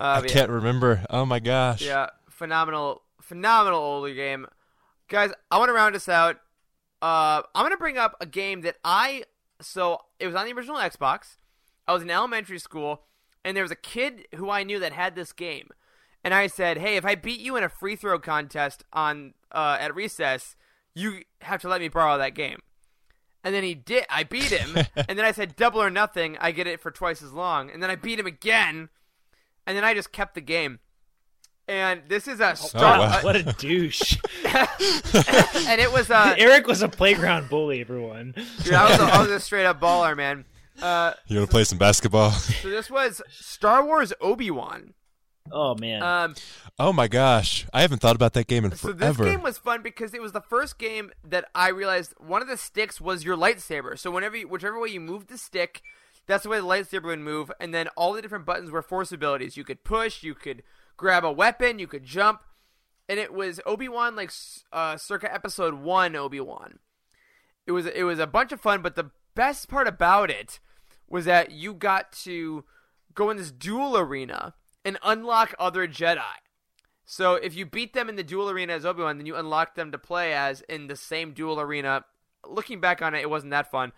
[0.00, 0.26] Uh, I yeah.
[0.26, 1.04] can't remember.
[1.10, 1.82] Oh my gosh.
[1.82, 4.46] Yeah, phenomenal, phenomenal older game,
[5.08, 5.32] guys.
[5.50, 6.36] I want to round us out.
[7.02, 9.24] Uh, I'm gonna bring up a game that I
[9.60, 11.36] so it was on the original Xbox.
[11.86, 13.02] I was in elementary school,
[13.44, 15.70] and there was a kid who I knew that had this game,
[16.22, 19.78] and I said, "Hey, if I beat you in a free throw contest on uh,
[19.80, 20.56] at recess,
[20.94, 22.60] you have to let me borrow that game."
[23.44, 24.04] And then he did.
[24.10, 24.76] I beat him,
[25.08, 26.36] and then I said, "Double or nothing.
[26.40, 28.90] I get it for twice as long." And then I beat him again,
[29.68, 30.80] and then I just kept the game.
[31.68, 32.98] And this is a star.
[32.98, 33.20] wow.
[33.20, 34.16] what a douche.
[34.44, 37.82] and it was uh, Eric was a playground bully.
[37.82, 38.32] Everyone.
[38.64, 40.46] dude, I was a, I was a straight up baller, man.
[40.80, 42.30] Uh, You want to play some basketball?
[42.30, 44.94] so this was Star Wars Obi Wan.
[45.52, 46.02] Oh man.
[46.02, 46.34] Um,
[46.78, 47.66] oh my gosh.
[47.74, 50.32] I haven't thought about that game in so this game was fun because it was
[50.32, 53.98] the first game that I realized one of the sticks was your lightsaber.
[53.98, 55.82] So whenever, you, whichever way you moved the stick,
[56.28, 57.50] that's the way the lightsaber would move.
[57.58, 59.56] And then all the different buttons were force abilities.
[59.56, 60.62] You could push, you could
[60.96, 62.42] grab a weapon, you could jump,
[63.08, 64.30] and it was Obi Wan like
[64.72, 66.78] uh, circa episode one Obi Wan.
[67.66, 70.60] It was it was a bunch of fun, but the best part about it
[71.08, 72.64] was that you got to
[73.14, 76.22] go in this duel arena and unlock other Jedi.
[77.06, 79.74] So if you beat them in the duel arena as Obi Wan, then you unlock
[79.74, 82.04] them to play as in the same duel arena.
[82.46, 83.92] Looking back on it, it wasn't that fun.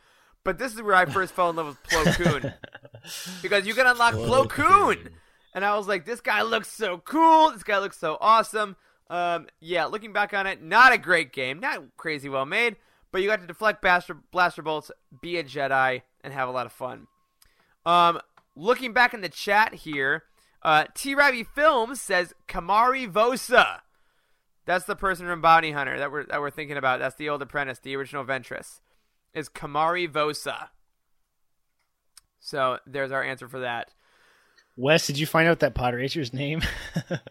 [0.44, 2.54] But this is where I first fell in love with Plo Koon.
[3.42, 5.10] because you can unlock Plo Koon.
[5.54, 7.50] And I was like, this guy looks so cool.
[7.50, 8.76] This guy looks so awesome.
[9.08, 11.58] Um, yeah, looking back on it, not a great game.
[11.60, 12.76] Not crazy well made.
[13.12, 14.90] But you got to deflect blaster, blaster bolts,
[15.20, 17.08] be a Jedi, and have a lot of fun.
[17.84, 18.20] Um,
[18.54, 20.24] looking back in the chat here,
[20.62, 21.14] uh, T.
[21.14, 23.80] Ravi Films says Komari Vosa.
[24.66, 27.00] That's the person from Bounty Hunter that we're that we're thinking about.
[27.00, 28.80] That's the old apprentice, the original Ventress,
[29.34, 30.68] is Komari Vosa.
[32.40, 33.90] So there's our answer for that.
[34.76, 36.62] Wes, did you find out that pod racer's name?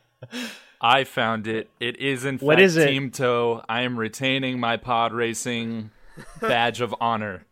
[0.82, 1.70] I found it.
[1.80, 2.90] It is in What fact is it?
[2.90, 3.64] Teemto.
[3.68, 5.92] I am retaining my pod racing
[6.42, 7.46] badge of honor.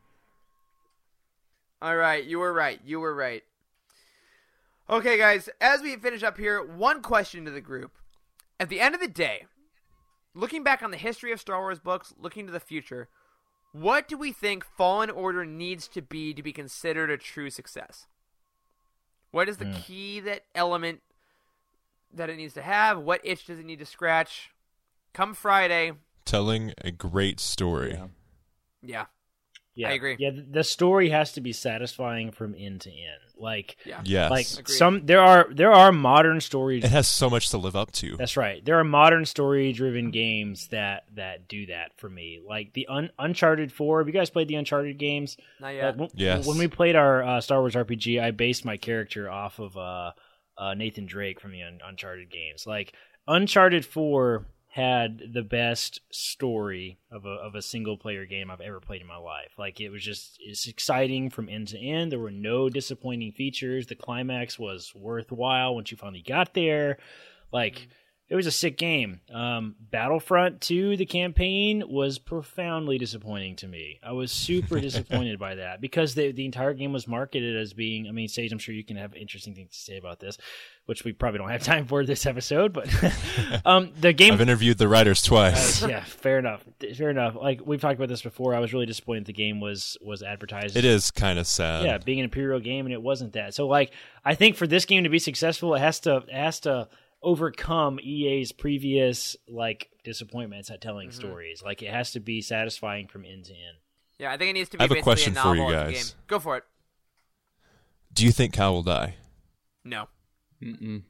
[1.82, 2.80] All right, you were right.
[2.86, 3.44] You were right.
[4.90, 7.92] Okay, guys, as we finish up here, one question to the group.
[8.60, 9.46] At the end of the day,
[10.34, 13.10] looking back on the history of Star Wars books, looking to the future,
[13.82, 18.08] what do we think Fallen Order needs to be to be considered a true success?
[19.32, 19.74] What is the hmm.
[19.82, 21.02] key that element
[22.14, 23.00] that it needs to have?
[23.00, 24.52] What itch does it need to scratch?
[25.14, 25.94] Come Friday,
[26.26, 27.94] Telling a great story.
[27.94, 28.08] yeah,
[28.82, 29.06] yeah,
[29.78, 30.16] I agree.
[30.18, 33.20] Yeah, the story has to be satisfying from end to end.
[33.40, 34.32] Like, yeah, Yes.
[34.32, 34.76] like Agreed.
[34.76, 36.84] some there are there are modern stories.
[36.84, 38.18] it has so much to live up to.
[38.18, 38.66] That's right.
[38.66, 42.40] There are modern story driven games that that do that for me.
[42.44, 44.00] Like the Un- Uncharted Four.
[44.00, 45.38] Have you guys played the Uncharted games?
[45.60, 45.98] not yet.
[45.98, 46.48] when, Yes.
[46.48, 50.12] When we played our uh, Star Wars RPG, I based my character off of uh,
[50.58, 52.66] uh, Nathan Drake from the Un- Uncharted games.
[52.66, 52.94] Like
[53.28, 54.48] Uncharted Four
[54.78, 59.08] had the best story of a of a single player game I've ever played in
[59.08, 59.54] my life.
[59.58, 62.12] Like it was just it's exciting from end to end.
[62.12, 63.88] There were no disappointing features.
[63.88, 67.00] The climax was worthwhile once you finally got there.
[67.52, 67.90] Like mm-hmm.
[68.30, 69.22] It was a sick game.
[69.34, 74.00] Um, Battlefront 2, the campaign, was profoundly disappointing to me.
[74.04, 78.08] I was super disappointed by that because the the entire game was marketed as being.
[78.08, 80.38] I mean, Sage, I'm sure you can have interesting things to say about this,
[80.88, 82.74] which we probably don't have time for this episode.
[82.74, 82.90] But
[83.66, 85.82] um, the game I've interviewed the writers twice.
[85.88, 86.66] yeah, fair enough.
[86.98, 87.36] Fair enough.
[87.36, 88.54] Like we've talked about this before.
[88.54, 90.76] I was really disappointed the game was was advertised.
[90.76, 91.86] it is kind of sad.
[91.86, 93.54] yeah, being an imperial game, and it wasn't that.
[93.54, 93.94] So like,
[94.26, 96.90] I think for this game to be successful, it has to it has to
[97.24, 101.20] overcome EA's previous like disappointments at telling Mm-hmm.
[101.20, 101.64] stories.
[101.64, 103.78] Like it has to be satisfying from end to end.
[104.20, 105.72] Yeah, I think it needs to be I have a basically question for novel you
[105.72, 105.94] guys.
[106.14, 106.22] game.
[106.28, 106.64] Go for it.
[108.14, 109.16] Do you think Cal will die?
[109.84, 110.08] No.
[110.62, 111.04] Mm-mm.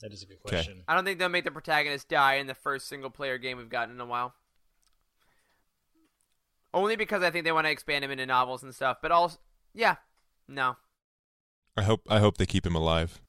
[0.00, 0.56] That is a good Okay.
[0.56, 0.82] question.
[0.88, 3.68] I don't think they'll make the protagonist die in the first single player game we've
[3.68, 4.34] gotten in a while.
[6.74, 8.96] Only because I think they want to expand him into novels and stuff.
[9.02, 9.38] But also,
[9.74, 9.96] yeah,
[10.48, 10.76] no.
[11.76, 13.20] I hope I hope they keep him alive.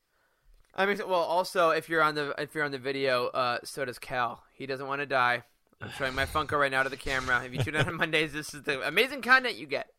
[0.75, 3.85] I mean, well, also if you're on the if you're on the video, uh, so
[3.85, 4.43] does Cal.
[4.55, 5.43] He doesn't want to die.
[5.81, 7.43] I'm showing my Funko right now to the camera.
[7.45, 9.89] If you tune in on Mondays, this is the amazing content you get.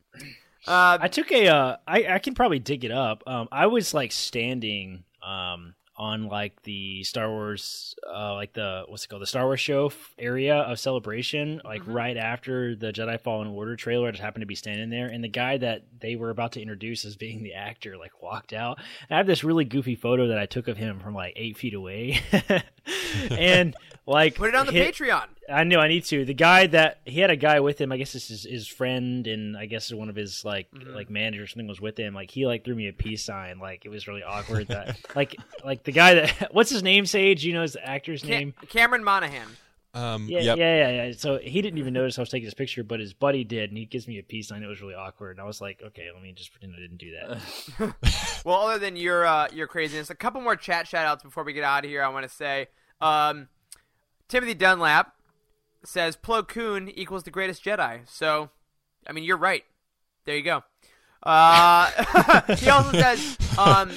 [0.67, 1.49] Uh, I took a.
[1.49, 3.23] Uh, I I can probably dig it up.
[3.27, 9.05] Um, I was like standing um on like the Star Wars, uh, like the what's
[9.05, 11.93] it called, the Star Wars show f- area of celebration, like Mm-hmm.
[11.93, 14.09] right after the Jedi Fallen Order trailer.
[14.09, 16.61] I just happened to be standing there, and the guy that they were about to
[16.61, 18.79] introduce as being the actor like walked out.
[19.11, 21.75] I have this really goofy photo that I took of him from like eight feet
[21.75, 22.21] away.
[23.31, 23.75] and
[24.07, 25.25] like Put it on the hit- Patreon.
[25.49, 26.25] I know I need to.
[26.25, 29.27] The guy that he had a guy with him, I guess this is his friend,
[29.27, 30.95] and I guess one of his like Mm-hmm.
[30.95, 32.15] like managers or something was with him.
[32.15, 33.59] Like he like threw me a peace sign.
[33.59, 34.69] Like it was really awkward.
[34.69, 37.05] That like like the guy that what's his name?
[37.07, 38.55] Sage, you know his actor's Cam- name.
[38.69, 39.49] Cameron Monaghan.
[39.95, 40.59] Um, Yeah, yep.
[40.59, 41.13] yeah, yeah, yeah.
[41.17, 43.79] So he didn't even notice I was taking his picture, but his buddy did, and
[43.79, 44.63] he gives me a peace sign.
[44.63, 46.99] It was really awkward, and I was like, okay, let me just pretend I didn't
[46.99, 47.95] do that.
[48.45, 51.55] Well, other than your uh, your craziness, a couple more chat shout outs before we
[51.55, 52.03] get out of here.
[52.03, 52.67] I want to say,
[53.01, 53.49] um,
[54.29, 55.15] Timothy Dunlap
[55.83, 58.01] says Plo Koon equals the greatest Jedi.
[58.07, 58.51] So,
[59.07, 59.65] I mean, you're right.
[60.27, 60.63] There you go.
[61.23, 61.91] Uh,
[62.57, 63.91] he also says um,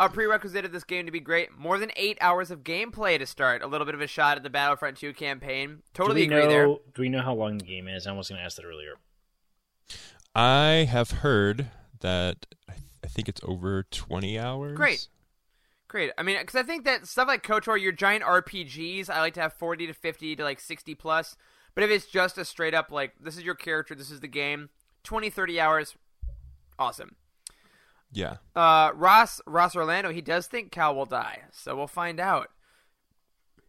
[0.00, 3.26] a prerequisite of this game to be great: more than eight hours of gameplay to
[3.26, 3.62] start.
[3.62, 5.82] A little bit of a shot at the Battlefront 2 campaign.
[5.94, 6.66] Totally do we agree know, there.
[6.94, 8.06] Do we know how long the game is?
[8.06, 8.94] I was going to ask that earlier.
[10.34, 11.66] I have heard
[12.00, 12.74] that I,
[13.04, 14.76] I think it's over 20 hours.
[14.76, 15.08] Great.
[15.88, 16.12] Great.
[16.16, 19.40] I mean, because I think that stuff like KOTOR, your giant RPGs, I like to
[19.40, 21.36] have 40 to 50 to like 60 plus.
[21.74, 24.28] But if it's just a straight up, like, this is your character, this is the
[24.28, 24.70] game,
[25.04, 25.96] 20, 30 hours,
[26.78, 27.16] awesome.
[28.12, 28.36] Yeah.
[28.54, 31.42] Uh, Ross, Ross Orlando, he does think Cal will die.
[31.52, 32.48] So we'll find out.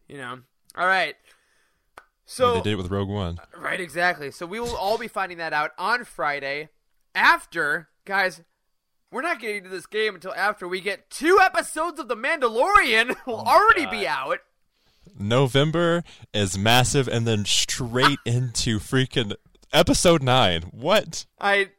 [0.07, 0.39] You know?
[0.75, 1.15] All right.
[2.25, 2.55] So.
[2.55, 3.39] they did it with Rogue One.
[3.57, 4.31] Right, exactly.
[4.31, 6.69] So we will all be finding that out on Friday.
[7.13, 8.41] After, guys,
[9.11, 13.15] we're not getting to this game until after we get two episodes of The Mandalorian
[13.27, 14.39] will already be out.
[15.19, 16.03] November
[16.33, 19.35] is massive, and then straight into freaking
[19.73, 20.63] episode nine.
[20.71, 21.25] What?
[21.39, 21.71] I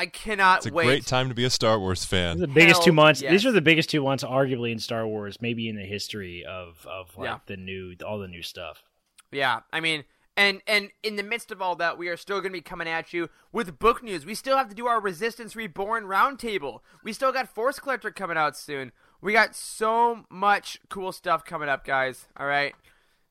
[0.00, 0.84] I cannot It's a wait.
[0.86, 2.38] great time to be a Star Wars fan.
[2.38, 3.20] The biggest Hell two months.
[3.22, 3.30] yes.
[3.32, 6.86] These are the biggest two months, arguably in Star Wars, maybe in the history of
[6.86, 7.38] of like Yeah.
[7.46, 8.82] the new all the new stuff.
[9.30, 10.04] Yeah, I mean,
[10.36, 12.88] and and in the midst of all that, we are still going to be coming
[12.88, 14.24] at you with book news.
[14.24, 16.80] We still have to do our Resistance Reborn roundtable.
[17.04, 18.92] We still got Force Collector coming out soon.
[19.20, 22.26] We got so much cool stuff coming up, guys.
[22.38, 22.74] All right.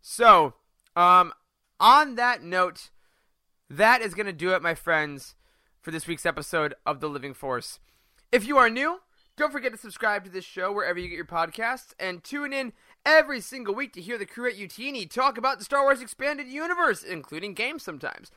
[0.01, 0.53] So,
[0.95, 1.33] um,
[1.79, 2.91] on that note,
[3.69, 5.35] that is going to do it, my friends,
[5.81, 7.79] for this week's episode of The Living Force.
[8.31, 8.99] If you are new,
[9.37, 12.73] don't forget to subscribe to this show wherever you get your podcasts and tune in
[13.05, 16.47] every single week to hear the crew at Youtini talk about the Star Wars Expanded
[16.47, 18.31] Universe, including games sometimes.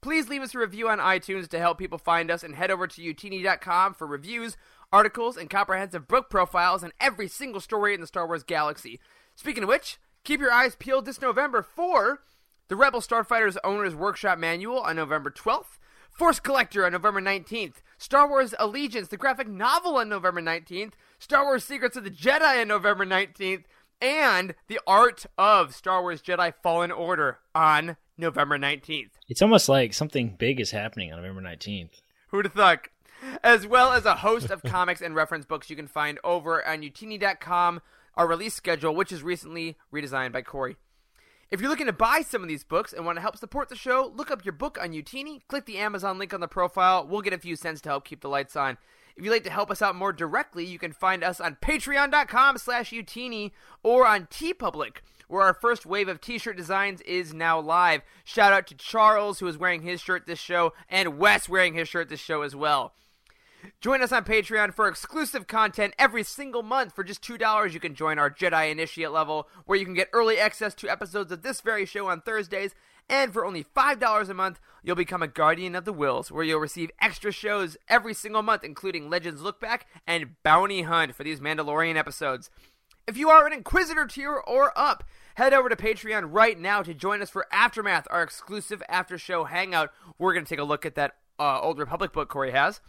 [0.00, 2.86] Please leave us a review on iTunes to help people find us and head over
[2.86, 4.56] to youtini.com for reviews,
[4.92, 8.98] articles, and comprehensive book profiles on every single story in the Star Wars galaxy.
[9.36, 12.22] Speaking of which, keep your eyes peeled this November for
[12.68, 15.78] the Rebel Starfighters Owner's Workshop Manual on November 12th,
[16.20, 21.46] Force Collector on November 19th, Star Wars Allegiance, the graphic novel on November 19th, Star
[21.46, 23.64] Wars Secrets of the Jedi on November 19th,
[24.02, 29.12] and The Art of Star Wars Jedi Fallen Order on November 19th.
[29.30, 32.02] It's almost like something big is happening on November nineteenth.
[32.28, 32.88] Who'd have thought?
[33.42, 36.82] As well as a host of comics and reference books you can find over on
[36.82, 37.80] youtini.com,
[38.14, 40.76] our release schedule, which is recently redesigned by Corey.
[41.50, 43.74] If you're looking to buy some of these books and want to help support the
[43.74, 47.04] show, look up your book on Youtini, click the Amazon link on the profile.
[47.04, 48.78] We'll get a few cents to help keep the lights on.
[49.16, 52.58] If you'd like to help us out more directly, you can find us on patreon.com
[52.58, 53.50] slash Youtini
[53.82, 58.02] or on TeePublic, where our first wave of t-shirt designs is now live.
[58.22, 61.88] Shout out to Charles, who is wearing his shirt this show, and Wes wearing his
[61.88, 62.94] shirt this show as well.
[63.80, 66.94] Join us on Patreon for exclusive content every single month.
[66.94, 70.38] For just $2, you can join our Jedi Initiate level, where you can get early
[70.38, 72.74] access to episodes of this very show on Thursdays.
[73.08, 76.60] And for only $5 a month, you'll become a Guardian of the Whills, where you'll
[76.60, 81.40] receive extra shows every single month, including Legends Look Back and Bounty Hunt for these
[81.40, 82.50] Mandalorian episodes.
[83.08, 85.02] If you are an Inquisitor tier or up,
[85.34, 89.44] head over to Patreon right now to join us for Aftermath, our exclusive after show
[89.44, 89.90] hangout.
[90.16, 92.80] We're going to take a look at that uh, Old Republic book Corey has.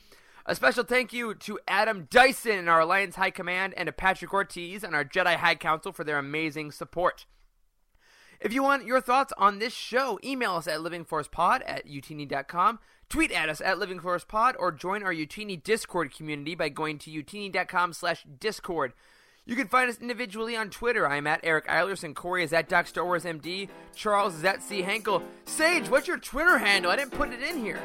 [0.46, 4.34] A special thank you to Adam Dyson in our Alliance High Command and to Patrick
[4.34, 7.26] Ortiz and our Jedi High Council for their amazing support.
[8.40, 13.32] If you want your thoughts on this show, email us at livingforcepod at youtini.com, tweet
[13.32, 18.26] at us at livingforcepod, or join our Youtini Discord community by going to youtini.com slash
[18.40, 18.94] discord.
[19.46, 21.08] You can find us individually on Twitter.
[21.08, 22.16] I'm at Eric Eilerson.
[22.16, 23.70] Corey is at Doc Star Wars MD.
[23.94, 24.82] Charles is at C.
[24.82, 25.22] Henkel.
[25.46, 26.92] Sage, what's your Twitter handle?
[26.92, 27.80] I didn't put it in here.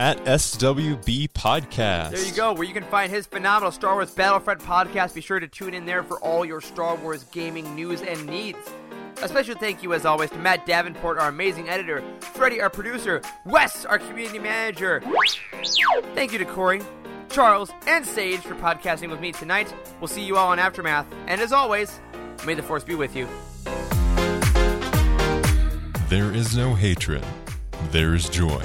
[0.00, 2.12] At SWB Podcast.
[2.12, 5.12] There you go, where you can find his phenomenal Star Wars Battlefront podcast.
[5.12, 8.56] Be sure to tune in there for all your Star Wars gaming news and needs.
[9.20, 12.02] A special thank you, as always, to Matt Davenport, our amazing editor,
[12.32, 15.02] Freddie, our producer, Wes, our community manager.
[16.14, 16.80] Thank you to Corey,
[17.28, 19.70] Charles, and Sage for podcasting with me tonight.
[20.00, 21.04] We'll see you all on Aftermath.
[21.26, 22.00] And as always,
[22.46, 23.28] may the Force be with you.
[26.08, 27.22] There is no hatred.
[27.90, 28.64] There is joy.